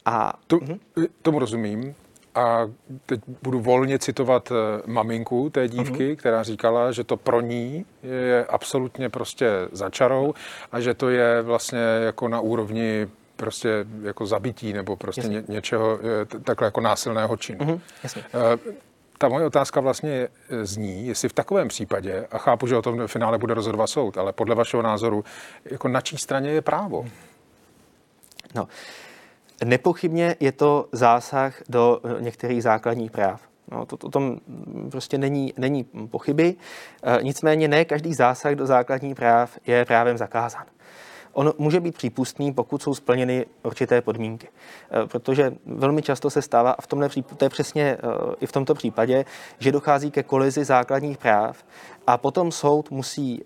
A, 0.07 0.33
to, 0.47 0.59
mhm. 0.61 0.79
Tomu 1.21 1.39
rozumím. 1.39 1.95
A 2.35 2.69
teď 3.05 3.21
budu 3.43 3.61
volně 3.61 3.99
citovat 3.99 4.51
eh, 4.51 4.81
maminku 4.85 5.49
té 5.49 5.67
dívky, 5.67 6.11
uh-huh. 6.11 6.15
která 6.15 6.43
říkala, 6.43 6.91
že 6.91 7.03
to 7.03 7.17
pro 7.17 7.41
ní 7.41 7.85
je 8.03 8.45
absolutně 8.45 9.09
prostě 9.09 9.49
začarou 9.71 10.33
a 10.71 10.79
že 10.79 10.93
to 10.93 11.09
je 11.09 11.41
vlastně 11.41 11.79
jako 11.79 12.27
na 12.27 12.39
úrovni 12.39 13.07
prostě 13.35 13.85
jako 14.03 14.25
zabití 14.25 14.73
nebo 14.73 14.95
prostě 14.95 15.27
ně, 15.27 15.43
něčeho 15.47 15.99
takhle 16.43 16.67
jako 16.67 16.81
násilného 16.81 17.37
činu. 17.37 17.59
Uh-huh. 17.59 17.79
Jasně. 18.03 18.23
Uh, 18.67 18.73
ta 19.17 19.29
moje 19.29 19.45
otázka 19.45 19.79
vlastně 19.79 20.27
zní, 20.61 21.07
jestli 21.07 21.29
v 21.29 21.33
takovém 21.33 21.67
případě, 21.67 22.27
a 22.31 22.37
chápu, 22.37 22.67
že 22.67 22.77
o 22.77 22.81
tom 22.81 22.99
v 22.99 23.07
finále 23.07 23.37
bude 23.37 23.53
rozhodovat 23.53 23.87
soud, 23.87 24.17
ale 24.17 24.33
podle 24.33 24.55
vašeho 24.55 24.83
názoru, 24.83 25.25
jako 25.71 25.87
na 25.87 26.01
čí 26.01 26.17
straně 26.17 26.49
je 26.49 26.61
právo? 26.61 27.05
No, 28.55 28.67
nepochybně 29.65 30.35
je 30.39 30.51
to 30.51 30.89
zásah 30.91 31.61
do 31.69 32.01
některých 32.19 32.63
základních 32.63 33.11
práv. 33.11 33.41
No, 33.71 33.85
to, 33.85 33.97
to 33.97 34.09
tom 34.09 34.37
prostě 34.91 35.17
není, 35.17 35.53
není 35.57 35.83
pochyby. 35.83 36.55
E, 37.03 37.23
nicméně 37.23 37.67
ne 37.67 37.85
každý 37.85 38.13
zásah 38.13 38.55
do 38.55 38.65
základních 38.65 39.15
práv 39.15 39.57
je 39.67 39.85
právem 39.85 40.17
zakázán. 40.17 40.65
On 41.33 41.53
může 41.57 41.79
být 41.79 41.95
přípustný, 41.95 42.53
pokud 42.53 42.81
jsou 42.81 42.95
splněny 42.95 43.45
určité 43.63 44.01
podmínky. 44.01 44.47
E, 44.47 45.07
protože 45.07 45.53
velmi 45.65 46.01
často 46.01 46.29
se 46.29 46.41
stává, 46.41 46.71
a 46.71 46.81
v 46.81 46.87
tomhle 46.87 47.09
to 47.37 47.45
je 47.45 47.49
přesně 47.49 47.83
e, 47.83 47.97
i 48.39 48.45
v 48.45 48.51
tomto 48.51 48.73
případě, 48.73 49.25
že 49.59 49.71
dochází 49.71 50.11
ke 50.11 50.23
kolizi 50.23 50.65
základních 50.65 51.17
práv 51.17 51.65
a 52.07 52.17
potom 52.17 52.51
soud 52.51 52.91
musí 52.91 53.43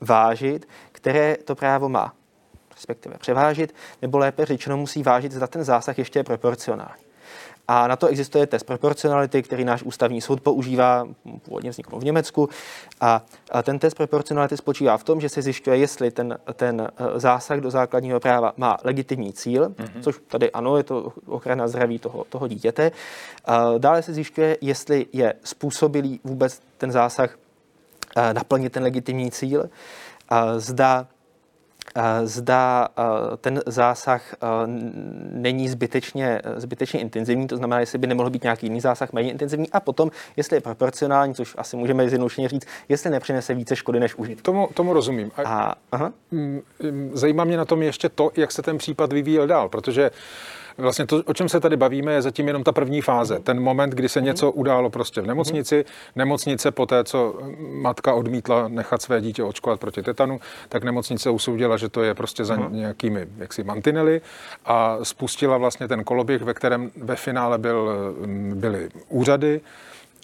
vážit, 0.00 0.68
které 0.92 1.36
to 1.36 1.54
právo 1.54 1.88
má 1.88 2.14
respektive 2.74 3.18
převážit, 3.18 3.74
nebo 4.02 4.18
lépe 4.18 4.44
řečeno 4.44 4.76
musí 4.76 5.02
vážit, 5.02 5.32
zda 5.32 5.46
ten 5.46 5.64
zásah 5.64 5.98
ještě 5.98 6.18
je 6.18 6.24
proporcionální. 6.24 7.04
A 7.68 7.88
na 7.88 7.96
to 7.96 8.06
existuje 8.06 8.46
test 8.46 8.62
proporcionality, 8.62 9.42
který 9.42 9.64
náš 9.64 9.82
ústavní 9.82 10.20
soud 10.20 10.40
používá, 10.40 11.08
původně 11.42 11.70
vznikl 11.70 11.98
v 11.98 12.04
Německu. 12.04 12.48
A, 13.00 13.22
ten 13.62 13.78
test 13.78 13.94
proporcionality 13.94 14.56
spočívá 14.56 14.96
v 14.96 15.04
tom, 15.04 15.20
že 15.20 15.28
se 15.28 15.42
zjišťuje, 15.42 15.76
jestli 15.76 16.10
ten, 16.10 16.38
ten 16.54 16.80
eh, 16.80 17.20
zásah 17.20 17.60
do 17.60 17.70
základního 17.70 18.20
práva 18.20 18.52
má 18.56 18.76
legitimní 18.84 19.32
cíl, 19.32 19.68
mm-hmm. 19.68 20.00
což 20.00 20.16
tady 20.28 20.52
ano, 20.52 20.76
je 20.76 20.82
to 20.82 21.12
ochrana 21.26 21.68
zdraví 21.68 21.98
toho, 21.98 22.24
toho 22.28 22.48
dítěte. 22.48 22.92
A 23.44 23.78
dále 23.78 24.02
se 24.02 24.14
zjišťuje, 24.14 24.58
jestli 24.60 25.06
je 25.12 25.34
způsobilý 25.44 26.20
vůbec 26.24 26.60
ten 26.78 26.92
zásah 26.92 27.36
eh, 28.16 28.34
naplnit 28.34 28.72
ten 28.72 28.82
legitimní 28.82 29.30
cíl. 29.30 29.70
A 30.28 30.58
zda 30.58 31.06
zda 32.24 32.88
ten 33.40 33.60
zásah 33.66 34.34
není 35.32 35.68
zbytečně, 35.68 36.40
zbytečně 36.56 37.00
intenzivní, 37.00 37.46
to 37.46 37.56
znamená, 37.56 37.80
jestli 37.80 37.98
by 37.98 38.06
nemohl 38.06 38.30
být 38.30 38.42
nějaký 38.42 38.66
jiný 38.66 38.80
zásah 38.80 39.12
méně 39.12 39.30
intenzivní 39.30 39.70
a 39.70 39.80
potom, 39.80 40.10
jestli 40.36 40.56
je 40.56 40.60
proporcionální, 40.60 41.34
což 41.34 41.54
asi 41.58 41.76
můžeme 41.76 42.08
zjednodušeně 42.08 42.48
říct, 42.48 42.66
jestli 42.88 43.10
nepřinese 43.10 43.54
více 43.54 43.76
škody 43.76 44.00
než 44.00 44.14
užitku. 44.14 44.42
Tomu, 44.42 44.68
tomu 44.74 44.92
rozumím. 44.92 45.30
A, 45.36 45.42
a, 45.42 45.74
aha. 45.92 46.12
Zajímá 47.12 47.44
mě 47.44 47.56
na 47.56 47.64
tom 47.64 47.82
ještě 47.82 48.08
to, 48.08 48.30
jak 48.36 48.52
se 48.52 48.62
ten 48.62 48.78
případ 48.78 49.12
vyvíjel 49.12 49.46
dál, 49.46 49.68
protože 49.68 50.10
Vlastně 50.78 51.06
to, 51.06 51.22
o 51.26 51.34
čem 51.34 51.48
se 51.48 51.60
tady 51.60 51.76
bavíme, 51.76 52.12
je 52.12 52.22
zatím 52.22 52.46
jenom 52.46 52.64
ta 52.64 52.72
první 52.72 53.00
fáze. 53.00 53.38
Ten 53.38 53.60
moment, 53.60 53.90
kdy 53.90 54.08
se 54.08 54.20
něco 54.20 54.50
událo 54.50 54.90
prostě 54.90 55.20
v 55.20 55.26
nemocnici. 55.26 55.84
Nemocnice 56.16 56.70
po 56.70 56.86
té, 56.86 57.04
co 57.04 57.38
matka 57.58 58.14
odmítla 58.14 58.68
nechat 58.68 59.02
své 59.02 59.20
dítě 59.20 59.42
očkovat 59.42 59.80
proti 59.80 60.02
tetanu, 60.02 60.40
tak 60.68 60.84
nemocnice 60.84 61.30
usoudila, 61.30 61.76
že 61.76 61.88
to 61.88 62.02
je 62.02 62.14
prostě 62.14 62.44
za 62.44 62.56
nějakými 62.56 63.26
jaksi 63.38 63.64
mantinely 63.64 64.20
a 64.64 64.98
spustila 65.02 65.58
vlastně 65.58 65.88
ten 65.88 66.04
koloběh, 66.04 66.42
ve 66.42 66.54
kterém 66.54 66.90
ve 66.96 67.16
finále 67.16 67.58
byl, 67.58 67.90
byly 68.54 68.88
úřady 69.08 69.60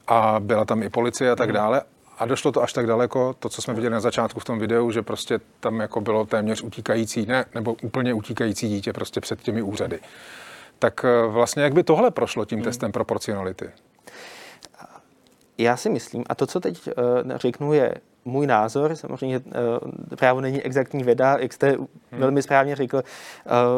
a 0.07 0.37
byla 0.41 0.65
tam 0.65 0.83
i 0.83 0.89
policie 0.89 1.31
a 1.31 1.37
tak 1.37 1.53
dále. 1.53 1.83
A 2.21 2.27
došlo 2.27 2.53
to 2.53 2.63
až 2.63 2.73
tak 2.73 2.87
daleko, 2.87 3.35
to, 3.39 3.49
co 3.49 3.63
jsme 3.63 3.75
viděli 3.75 3.93
na 3.93 4.01
začátku 4.01 4.41
v 4.41 4.45
tom 4.45 4.59
videu, 4.59 4.91
že 4.91 5.03
prostě 5.03 5.41
tam 5.61 5.81
jako 5.81 6.01
bylo 6.01 6.27
téměř 6.27 6.63
utíkající, 6.63 7.27
ne, 7.27 7.45
nebo 7.55 7.77
úplně 7.83 8.15
utíkající 8.15 8.69
dítě 8.69 8.93
prostě 8.93 9.21
před 9.21 9.43
těmi 9.43 9.63
úřady. 9.63 10.01
Tak 10.79 11.05
eh, 11.05 11.27
vlastně 11.27 11.63
jak 11.63 11.73
by 11.73 11.83
tohle 11.83 12.11
prošlo 12.11 12.45
tím 12.45 12.59
hmm. 12.59 12.65
testem 12.65 12.93
proporcionality? 12.93 13.71
Já 15.59 15.77
si 15.77 15.91
myslím, 15.91 16.25
a 16.29 16.35
to, 16.35 16.47
co 16.47 16.61
teď 16.61 16.87
uh, 16.87 17.37
řeknu, 17.37 17.73
je 17.73 17.95
můj 18.25 18.47
názor, 18.47 18.97
samozřejmě 18.97 19.39
uh, 19.39 19.45
právo 20.17 20.41
není 20.41 20.63
exaktní 20.63 21.05
věda, 21.05 21.37
jak 21.41 21.53
jste 21.53 21.71
hmm. 21.71 21.87
velmi 22.13 22.43
správně 22.43 22.77
řekl, 22.77 22.97
uh, 22.97 23.03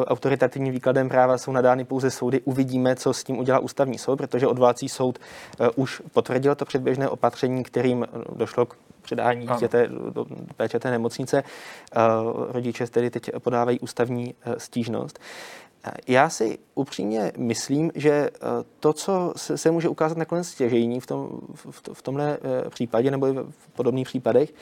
autoritativním 0.07 0.73
výkladem 0.73 1.09
práva 1.09 1.39
jsou 1.39 1.53
nadány 1.53 1.85
pouze 1.85 2.11
soudy. 2.11 2.41
Uvidíme, 2.41 2.97
co 2.97 3.13
s 3.13 3.25
tím 3.25 3.39
udělá 3.39 3.59
ústavní 3.59 3.99
soud, 3.99 4.17
protože 4.17 4.47
odvolací 4.47 4.89
soud 4.89 5.19
uh, 5.61 5.67
už 5.77 6.03
potvrdil 6.13 6.55
to 6.55 6.65
předběžné 6.65 7.09
opatření, 7.09 7.63
kterým 7.63 8.07
došlo 8.37 8.67
k 8.67 8.77
předání 9.03 9.47
dítěte 9.47 9.89
do 10.11 10.27
péče 10.57 10.79
té 10.79 10.91
nemocnice. 10.91 11.43
Uh, 11.43 12.53
rodiče 12.53 12.87
tedy 12.87 13.11
teď 13.11 13.31
podávají 13.39 13.81
ústavní 13.81 14.35
uh, 14.47 14.55
stížnost. 14.59 15.19
Já 16.09 16.29
si 16.29 16.59
upřímně 16.75 17.33
myslím, 17.37 17.93
že 17.95 18.11
eh, 18.11 18.31
to, 18.81 18.93
co 18.93 19.33
se 19.37 19.71
může 19.71 19.89
ukázat 19.89 20.19
nakonec 20.19 20.49
stěžejní 20.49 21.01
v, 21.01 21.07
tom, 21.07 21.41
v 21.93 22.03
tomhle 22.03 22.39
eh, 22.67 22.71
případě 22.71 23.11
nebo 23.11 23.27
i 23.27 23.33
v 23.33 23.69
podobných 23.73 24.07
případech, 24.07 24.55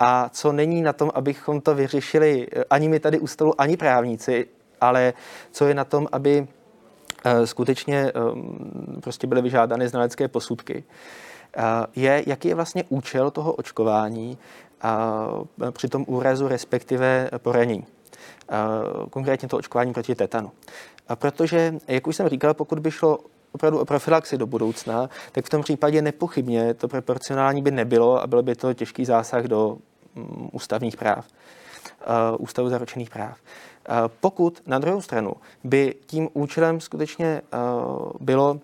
a 0.00 0.28
co 0.28 0.52
není 0.52 0.82
na 0.82 0.92
tom, 0.92 1.10
abychom 1.14 1.60
to 1.60 1.74
vyřešili 1.74 2.46
eh, 2.52 2.64
ani 2.70 2.88
my 2.88 3.00
tady 3.00 3.18
u 3.18 3.26
stolu, 3.26 3.60
ani 3.60 3.76
právníci, 3.76 4.46
ale 4.80 5.12
co 5.52 5.66
je 5.66 5.74
na 5.74 5.84
tom, 5.84 6.08
aby 6.12 6.46
skutečně 7.44 8.12
prostě 9.00 9.26
byly 9.26 9.42
vyžádány 9.42 9.88
znalecké 9.88 10.28
posudky, 10.28 10.84
je, 11.96 12.22
jaký 12.26 12.48
je 12.48 12.54
vlastně 12.54 12.84
účel 12.88 13.30
toho 13.30 13.52
očkování 13.52 14.38
při 15.70 15.88
tom 15.88 16.04
úrazu, 16.08 16.48
respektive 16.48 17.30
poranění 17.38 17.86
konkrétně 19.10 19.48
to 19.48 19.56
očkování 19.56 19.92
proti 19.92 20.14
tetanu. 20.14 20.50
A 21.08 21.16
protože, 21.16 21.74
jak 21.88 22.06
už 22.06 22.16
jsem 22.16 22.28
říkal, 22.28 22.54
pokud 22.54 22.78
by 22.78 22.90
šlo 22.90 23.18
opravdu 23.52 23.78
o 23.78 23.84
profilaxi 23.84 24.38
do 24.38 24.46
budoucna, 24.46 25.10
tak 25.32 25.44
v 25.44 25.48
tom 25.48 25.62
případě 25.62 26.02
nepochybně 26.02 26.74
to 26.74 26.88
proporcionální 26.88 27.62
by 27.62 27.70
nebylo 27.70 28.22
a 28.22 28.26
byl 28.26 28.42
by 28.42 28.54
to 28.54 28.74
těžký 28.74 29.04
zásah 29.04 29.44
do 29.44 29.78
mm, 30.14 30.48
ústavních 30.52 30.96
práv, 30.96 31.26
ústavu 32.38 32.68
zaručených 32.68 33.10
práv. 33.10 33.38
Pokud 34.20 34.62
na 34.66 34.78
druhou 34.78 35.00
stranu 35.00 35.32
by 35.64 35.94
tím 36.06 36.28
účelem 36.32 36.80
skutečně 36.80 37.42
bylo 38.20 38.60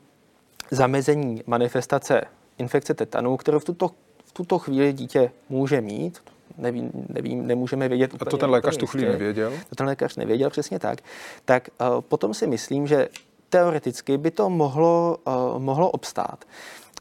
zamezení 0.70 1.42
manifestace 1.46 2.22
infekce 2.58 2.94
tetanu, 2.94 3.36
kterou 3.36 3.58
v 3.58 3.64
tuto, 3.64 3.90
v 4.24 4.32
tuto 4.32 4.58
chvíli 4.58 4.92
dítě 4.92 5.30
může 5.48 5.80
mít, 5.80 6.22
nevím, 6.58 6.90
nevím, 7.08 7.46
nemůžeme 7.46 7.88
vědět 7.88 8.14
úplně. 8.14 8.28
A 8.28 8.30
to 8.30 8.36
ten 8.36 8.50
lékař 8.50 8.76
tu 8.76 8.86
chvíli 8.86 9.08
nevěděl? 9.08 9.52
To 9.68 9.74
ten 9.74 9.86
lékař 9.86 10.16
nevěděl, 10.16 10.50
přesně 10.50 10.78
tak. 10.78 10.98
Tak 11.44 11.68
uh, 11.80 12.00
potom 12.00 12.34
si 12.34 12.46
myslím, 12.46 12.86
že 12.86 13.08
teoreticky 13.48 14.18
by 14.18 14.30
to 14.30 14.50
mohlo, 14.50 15.16
uh, 15.26 15.62
mohlo 15.62 15.90
obstát. 15.90 16.44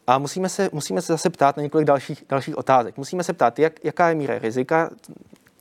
A 0.08 0.18
musíme 0.18 0.50
se, 0.50 0.70
musíme 0.74 1.02
se 1.02 1.14
zase 1.14 1.30
ptát 1.30 1.58
na 1.58 1.64
několik 1.64 1.88
dalších, 1.88 2.24
dalších 2.30 2.58
otázek. 2.58 2.98
Musíme 2.98 3.24
se 3.24 3.34
ptát, 3.34 3.60
jak, 3.60 3.86
jaká 3.86 4.10
je 4.10 4.16
míra 4.16 4.40
rizika, 4.40 4.90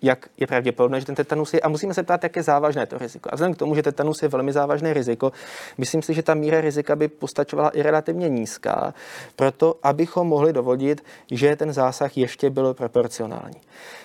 jak 0.02 0.28
je 0.36 0.46
pravděpodobné, 0.46 1.00
že 1.00 1.06
ten 1.06 1.14
tetanus 1.14 1.54
je, 1.54 1.60
a 1.60 1.68
musíme 1.68 1.94
se 1.94 2.02
ptát, 2.02 2.22
jak 2.22 2.36
je 2.36 2.42
závažné 2.42 2.86
to 2.86 2.98
riziko. 2.98 3.28
A 3.32 3.34
vzhledem 3.34 3.54
k 3.54 3.58
tomu, 3.58 3.74
že 3.74 3.82
tetanus 3.82 4.22
je 4.22 4.28
velmi 4.28 4.52
závažné 4.52 4.92
riziko, 4.92 5.32
myslím 5.78 6.02
si, 6.02 6.14
že 6.14 6.22
ta 6.22 6.34
míra 6.34 6.60
rizika 6.60 6.96
by 6.96 7.08
postačovala 7.08 7.68
i 7.70 7.82
relativně 7.82 8.28
nízká, 8.28 8.94
proto 9.36 9.78
abychom 9.82 10.28
mohli 10.28 10.52
dovodit, 10.52 11.04
že 11.30 11.56
ten 11.56 11.72
zásah 11.72 12.16
ještě 12.16 12.50
byl 12.50 12.74
proporcionální. 12.74 13.60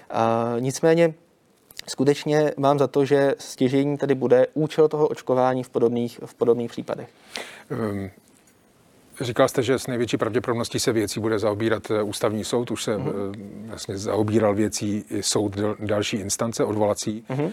A 0.10 0.56
nicméně 0.60 1.14
skutečně 1.88 2.52
mám 2.58 2.80
za 2.80 2.88
to, 2.88 3.06
že 3.06 3.36
stěžení 3.40 3.98
tady 3.98 4.16
bude 4.16 4.48
účel 4.54 4.88
toho 4.88 5.08
očkování 5.08 5.64
v 5.64 5.70
podobných, 5.70 6.20
v 6.26 6.34
podobných 6.34 6.72
případech. 6.72 7.10
Um. 7.72 8.10
Říkal 9.22 9.48
jste, 9.48 9.64
že 9.64 9.80
s 9.80 9.88
největší 9.88 10.18
pravděpodobností 10.18 10.80
se 10.80 10.92
věcí 10.92 11.20
bude 11.20 11.40
zaobírat 11.40 11.92
eh, 11.92 12.04
ústavní 12.04 12.44
soud. 12.44 12.72
Už 12.72 12.84
se 12.84 12.98
uh-huh. 12.98 13.34
vlastně 13.66 13.98
zaobíral 13.98 14.56
věcí 14.56 15.06
i 15.10 15.24
soud 15.24 15.58
další 15.80 16.18
instance, 16.18 16.64
odvolací. 16.64 17.26
Uh-huh. 17.30 17.52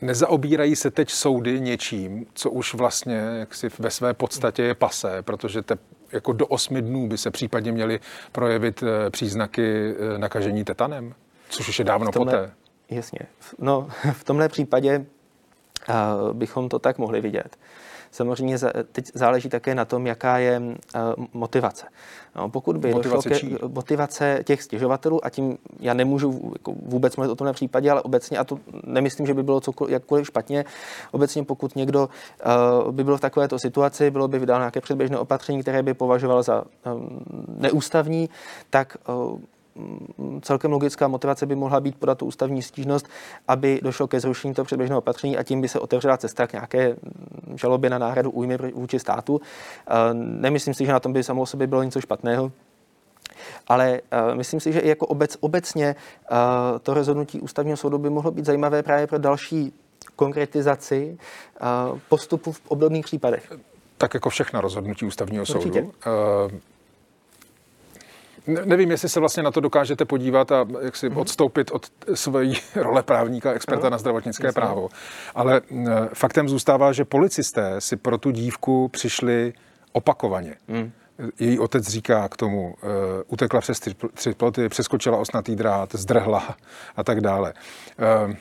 Nezaobírají 0.00 0.76
se 0.76 0.90
teď 0.90 1.10
soudy 1.10 1.60
něčím, 1.60 2.26
co 2.34 2.50
už 2.50 2.74
vlastně 2.74 3.14
jaksi 3.14 3.68
ve 3.78 3.90
své 3.90 4.14
podstatě 4.14 4.62
je 4.62 4.74
pasé, 4.74 5.22
protože 5.22 5.62
te, 5.62 5.78
jako 6.12 6.32
do 6.32 6.46
osmi 6.46 6.82
dnů 6.82 7.08
by 7.08 7.18
se 7.18 7.30
případně 7.30 7.72
měly 7.72 8.00
projevit 8.32 8.84
příznaky 9.10 9.94
nakažení 10.16 10.64
tetanem, 10.64 11.14
což 11.48 11.68
už 11.68 11.78
je 11.78 11.84
dávno 11.84 12.12
tomhle, 12.12 12.32
poté. 12.32 12.52
Jasně. 12.90 13.18
No, 13.58 13.88
v 14.12 14.24
tomhle 14.24 14.48
případě 14.48 15.06
uh, 15.88 16.32
bychom 16.32 16.68
to 16.68 16.78
tak 16.78 16.98
mohli 16.98 17.20
vidět. 17.20 17.56
Samozřejmě 18.12 18.58
teď 18.92 19.10
záleží 19.14 19.48
také 19.48 19.74
na 19.74 19.84
tom, 19.84 20.06
jaká 20.06 20.38
je 20.38 20.62
eh, 20.94 20.98
motivace. 21.32 21.86
No, 22.36 22.48
pokud 22.48 22.76
by 22.76 22.94
motivace 22.94 23.28
došlo 23.28 23.48
ke 23.48 23.68
motivace 23.68 24.40
těch 24.44 24.62
stěžovatelů, 24.62 25.24
a 25.24 25.30
tím 25.30 25.58
já 25.80 25.94
nemůžu 25.94 26.50
jako 26.52 26.72
vůbec 26.72 27.16
mluvit 27.16 27.32
o 27.32 27.34
tomhle 27.34 27.52
případě, 27.52 27.90
ale 27.90 28.02
obecně, 28.02 28.38
a 28.38 28.44
to 28.44 28.58
nemyslím, 28.84 29.26
že 29.26 29.34
by 29.34 29.42
bylo 29.42 29.60
cokoliv, 29.60 29.92
jakkoliv 29.92 30.26
špatně, 30.26 30.64
obecně 31.10 31.44
pokud 31.44 31.76
někdo 31.76 32.08
uh, 32.84 32.92
by 32.92 33.04
byl 33.04 33.16
v 33.16 33.20
takovéto 33.20 33.58
situaci, 33.58 34.10
bylo 34.10 34.28
by 34.28 34.38
vydáno 34.38 34.60
nějaké 34.60 34.80
předběžné 34.80 35.18
opatření, 35.18 35.62
které 35.62 35.82
by 35.82 35.94
považoval 35.94 36.42
za 36.42 36.64
um, 36.94 37.24
neústavní, 37.58 38.30
tak 38.70 38.96
uh, 39.08 39.38
celkem 40.40 40.72
logická 40.72 41.08
motivace 41.08 41.46
by 41.46 41.54
mohla 41.54 41.80
být 41.80 41.98
podat 41.98 42.18
tu 42.18 42.26
ústavní 42.26 42.62
stížnost, 42.62 43.08
aby 43.48 43.80
došlo 43.82 44.06
ke 44.06 44.20
zrušení 44.20 44.54
toho 44.54 44.66
předběžného 44.66 44.98
opatření 44.98 45.38
a 45.38 45.42
tím 45.42 45.60
by 45.60 45.68
se 45.68 45.80
otevřela 45.80 46.16
cesta 46.16 46.46
k 46.46 46.52
nějaké 46.52 46.88
mm, 46.88 47.58
žalobě 47.58 47.90
na 47.90 47.98
náhradu 47.98 48.30
újmy 48.30 48.58
vůči 48.74 48.98
státu. 48.98 49.40
Nemyslím 50.12 50.74
si, 50.74 50.86
že 50.86 50.92
na 50.92 51.00
tom 51.00 51.12
by 51.12 51.22
samo 51.22 51.42
o 51.42 51.46
sobě 51.46 51.66
bylo 51.66 51.82
něco 51.82 52.00
špatného. 52.00 52.52
Ale 53.68 54.00
uh, 54.28 54.34
myslím 54.36 54.60
si, 54.60 54.72
že 54.72 54.80
i 54.80 54.88
jako 54.88 55.06
obec, 55.06 55.36
obecně 55.40 55.96
uh, 56.30 56.38
to 56.82 56.94
rozhodnutí 56.94 57.40
ústavního 57.40 57.76
soudu 57.76 57.98
by 57.98 58.10
mohlo 58.10 58.30
být 58.30 58.44
zajímavé 58.44 58.82
právě 58.82 59.06
pro 59.06 59.18
další 59.18 59.72
konkretizaci 60.16 61.18
uh, 61.92 61.98
postupu 62.08 62.52
v 62.52 62.60
obdobných 62.68 63.04
případech. 63.04 63.52
Tak 63.98 64.14
jako 64.14 64.30
všechna 64.30 64.60
rozhodnutí 64.60 65.06
ústavního 65.06 65.42
Určitě. 65.42 65.80
soudu. 65.80 65.92
Uh, 66.52 66.58
Nevím, 68.46 68.90
jestli 68.90 69.08
se 69.08 69.20
vlastně 69.20 69.42
na 69.42 69.50
to 69.50 69.60
dokážete 69.60 70.04
podívat 70.04 70.52
a 70.52 70.66
jak 70.80 70.96
si 70.96 71.08
mm-hmm. 71.08 71.18
odstoupit 71.18 71.70
od 71.70 71.86
své 72.14 72.44
role 72.74 73.02
právníka, 73.02 73.52
experta 73.52 73.86
no, 73.86 73.90
na 73.90 73.98
zdravotnické 73.98 74.46
jasný. 74.46 74.60
právo. 74.60 74.88
Ale 75.34 75.60
faktem 76.14 76.48
zůstává, 76.48 76.92
že 76.92 77.04
policisté 77.04 77.74
si 77.78 77.96
pro 77.96 78.18
tu 78.18 78.30
dívku 78.30 78.88
přišli 78.88 79.52
opakovaně. 79.92 80.56
Mm 80.68 80.92
její 81.38 81.58
otec 81.58 81.88
říká 81.88 82.28
k 82.28 82.36
tomu, 82.36 82.74
uh, 82.82 82.90
utekla 83.26 83.60
přes 83.60 83.80
tři, 83.80 83.94
tři 84.14 84.34
ploty, 84.34 84.68
přeskočila 84.68 85.18
osnatý 85.18 85.56
drát, 85.56 85.94
zdrhla 85.94 86.56
a 86.96 87.04
tak 87.04 87.20
dále. 87.20 87.52
Uh, 88.26 88.34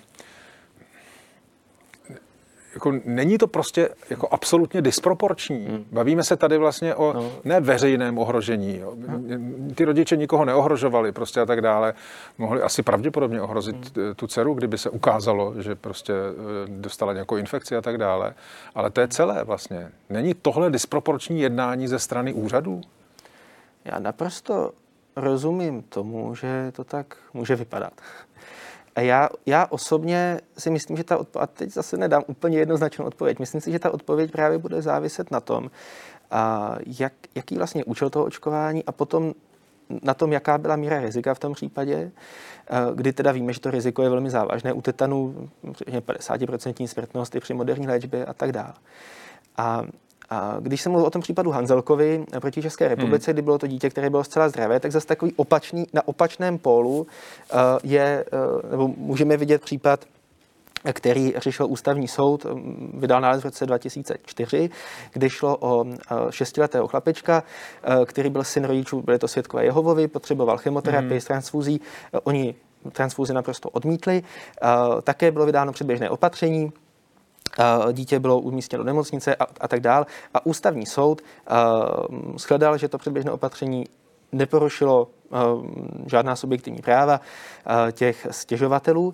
jako 2.73 2.93
není 3.05 3.37
to 3.37 3.47
prostě 3.47 3.89
jako 4.09 4.27
absolutně 4.31 4.81
disproporční. 4.81 5.65
Hmm. 5.65 5.85
Bavíme 5.91 6.23
se 6.23 6.35
tady 6.35 6.57
vlastně 6.57 6.95
o 6.95 7.13
no. 7.13 7.31
ne 7.43 7.59
veřejném 7.59 8.17
ohrožení. 8.17 8.77
Jo. 8.77 8.91
Hmm. 9.07 9.73
Ty 9.75 9.85
rodiče 9.85 10.17
nikoho 10.17 10.45
neohrožovali 10.45 11.11
prostě 11.11 11.41
a 11.41 11.45
tak 11.45 11.61
dále. 11.61 11.93
Mohli 12.37 12.61
asi 12.61 12.83
pravděpodobně 12.83 13.41
ohrozit 13.41 13.97
hmm. 13.97 14.15
tu 14.15 14.27
dceru, 14.27 14.53
kdyby 14.53 14.77
se 14.77 14.89
ukázalo, 14.89 15.53
že 15.61 15.75
prostě 15.75 16.13
eh, 16.13 16.67
dostala 16.67 17.13
nějakou 17.13 17.35
infekci 17.35 17.75
a 17.75 17.81
tak 17.81 17.97
dále. 17.97 18.33
Ale 18.75 18.91
to 18.91 19.01
je 19.01 19.07
celé 19.07 19.43
vlastně. 19.43 19.91
Není 20.09 20.33
tohle 20.33 20.69
disproporční 20.69 21.41
jednání 21.41 21.87
ze 21.87 21.99
strany 21.99 22.33
úřadů? 22.33 22.81
Já 23.85 23.99
naprosto 23.99 24.71
rozumím 25.15 25.81
tomu, 25.81 26.35
že 26.35 26.71
to 26.75 26.83
tak 26.83 27.17
může 27.33 27.55
vypadat. 27.55 27.93
A 28.95 29.01
já, 29.01 29.29
já 29.45 29.67
osobně 29.69 30.39
si 30.57 30.69
myslím, 30.69 30.97
že 30.97 31.03
ta 31.03 31.17
odpověď, 31.17 31.43
a 31.43 31.47
teď 31.47 31.69
zase 31.69 31.97
nedám 31.97 32.23
úplně 32.27 32.57
jednoznačnou 32.57 33.05
odpověď, 33.05 33.39
myslím 33.39 33.61
si, 33.61 33.71
že 33.71 33.79
ta 33.79 33.93
odpověď 33.93 34.31
právě 34.31 34.57
bude 34.57 34.81
záviset 34.81 35.31
na 35.31 35.39
tom, 35.39 35.71
a 36.31 36.75
jak, 36.99 37.13
jaký 37.35 37.57
vlastně 37.57 37.85
účel 37.85 38.09
toho 38.09 38.25
očkování 38.25 38.85
a 38.85 38.91
potom 38.91 39.33
na 40.03 40.13
tom, 40.13 40.31
jaká 40.31 40.57
byla 40.57 40.75
míra 40.75 40.99
rizika 40.99 41.33
v 41.33 41.39
tom 41.39 41.53
případě, 41.53 42.11
kdy 42.95 43.13
teda 43.13 43.31
víme, 43.31 43.53
že 43.53 43.59
to 43.59 43.71
riziko 43.71 44.03
je 44.03 44.09
velmi 44.09 44.29
závažné. 44.29 44.73
U 44.73 44.81
tetanu 44.81 45.49
50% 45.63 46.87
smrtnost 46.87 47.35
i 47.35 47.39
při 47.39 47.53
moderní 47.53 47.87
léčbě 47.87 48.25
a 48.25 48.33
tak 48.33 48.51
dále. 48.51 48.73
A 49.57 49.83
a 50.31 50.55
když 50.59 50.81
jsem 50.81 50.91
mluvil 50.91 51.07
o 51.07 51.09
tom 51.09 51.21
případu 51.21 51.51
Hanzelkovi 51.51 52.25
proti 52.39 52.61
České 52.61 52.87
republice, 52.87 53.31
hmm. 53.31 53.35
kdy 53.35 53.41
bylo 53.41 53.57
to 53.57 53.67
dítě, 53.67 53.89
které 53.89 54.09
bylo 54.09 54.23
zcela 54.23 54.49
zdravé, 54.49 54.79
tak 54.79 54.91
zase 54.91 55.07
takový 55.07 55.33
opačný, 55.35 55.87
na 55.93 56.07
opačném 56.07 56.57
pólu 56.57 57.01
uh, 57.01 57.59
je, 57.83 58.25
uh, 58.63 58.71
nebo 58.71 58.87
můžeme 58.87 59.37
vidět 59.37 59.61
případ 59.61 60.05
který 60.93 61.33
řešil 61.37 61.67
ústavní 61.69 62.07
soud, 62.07 62.45
vydal 62.93 63.21
nález 63.21 63.41
v 63.41 63.45
roce 63.45 63.65
2004, 63.65 64.69
kdy 65.13 65.29
šlo 65.29 65.57
o 65.59 65.85
šestiletého 66.29 66.87
chlapečka, 66.87 67.43
který 68.05 68.29
byl 68.29 68.43
syn 68.43 68.63
rodičů, 68.63 69.01
byly 69.01 69.19
to 69.19 69.27
světkové 69.27 69.65
Jehovovi, 69.65 70.07
potřeboval 70.07 70.57
chemoterapii 70.57 71.13
mm. 71.13 71.21
s 71.21 71.25
transfuzí, 71.25 71.81
oni 72.23 72.55
transfuzi 72.91 73.33
naprosto 73.33 73.69
odmítli. 73.69 74.23
Také 75.03 75.31
bylo 75.31 75.45
vydáno 75.45 75.71
předběžné 75.71 76.09
opatření, 76.09 76.71
dítě 77.91 78.19
bylo 78.19 78.39
umístěno 78.39 78.83
do 78.83 78.87
nemocnice 78.87 79.35
a, 79.35 79.43
a 79.61 79.67
tak 79.67 79.79
dál. 79.79 80.05
A 80.33 80.45
ústavní 80.45 80.85
soud 80.85 81.21
uh, 81.21 82.37
shledal, 82.37 82.77
že 82.77 82.87
to 82.87 82.97
předběžné 82.97 83.31
opatření 83.31 83.85
neporušilo 84.31 85.07
uh, 85.29 85.65
žádná 86.05 86.35
subjektivní 86.35 86.81
práva 86.81 87.19
uh, 87.19 87.91
těch 87.91 88.27
stěžovatelů 88.31 89.07
uh, 89.07 89.13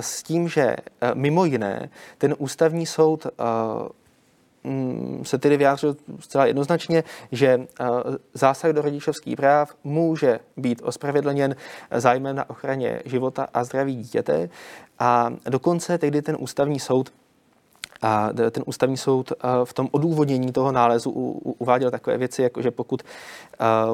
s 0.00 0.22
tím, 0.22 0.48
že 0.48 0.76
uh, 0.76 1.08
mimo 1.14 1.44
jiné 1.44 1.90
ten 2.18 2.34
ústavní 2.38 2.86
soud 2.86 3.26
uh, 3.26 3.88
se 5.22 5.38
tedy 5.38 5.56
vyjádřil 5.56 5.96
zcela 6.20 6.46
jednoznačně, 6.46 7.04
že 7.32 7.66
zásah 8.34 8.72
do 8.72 8.82
rodičovských 8.82 9.36
práv 9.36 9.74
může 9.84 10.40
být 10.56 10.82
ospravedlněn 10.84 11.56
zájmem 11.90 12.36
na 12.36 12.50
ochraně 12.50 13.02
života 13.04 13.46
a 13.54 13.64
zdraví 13.64 13.96
dítěte. 13.96 14.48
A 14.98 15.30
dokonce 15.48 15.98
tehdy 15.98 16.22
ten 16.22 16.36
ústavní 16.40 16.80
soud 16.80 17.12
a 18.02 18.30
ten 18.50 18.62
ústavní 18.66 18.96
soud 18.96 19.32
v 19.64 19.72
tom 19.72 19.88
odůvodnění 19.90 20.52
toho 20.52 20.72
nálezu 20.72 21.10
uváděl 21.58 21.90
takové 21.90 22.18
věci, 22.18 22.42
jako 22.42 22.62
že 22.62 22.70
pokud, 22.70 23.02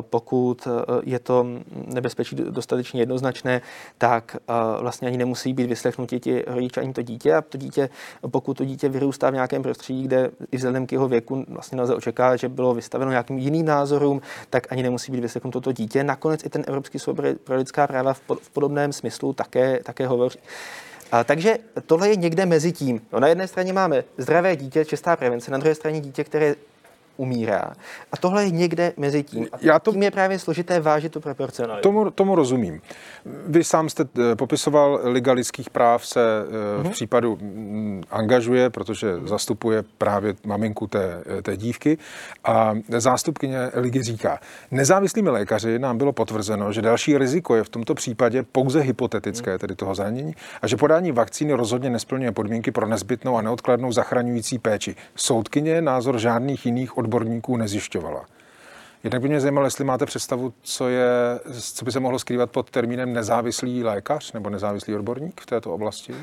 pokud 0.00 0.68
je 1.02 1.18
to 1.18 1.46
nebezpečí 1.86 2.36
dostatečně 2.36 3.00
jednoznačné, 3.00 3.60
tak 3.98 4.36
vlastně 4.80 5.08
ani 5.08 5.16
nemusí 5.16 5.52
být 5.52 5.66
vyslechnuti 5.66 6.20
ti 6.20 6.44
rodiče 6.46 6.80
ani 6.80 6.92
to 6.92 7.02
dítě. 7.02 7.34
A 7.34 7.40
to 7.42 7.58
dítě, 7.58 7.88
pokud 8.30 8.56
to 8.56 8.64
dítě 8.64 8.88
vyrůstá 8.88 9.30
v 9.30 9.34
nějakém 9.34 9.62
prostředí, 9.62 10.04
kde 10.04 10.30
i 10.52 10.56
vzhledem 10.56 10.86
k 10.86 10.92
jeho 10.92 11.08
věku 11.08 11.44
vlastně 11.48 11.76
nelze 11.76 11.94
očekávat, 11.94 12.36
že 12.36 12.48
bylo 12.48 12.74
vystaveno 12.74 13.10
nějakým 13.10 13.38
jiným 13.38 13.66
názorům, 13.66 14.20
tak 14.50 14.72
ani 14.72 14.82
nemusí 14.82 15.12
být 15.12 15.20
vyslechnuto 15.20 15.60
to 15.60 15.72
dítě. 15.72 16.04
Nakonec 16.04 16.44
i 16.44 16.48
ten 16.48 16.64
Evropský 16.66 16.98
soud 16.98 17.16
pro 17.44 17.56
lidská 17.56 17.86
práva 17.86 18.14
v 18.14 18.50
podobném 18.52 18.92
smyslu 18.92 19.32
také, 19.32 19.80
také 19.82 20.06
hovoří. 20.06 20.38
A, 21.14 21.24
takže 21.24 21.58
tohle 21.86 22.08
je 22.08 22.16
někde 22.16 22.46
mezi 22.46 22.72
tím. 22.72 23.00
No, 23.12 23.20
na 23.20 23.28
jedné 23.28 23.48
straně 23.48 23.72
máme 23.72 24.04
zdravé 24.18 24.56
dítě, 24.56 24.84
čistá 24.84 25.16
prevence, 25.16 25.50
na 25.50 25.58
druhé 25.58 25.74
straně 25.74 26.00
dítě, 26.00 26.24
které 26.24 26.54
umírá. 27.16 27.72
A 28.12 28.16
tohle 28.16 28.44
je 28.44 28.50
někde 28.50 28.92
mezi 28.96 29.22
tím. 29.22 29.46
A 29.52 29.56
Já 29.60 29.78
to, 29.78 29.92
tím 29.92 30.02
je 30.02 30.10
právě 30.10 30.38
složité 30.38 30.80
vážit 30.80 31.12
tu 31.12 31.20
proporcionalitu. 31.20 31.88
Tomu, 31.88 32.10
tomu 32.10 32.34
rozumím. 32.34 32.80
Vy 33.46 33.64
sám 33.64 33.88
jste 33.88 34.04
eh, 34.32 34.36
popisoval, 34.36 35.00
Liga 35.04 35.32
lidských 35.32 35.70
práv 35.70 36.06
se 36.06 36.20
uh-huh. 36.20 36.80
v 36.80 36.84
mhm. 36.84 36.92
případu 36.92 37.38
mm, 37.40 38.02
angažuje, 38.10 38.70
protože 38.70 39.20
zastupuje 39.24 39.84
právě 39.98 40.34
maminku 40.44 40.86
té, 40.86 41.22
eh, 41.38 41.42
té 41.42 41.56
dívky 41.56 41.98
a 42.44 42.74
zástupkyně 42.88 43.58
Ligy 43.74 44.02
říká, 44.02 44.38
nezávislými 44.70 45.30
lékaři 45.30 45.78
nám 45.78 45.98
bylo 45.98 46.12
potvrzeno, 46.12 46.72
že 46.72 46.82
další 46.82 47.18
riziko 47.18 47.56
je 47.56 47.64
v 47.64 47.68
tomto 47.68 47.94
případě 47.94 48.42
pouze 48.42 48.80
hypotetické, 48.80 49.50
mhm. 49.50 49.58
tedy 49.58 49.76
toho 49.76 49.94
zranění, 49.94 50.34
a 50.62 50.66
že 50.66 50.76
podání 50.76 51.12
vakcíny 51.12 51.52
rozhodně 51.52 51.90
nesplňuje 51.90 52.32
podmínky 52.32 52.70
pro 52.70 52.86
nezbytnou 52.86 53.36
a 53.36 53.42
neodkladnou 53.42 53.92
zachraňující 53.92 54.58
péči. 54.58 54.96
Soudkyně 55.16 55.82
názor 55.82 56.18
žádných 56.18 56.66
jiných 56.66 56.98
odborníků 57.04 57.56
nezjišťovala. 57.56 58.24
Jednak 59.04 59.22
by 59.22 59.28
mě 59.28 59.40
zajímalo, 59.40 59.66
jestli 59.66 59.84
máte 59.84 60.06
představu, 60.06 60.52
co, 60.62 60.88
je, 60.88 61.08
co 61.60 61.84
by 61.84 61.92
se 61.92 62.00
mohlo 62.00 62.18
skrývat 62.18 62.50
pod 62.50 62.70
termínem 62.70 63.12
nezávislý 63.12 63.84
lékař 63.84 64.32
nebo 64.32 64.50
nezávislý 64.50 64.94
odborník 64.94 65.40
v 65.40 65.46
této 65.46 65.74
oblasti? 65.74 66.14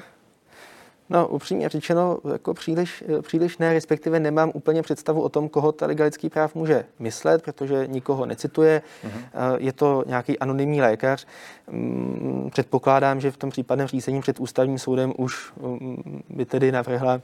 No, 1.09 1.27
upřímně 1.27 1.69
řečeno, 1.69 2.17
jako 2.31 2.53
příliš, 2.53 3.03
příliš 3.21 3.57
ne, 3.57 3.73
respektive 3.73 4.19
nemám 4.19 4.51
úplně 4.53 4.81
představu 4.81 5.21
o 5.21 5.29
tom, 5.29 5.49
koho 5.49 5.71
ta 5.71 5.85
Liga 5.85 6.05
lidských 6.05 6.31
práv 6.31 6.55
může 6.55 6.85
myslet, 6.99 7.41
protože 7.41 7.87
nikoho 7.87 8.25
necituje. 8.25 8.81
Uh-huh. 9.03 9.55
Je 9.57 9.73
to 9.73 10.03
nějaký 10.07 10.39
anonymní 10.39 10.81
lékař. 10.81 11.27
Mm, 11.71 12.49
předpokládám, 12.51 13.21
že 13.21 13.31
v 13.31 13.37
tom 13.37 13.49
případném 13.49 13.87
řízení 13.87 14.21
před 14.21 14.39
ústavním 14.39 14.79
soudem 14.79 15.13
už 15.17 15.53
mm, 15.61 16.21
by 16.29 16.45
tedy 16.45 16.71
navrhla 16.71 17.21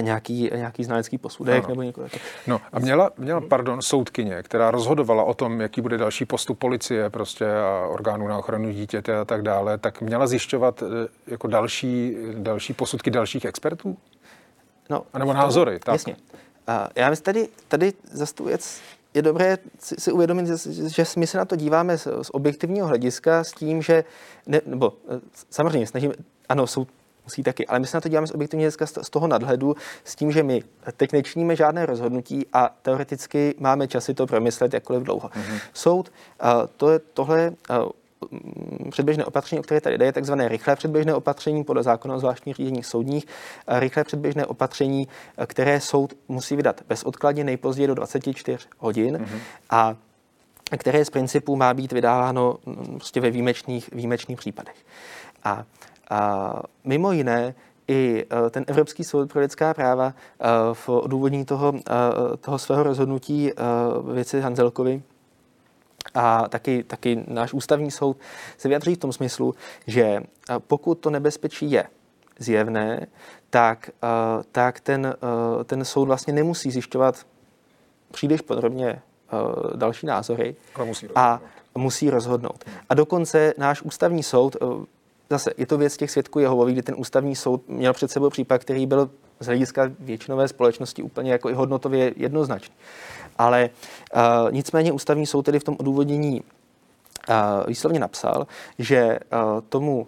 nějaký, 0.00 0.50
nějaký 0.54 0.84
znalecký 0.84 1.18
posudek 1.18 1.64
ano. 1.64 1.68
nebo 1.68 1.82
někoho. 1.82 2.08
No 2.46 2.60
a 2.72 2.78
měla, 2.78 3.10
měla, 3.18 3.40
pardon, 3.40 3.82
soudkyně, 3.82 4.42
která 4.42 4.70
rozhodovala 4.70 5.24
o 5.24 5.34
tom, 5.34 5.60
jaký 5.60 5.80
bude 5.80 5.98
další 5.98 6.24
postup 6.24 6.58
policie 6.58 7.10
prostě 7.10 7.46
a 7.52 7.86
orgánů 7.88 8.28
na 8.28 8.38
ochranu 8.38 8.72
dítěte 8.72 9.16
a 9.16 9.24
tak 9.24 9.42
dále, 9.42 9.78
tak 9.78 10.00
měla 10.00 10.26
zjišťovat 10.26 10.82
eh, 10.82 11.08
jako 11.26 11.46
další, 11.46 12.16
další 12.34 12.72
posudky 12.72 13.10
dalších 13.10 13.44
expertů? 13.44 13.96
No, 14.90 15.02
a 15.12 15.18
nebo 15.18 15.32
názory, 15.32 15.78
tak. 15.78 15.92
Jasně. 15.92 16.16
A 16.66 16.88
já 16.96 17.10
myslím, 17.10 17.24
tady, 17.24 17.48
tady 17.68 17.92
zase 18.12 18.34
tu 18.34 18.44
věc 18.44 18.80
je 19.14 19.22
dobré 19.22 19.58
si, 19.78 19.94
si 19.98 20.12
uvědomit, 20.12 20.46
že, 20.46 20.54
že 20.88 21.04
my 21.16 21.26
se 21.26 21.38
na 21.38 21.44
to 21.44 21.56
díváme 21.56 21.98
z, 21.98 22.08
z 22.22 22.30
objektivního 22.30 22.86
hlediska 22.86 23.44
s 23.44 23.52
tím, 23.52 23.82
že, 23.82 24.04
ne, 24.46 24.60
nebo 24.66 24.92
eh, 25.08 25.20
samozřejmě 25.50 25.86
snažíme, 25.86 26.14
ano, 26.48 26.66
jsou 26.66 26.86
musí 27.24 27.42
taky. 27.42 27.66
Ale 27.66 27.78
my 27.78 27.86
se 27.86 27.96
na 27.96 28.00
to 28.00 28.08
díváme 28.08 28.26
z 28.26 28.34
objektivního 28.34 28.70
z 29.02 29.10
toho 29.10 29.26
nadhledu, 29.26 29.76
s 30.04 30.16
tím, 30.16 30.32
že 30.32 30.42
my 30.42 30.62
teď 30.96 31.12
nečiníme 31.12 31.56
žádné 31.56 31.86
rozhodnutí 31.86 32.46
a 32.52 32.70
teoreticky 32.82 33.54
máme 33.58 33.88
časy 33.88 34.14
to 34.14 34.26
promyslet 34.26 34.74
jakkoliv 34.74 35.02
dlouho. 35.02 35.28
Mm-hmm. 35.28 35.60
Soud, 35.72 36.12
to 36.76 36.90
je 36.90 36.98
tohle 36.98 37.52
předběžné 38.90 39.24
opatření, 39.24 39.60
o 39.60 39.62
které 39.62 39.80
tady 39.80 39.98
jde, 39.98 40.04
je 40.04 40.12
takzvané 40.12 40.48
rychlé 40.48 40.76
předběžné 40.76 41.14
opatření 41.14 41.64
podle 41.64 41.82
zákona 41.82 42.14
o 42.14 42.18
zvláštních 42.18 42.56
řízeních 42.56 42.86
soudních. 42.86 43.26
Rychlé 43.68 44.04
předběžné 44.04 44.46
opatření, 44.46 45.08
které 45.46 45.80
soud 45.80 46.14
musí 46.28 46.56
vydat 46.56 46.80
bezodkladně 46.88 47.44
nejpozději 47.44 47.86
do 47.86 47.94
24 47.94 48.58
hodin. 48.78 49.16
Mm-hmm. 49.16 49.38
A 49.70 49.96
které 50.78 51.04
z 51.04 51.10
principu 51.10 51.56
má 51.56 51.74
být 51.74 51.92
vydáváno 51.92 52.56
mm, 52.66 52.94
prostě 52.94 53.20
ve 53.20 53.30
výjimečných, 53.30 53.90
výjimečných 53.92 54.38
případech. 54.38 54.76
A, 55.44 55.64
a 56.14 56.62
mimo 56.84 57.12
jiné 57.12 57.54
i 57.88 58.26
e, 58.46 58.50
ten 58.50 58.64
Evropský 58.66 59.04
soud 59.04 59.32
pro 59.32 59.40
lidská 59.40 59.74
práva 59.74 60.06
e, 60.06 60.14
v 60.72 60.88
odůvodní 60.88 61.44
toho, 61.44 61.74
e, 61.76 62.36
toho 62.36 62.58
svého 62.58 62.82
rozhodnutí 62.82 63.50
věci 64.12 64.40
Hanzelkovi 64.40 65.02
a 66.14 66.48
taky, 66.48 66.82
taky 66.82 67.24
náš 67.28 67.52
ústavní 67.52 67.90
soud 67.90 68.16
se 68.58 68.68
vyjadří 68.68 68.94
v 68.94 68.98
tom 68.98 69.12
smyslu, 69.12 69.54
že 69.86 70.20
pokud 70.58 70.94
to 70.94 71.10
nebezpečí 71.10 71.70
je 71.70 71.84
zjevné, 72.38 73.06
tak, 73.50 73.90
tak 74.52 74.80
ten, 74.80 75.14
ten 75.64 75.84
soud 75.84 76.04
vlastně 76.04 76.32
nemusí 76.32 76.70
zjišťovat 76.70 77.26
příliš 78.12 78.40
podrobně 78.40 79.02
další 79.74 80.06
názory 80.06 80.56
musí 80.84 81.08
a 81.14 81.40
musí 81.78 82.10
rozhodnout. 82.10 82.64
A 82.88 82.94
dokonce 82.94 83.54
náš 83.58 83.82
ústavní 83.82 84.22
soud 84.22 84.56
zase 85.30 85.50
je 85.56 85.66
to 85.66 85.78
věc 85.78 85.96
těch 85.96 86.10
svědků 86.10 86.38
Jehovovi, 86.38 86.72
kdy 86.72 86.82
ten 86.82 86.94
ústavní 86.98 87.36
soud 87.36 87.68
měl 87.68 87.92
před 87.92 88.10
sebou 88.10 88.30
případ, 88.30 88.58
který 88.58 88.86
byl 88.86 89.10
z 89.40 89.46
hlediska 89.46 89.90
většinové 89.98 90.48
společnosti 90.48 91.02
úplně 91.02 91.32
jako 91.32 91.50
i 91.50 91.54
hodnotově 91.54 92.12
jednoznačný. 92.16 92.74
Ale 93.38 93.70
uh, 94.14 94.20
nicméně 94.52 94.92
ústavní 94.92 95.26
soud 95.26 95.42
tedy 95.42 95.58
v 95.58 95.64
tom 95.64 95.76
odůvodnění 95.78 96.42
uh, 96.42 97.34
výslovně 97.66 98.00
napsal, 98.00 98.46
že 98.78 99.18
uh, 99.32 99.60
tomu 99.68 100.06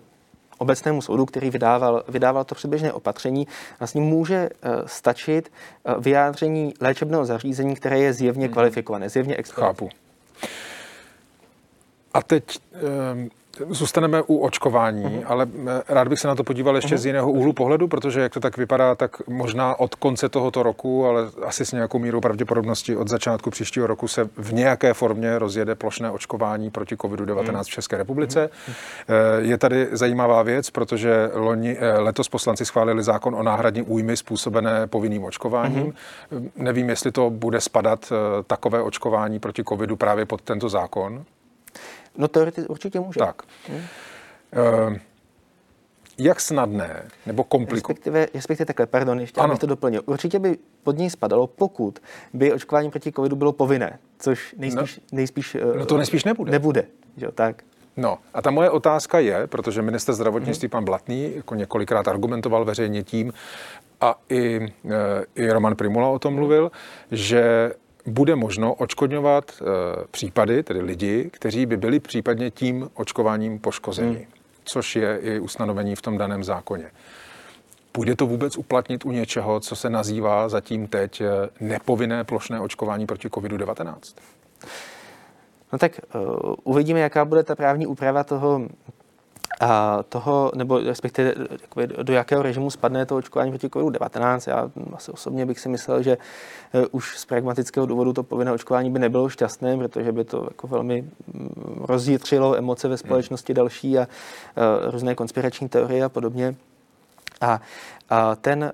obecnému 0.59 1.03
soudu, 1.03 1.27
který 1.27 1.51
vydával, 1.51 2.05
vydával 2.09 2.45
to 2.45 2.55
předběžné 2.55 2.93
opatření, 2.93 3.47
vlastně 3.79 4.01
může 4.01 4.49
uh, 4.51 4.87
stačit 4.87 5.53
uh, 5.85 6.03
vyjádření 6.03 6.75
léčebného 6.81 7.25
zařízení, 7.25 7.75
které 7.75 7.99
je 7.99 8.12
zjevně 8.12 8.47
hmm. 8.47 8.53
kvalifikované, 8.53 9.09
zjevně 9.09 9.37
expertní. 9.37 9.67
Chápu. 9.67 9.89
A 12.14 12.23
teď 12.23 12.59
um 13.12 13.31
Zůstaneme 13.68 14.22
u 14.22 14.38
očkování, 14.38 15.04
uh-huh. 15.04 15.22
ale 15.26 15.46
eh, 15.68 15.82
rád 15.88 16.09
bych 16.09 16.20
se 16.20 16.28
na 16.28 16.34
to 16.34 16.44
podíval 16.44 16.76
ještě 16.76 16.94
uh-huh. 16.94 16.98
z 16.98 17.07
jiného 17.07 17.30
úhlu 17.30 17.52
pohledu, 17.52 17.88
protože 17.88 18.20
jak 18.20 18.32
to 18.32 18.40
tak 18.40 18.57
vypadá, 18.57 18.94
tak 18.94 19.28
možná 19.28 19.80
od 19.80 19.94
konce 19.94 20.28
tohoto 20.28 20.62
roku, 20.62 21.07
ale 21.07 21.22
asi 21.46 21.64
s 21.64 21.72
nějakou 21.72 21.98
mírou 21.98 22.20
pravděpodobnosti 22.20 22.96
od 22.96 23.09
začátku 23.09 23.50
příštího 23.50 23.86
roku 23.86 24.09
se 24.09 24.28
v 24.36 24.52
nějaké 24.52 24.94
formě 24.94 25.38
rozjede 25.38 25.74
plošné 25.74 26.11
očkování 26.11 26.70
proti 26.70 26.96
COVID-19 26.96 27.44
uh-huh. 27.44 27.62
v 27.62 27.68
České 27.68 27.96
republice. 27.96 28.50
Uh-huh. 28.68 28.74
Je 29.38 29.59
tady 29.59 29.88
zajímavá 29.92 30.42
věc, 30.42 30.70
protože 30.70 31.30
loni, 31.34 31.76
eh, 31.80 31.98
letos 31.98 32.28
poslanci 32.28 32.64
schválili 32.64 33.02
zákon 33.02 33.34
o 33.34 33.42
náhradní 33.42 33.82
újmy 33.82 34.16
způsobené 34.16 34.86
povinným 34.86 35.24
očkováním. 35.24 35.92
Uh-huh. 36.32 36.50
Nevím, 36.57 36.88
jestli 36.88 37.12
to 37.12 37.30
bude 37.30 37.61
spadat 37.61 38.12
takové 38.46 38.82
očkování 38.82 39.38
proti 39.38 39.64
COVIDu 39.64 39.96
právě 39.96 40.24
pod 40.24 40.42
tento 40.42 40.68
zákon. 40.68 41.24
No 42.17 42.29
teoreticky 42.29 42.69
určitě 42.69 43.01
může. 43.01 43.21
Tak. 43.21 43.43
Hmm. 43.69 43.81
Uh, 44.89 44.97
jak 46.19 46.41
snadné 46.41 47.03
nebo 47.27 47.45
komplikované? 47.45 47.95
Respektive, 47.95 48.27
respektive 48.35 48.67
takhle, 48.67 48.87
pardon, 48.87 49.21
ještě 49.21 49.41
ano. 49.41 49.51
abych 49.51 49.59
to 49.59 49.67
doplnil. 49.67 50.03
Určitě 50.07 50.39
by 50.39 50.59
pod 50.83 50.99
něj 50.99 51.11
spadalo, 51.11 51.47
pokud 51.47 51.99
by 52.33 52.53
očkování 52.53 52.91
proti 52.91 53.12
covidu 53.12 53.37
bylo 53.37 53.53
povinné, 53.53 53.99
což 54.19 54.55
nejspíš, 54.59 54.97
no, 54.97 55.17
nejspíš 55.17 55.57
no 55.79 55.87
to 55.87 55.97
nejspíš 55.97 56.25
nebude. 56.25 56.53
Nebude, 56.53 56.85
jo, 57.17 57.33
tak. 57.33 57.62
No 57.97 58.19
a 58.35 58.43
ta 58.43 58.51
moje 58.51 58.71
otázka 58.71 59.19
je, 59.19 59.47
protože 59.47 59.83
minister 59.83 60.14
zdravotnictví 60.14 60.67
hmm. 60.67 60.71
pan 60.71 60.85
Blatný 60.85 61.37
jako 61.37 61.55
několikrát 61.55 62.09
argumentoval 62.09 62.64
veřejně 62.64 63.03
tím, 63.03 63.33
a 64.01 64.14
i, 64.29 64.73
e, 64.91 65.25
i 65.35 65.51
Roman 65.51 65.77
Primula 65.77 66.09
o 66.09 66.19
tom 66.19 66.35
mluvil, 66.35 66.73
že 67.11 67.73
bude 68.07 68.36
možno 68.36 68.74
očkodňovat 68.74 69.52
e, 69.61 69.64
případy, 70.11 70.62
tedy 70.62 70.80
lidi, 70.80 71.30
kteří 71.32 71.66
by 71.66 71.76
byli 71.76 72.00
případně 72.00 72.50
tím 72.50 72.90
očkováním 72.94 73.59
poškozeni, 73.59 74.16
hmm. 74.16 74.26
což 74.64 74.96
je 74.96 75.18
i 75.18 75.40
ustanovení 75.40 75.96
v 75.96 76.02
tom 76.02 76.18
daném 76.18 76.44
zákoně. 76.44 76.90
Půjde 77.92 78.16
to 78.16 78.26
vůbec 78.26 78.57
uplatnit 78.57 79.04
u 79.04 79.11
něčeho, 79.11 79.61
co 79.61 79.76
se 79.76 79.90
nazývá 79.90 80.48
zatím 80.48 80.86
teď 80.86 81.20
eh, 81.20 81.26
nepovinné 81.61 82.24
plošné 82.24 82.61
očkování 82.61 83.07
proti 83.07 83.28
COVID-19? 83.28 83.96
No 85.72 85.78
tak 85.78 85.92
uh, 86.14 86.54
uvidíme, 86.64 87.00
jaká 87.00 87.24
bude 87.24 87.42
ta 87.42 87.54
právní 87.54 87.86
úprava 87.86 88.24
toho 88.24 88.68
a 89.61 90.02
toho, 90.09 90.52
nebo 90.54 90.78
respektive 90.78 91.34
do 92.02 92.12
jakého 92.12 92.42
režimu 92.42 92.70
spadne 92.70 93.07
to 93.07 93.16
očkování 93.16 93.50
proti 93.50 93.68
COVID-19. 93.68 94.50
Já 94.50 94.70
asi 94.92 95.12
osobně 95.12 95.46
bych 95.46 95.61
si 95.61 95.68
myslel, 95.68 96.02
že 96.02 96.18
eh, 96.74 96.86
už 96.86 97.18
z 97.18 97.24
pragmatického 97.24 97.86
důvodu 97.86 98.12
to 98.12 98.22
povinné 98.22 98.52
očkování 98.52 98.90
by 98.90 98.98
nebylo 98.98 99.28
šťastné, 99.28 99.76
protože 99.76 100.12
by 100.12 100.24
to 100.24 100.44
jako 100.50 100.66
velmi 100.66 101.02
mm, 101.02 101.84
rozjitřilo 101.88 102.57
emoce 102.57 102.88
ve 102.88 102.96
společnosti 102.96 103.54
další 103.54 103.98
a, 103.98 104.02
a 104.02 104.07
eh, 104.57 104.90
různé 104.90 105.14
konspirační 105.14 105.68
teorie 105.68 106.04
a 106.04 106.09
podobně. 106.09 106.54
A 107.40 107.61
ten 108.40 108.72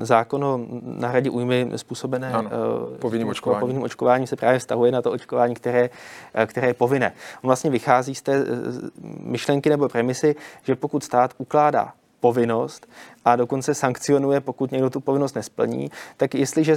zákon 0.00 0.44
o 0.44 0.60
náhradě 0.82 1.30
újmy 1.30 1.70
způsobené 1.76 2.32
ano, 2.32 2.50
povinným, 2.98 3.28
očkování. 3.28 3.60
povinným 3.60 3.82
očkování 3.82 4.26
se 4.26 4.36
právě 4.36 4.58
vztahuje 4.58 4.92
na 4.92 5.02
to 5.02 5.10
očkování, 5.10 5.54
které, 5.54 5.90
které 6.46 6.66
je 6.66 6.74
povinné. 6.74 7.12
On 7.42 7.48
vlastně 7.48 7.70
vychází 7.70 8.14
z 8.14 8.22
té 8.22 8.44
myšlenky 9.20 9.70
nebo 9.70 9.88
premisy, 9.88 10.36
že 10.62 10.76
pokud 10.76 11.04
stát 11.04 11.34
ukládá 11.38 11.92
povinnost 12.20 12.86
a 13.24 13.36
dokonce 13.36 13.74
sankcionuje, 13.74 14.40
pokud 14.40 14.72
někdo 14.72 14.90
tu 14.90 15.00
povinnost 15.00 15.34
nesplní, 15.34 15.90
tak 16.16 16.34
jestliže 16.34 16.76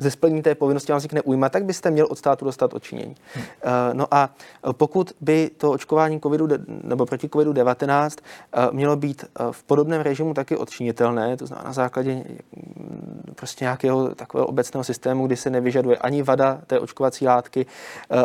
ze 0.00 0.10
splnění 0.10 0.42
té 0.42 0.54
povinnosti 0.54 0.92
vám 0.92 0.98
vznikne 0.98 1.22
újma, 1.22 1.48
tak 1.48 1.64
byste 1.64 1.90
měl 1.90 2.06
od 2.10 2.18
státu 2.18 2.44
dostat 2.44 2.74
odčinění. 2.74 3.16
Hmm. 3.34 3.44
No 3.92 4.06
a 4.10 4.30
pokud 4.72 5.12
by 5.20 5.50
to 5.56 5.70
očkování 5.70 6.20
COVIDu 6.20 6.48
nebo 6.82 7.06
proti 7.06 7.28
COVID-19 7.28 8.10
eh, 8.52 8.68
mělo 8.72 8.96
být 8.96 9.24
eh, 9.24 9.44
v 9.50 9.62
podobném 9.62 10.00
režimu 10.00 10.34
taky 10.34 10.56
odčinitelné, 10.56 11.36
to 11.36 11.46
znamená 11.46 11.68
na 11.68 11.72
základě 11.72 12.14
mm, 12.14 13.22
prostě 13.34 13.64
nějakého 13.64 14.14
takového 14.14 14.46
obecného 14.46 14.84
systému, 14.84 15.26
kdy 15.26 15.36
se 15.36 15.50
nevyžaduje 15.50 15.96
ani 15.96 16.22
vada 16.22 16.60
té 16.66 16.80
očkovací 16.80 17.26
látky, 17.26 17.66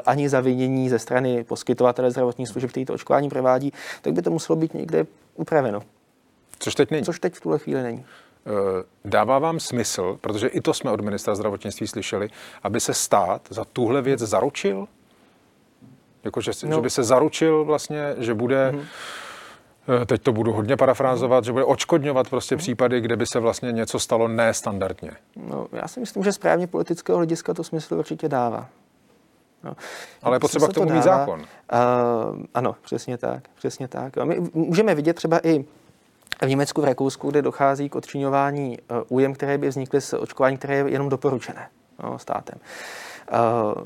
ani 0.06 0.30
zavinění 0.30 0.90
ze 0.90 1.00
strany 1.00 1.44
poskytovatele 1.44 2.12
zdravotních 2.12 2.48
služeb, 2.50 2.70
který 2.70 2.86
to 2.86 2.94
očkování 2.94 3.30
provádí, 3.30 3.74
tak 4.02 4.14
by 4.14 4.22
to 4.22 4.32
muselo 4.32 4.56
být 4.56 4.74
někde 4.74 5.06
upraveno. 5.36 5.82
Což 6.60 6.76
teď 6.76 6.92
není. 6.92 7.06
Což 7.06 7.20
teď 7.20 7.34
v 7.34 7.42
tuhle 7.42 7.60
chvíli 7.60 7.84
není. 7.84 8.06
Eh, 8.48 8.84
dává 9.06 9.40
vám 9.40 9.60
smysl, 9.60 10.18
protože 10.22 10.48
i 10.48 10.62
to 10.62 10.74
jsme 10.74 10.92
od 10.92 11.02
ministra 11.02 11.36
zdravotnictví 11.36 11.88
slyšeli, 11.88 12.30
aby 12.64 12.80
se 12.80 12.94
stát 12.94 13.42
za 13.50 13.66
tuhle 13.66 14.02
věc 14.02 14.20
zaručil? 14.20 14.88
Jako, 16.24 16.42
že, 16.42 16.52
no. 16.66 16.76
že 16.76 16.82
by 16.82 16.90
se 16.90 17.04
zaručil 17.04 17.66
vlastně, 17.66 18.16
že 18.18 18.34
bude, 18.34 18.72
mm-hmm. 18.72 20.06
teď 20.06 20.22
to 20.22 20.34
budu 20.34 20.54
hodně 20.54 20.78
parafrázovat, 20.78 21.44
že 21.44 21.52
bude 21.52 21.64
očkodňovat 21.64 22.30
prostě 22.30 22.56
mm-hmm. 22.56 22.60
případy, 22.60 23.02
kde 23.02 23.16
by 23.16 23.26
se 23.26 23.40
vlastně 23.40 23.72
něco 23.72 24.00
stalo 24.00 24.28
nestandardně. 24.28 25.12
No, 25.36 25.68
já 25.72 25.88
si 25.88 26.00
myslím, 26.00 26.24
že 26.24 26.34
správně 26.34 26.68
politického 26.68 27.18
hlediska 27.18 27.54
to 27.54 27.64
smysl 27.64 27.96
určitě 27.96 28.30
dává. 28.30 28.70
No. 29.64 29.76
Ale 30.24 30.36
je 30.36 30.40
potřeba 30.40 30.68
k 30.68 30.74
tomu 30.74 30.92
mít 30.92 31.04
zákon. 31.04 31.40
Uh, 31.40 31.48
ano, 32.54 32.76
přesně 32.82 33.18
tak, 33.18 33.44
přesně 33.56 33.88
tak. 33.88 34.18
A 34.18 34.26
my 34.26 34.42
můžeme 34.54 34.96
vidět 34.96 35.14
třeba 35.14 35.40
i 35.44 35.66
v 36.42 36.50
Německu, 36.50 36.82
v 36.82 36.86
Rakousku, 36.86 37.30
kde 37.30 37.42
dochází 37.42 37.90
k 37.90 37.96
odčiňování 37.96 38.78
eh, 38.78 38.94
újem, 39.08 39.34
které 39.34 39.58
by 39.58 39.70
vznikly 39.70 40.02
z 40.02 40.14
očkování, 40.14 40.58
které 40.58 40.76
je 40.76 40.90
jenom 40.90 41.10
doporučené 41.10 41.70
no, 42.04 42.20
státem. 42.20 42.60
Eh, 43.28 43.38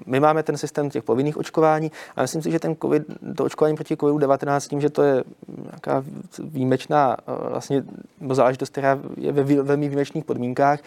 my 0.06 0.20
máme 0.20 0.44
ten 0.44 0.58
systém 0.58 0.90
těch 0.90 1.04
povinných 1.04 1.38
očkování 1.38 1.92
a 2.16 2.22
myslím 2.22 2.42
si, 2.42 2.52
že 2.52 2.60
ten 2.60 2.76
COVID, 2.76 3.04
to 3.36 3.44
očkování 3.44 3.76
proti 3.76 3.96
COVID-19 3.96 4.70
tím, 4.70 4.82
že 4.82 4.90
to 4.90 5.04
je 5.04 5.24
nějaká 5.64 6.04
výjimečná 6.40 7.18
eh, 7.20 7.50
vlastně 7.50 7.84
záležitost, 8.32 8.70
která 8.70 9.00
je 9.18 9.32
ve 9.32 9.44
velmi 9.44 9.88
výjimečných 9.88 10.26
podmínkách, 10.26 10.80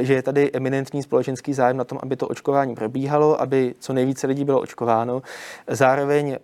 že 0.00 0.14
je 0.14 0.22
tady 0.22 0.50
eminentní 0.52 1.02
společenský 1.02 1.54
zájem 1.54 1.76
na 1.76 1.84
tom, 1.84 1.98
aby 2.02 2.16
to 2.16 2.28
očkování 2.28 2.74
probíhalo, 2.74 3.40
aby 3.40 3.74
co 3.78 3.92
nejvíce 3.92 4.26
lidí 4.26 4.44
bylo 4.44 4.60
očkováno. 4.60 5.22
Zároveň 5.68 6.36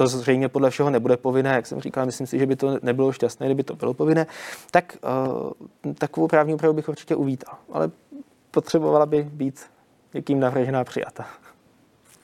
to 0.00 0.08
zřejmě 0.08 0.48
podle 0.48 0.70
všeho 0.70 0.90
nebude 0.90 1.16
povinné, 1.16 1.50
jak 1.50 1.66
jsem 1.66 1.80
říkal, 1.80 2.06
myslím 2.06 2.26
si, 2.26 2.38
že 2.38 2.46
by 2.46 2.56
to 2.56 2.78
nebylo 2.82 3.12
šťastné, 3.12 3.46
kdyby 3.46 3.62
to 3.62 3.76
bylo 3.76 3.94
povinné, 3.94 4.26
tak 4.70 4.96
uh, 5.84 5.94
takovou 5.94 6.28
právní 6.28 6.54
úpravu 6.54 6.74
bych 6.74 6.88
určitě 6.88 7.14
uvítal. 7.14 7.54
Ale 7.72 7.90
potřebovala 8.50 9.06
by 9.06 9.22
být 9.22 9.60
někým 10.14 10.40
navržená 10.40 10.84
přijata. 10.84 11.26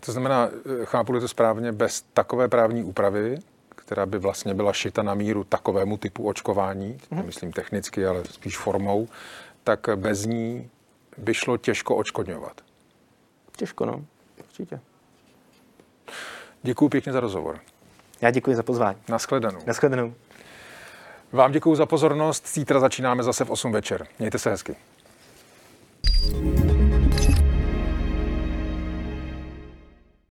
To 0.07 0.13
znamená, 0.13 0.49
eh, 0.49 0.85
chápu 0.85 1.21
to 1.21 1.29
správně, 1.29 1.73
bez 1.73 2.03
takové 2.15 2.49
právní 2.49 2.85
úpravy, 2.85 3.39
která 3.69 4.07
by 4.07 4.19
vlastně 4.19 4.55
byla 4.55 4.73
šita 4.73 5.03
na 5.03 5.15
míru 5.15 5.45
takovému 5.45 5.97
typu 5.97 6.29
očkování, 6.29 6.99
mm-hmm. 7.13 7.27
myslím 7.27 7.53
technicky, 7.53 8.07
ale 8.07 8.25
spíš 8.25 8.59
formou, 8.59 9.09
tak 9.65 9.87
bez 9.97 10.25
ní 10.25 10.71
by 11.19 11.35
šlo 11.35 11.57
těžko 11.57 11.97
očkodňovat. 11.97 12.61
Těžko, 13.57 13.87
no, 13.87 14.05
určitě. 14.39 14.81
Děkuji 16.67 16.89
pěkně 16.89 17.13
za 17.13 17.21
rozhovor. 17.21 17.59
Já 18.21 18.31
děkuji 18.31 18.57
za 18.57 18.63
pozvání. 18.63 18.99
Naschledanou. 19.09 19.59
Naschledanou. 19.67 20.15
Vám 21.33 21.53
děkuji 21.53 21.75
za 21.75 21.87
pozornost. 21.87 22.49
Zítra 22.55 22.81
začínáme 22.81 23.23
zase 23.23 23.45
v 23.45 23.51
8 23.51 23.73
večer. 23.73 24.07
Mějte 24.19 24.39
se 24.39 24.51
hezky. 24.51 24.77
thank 26.33 26.61
you 26.61 26.66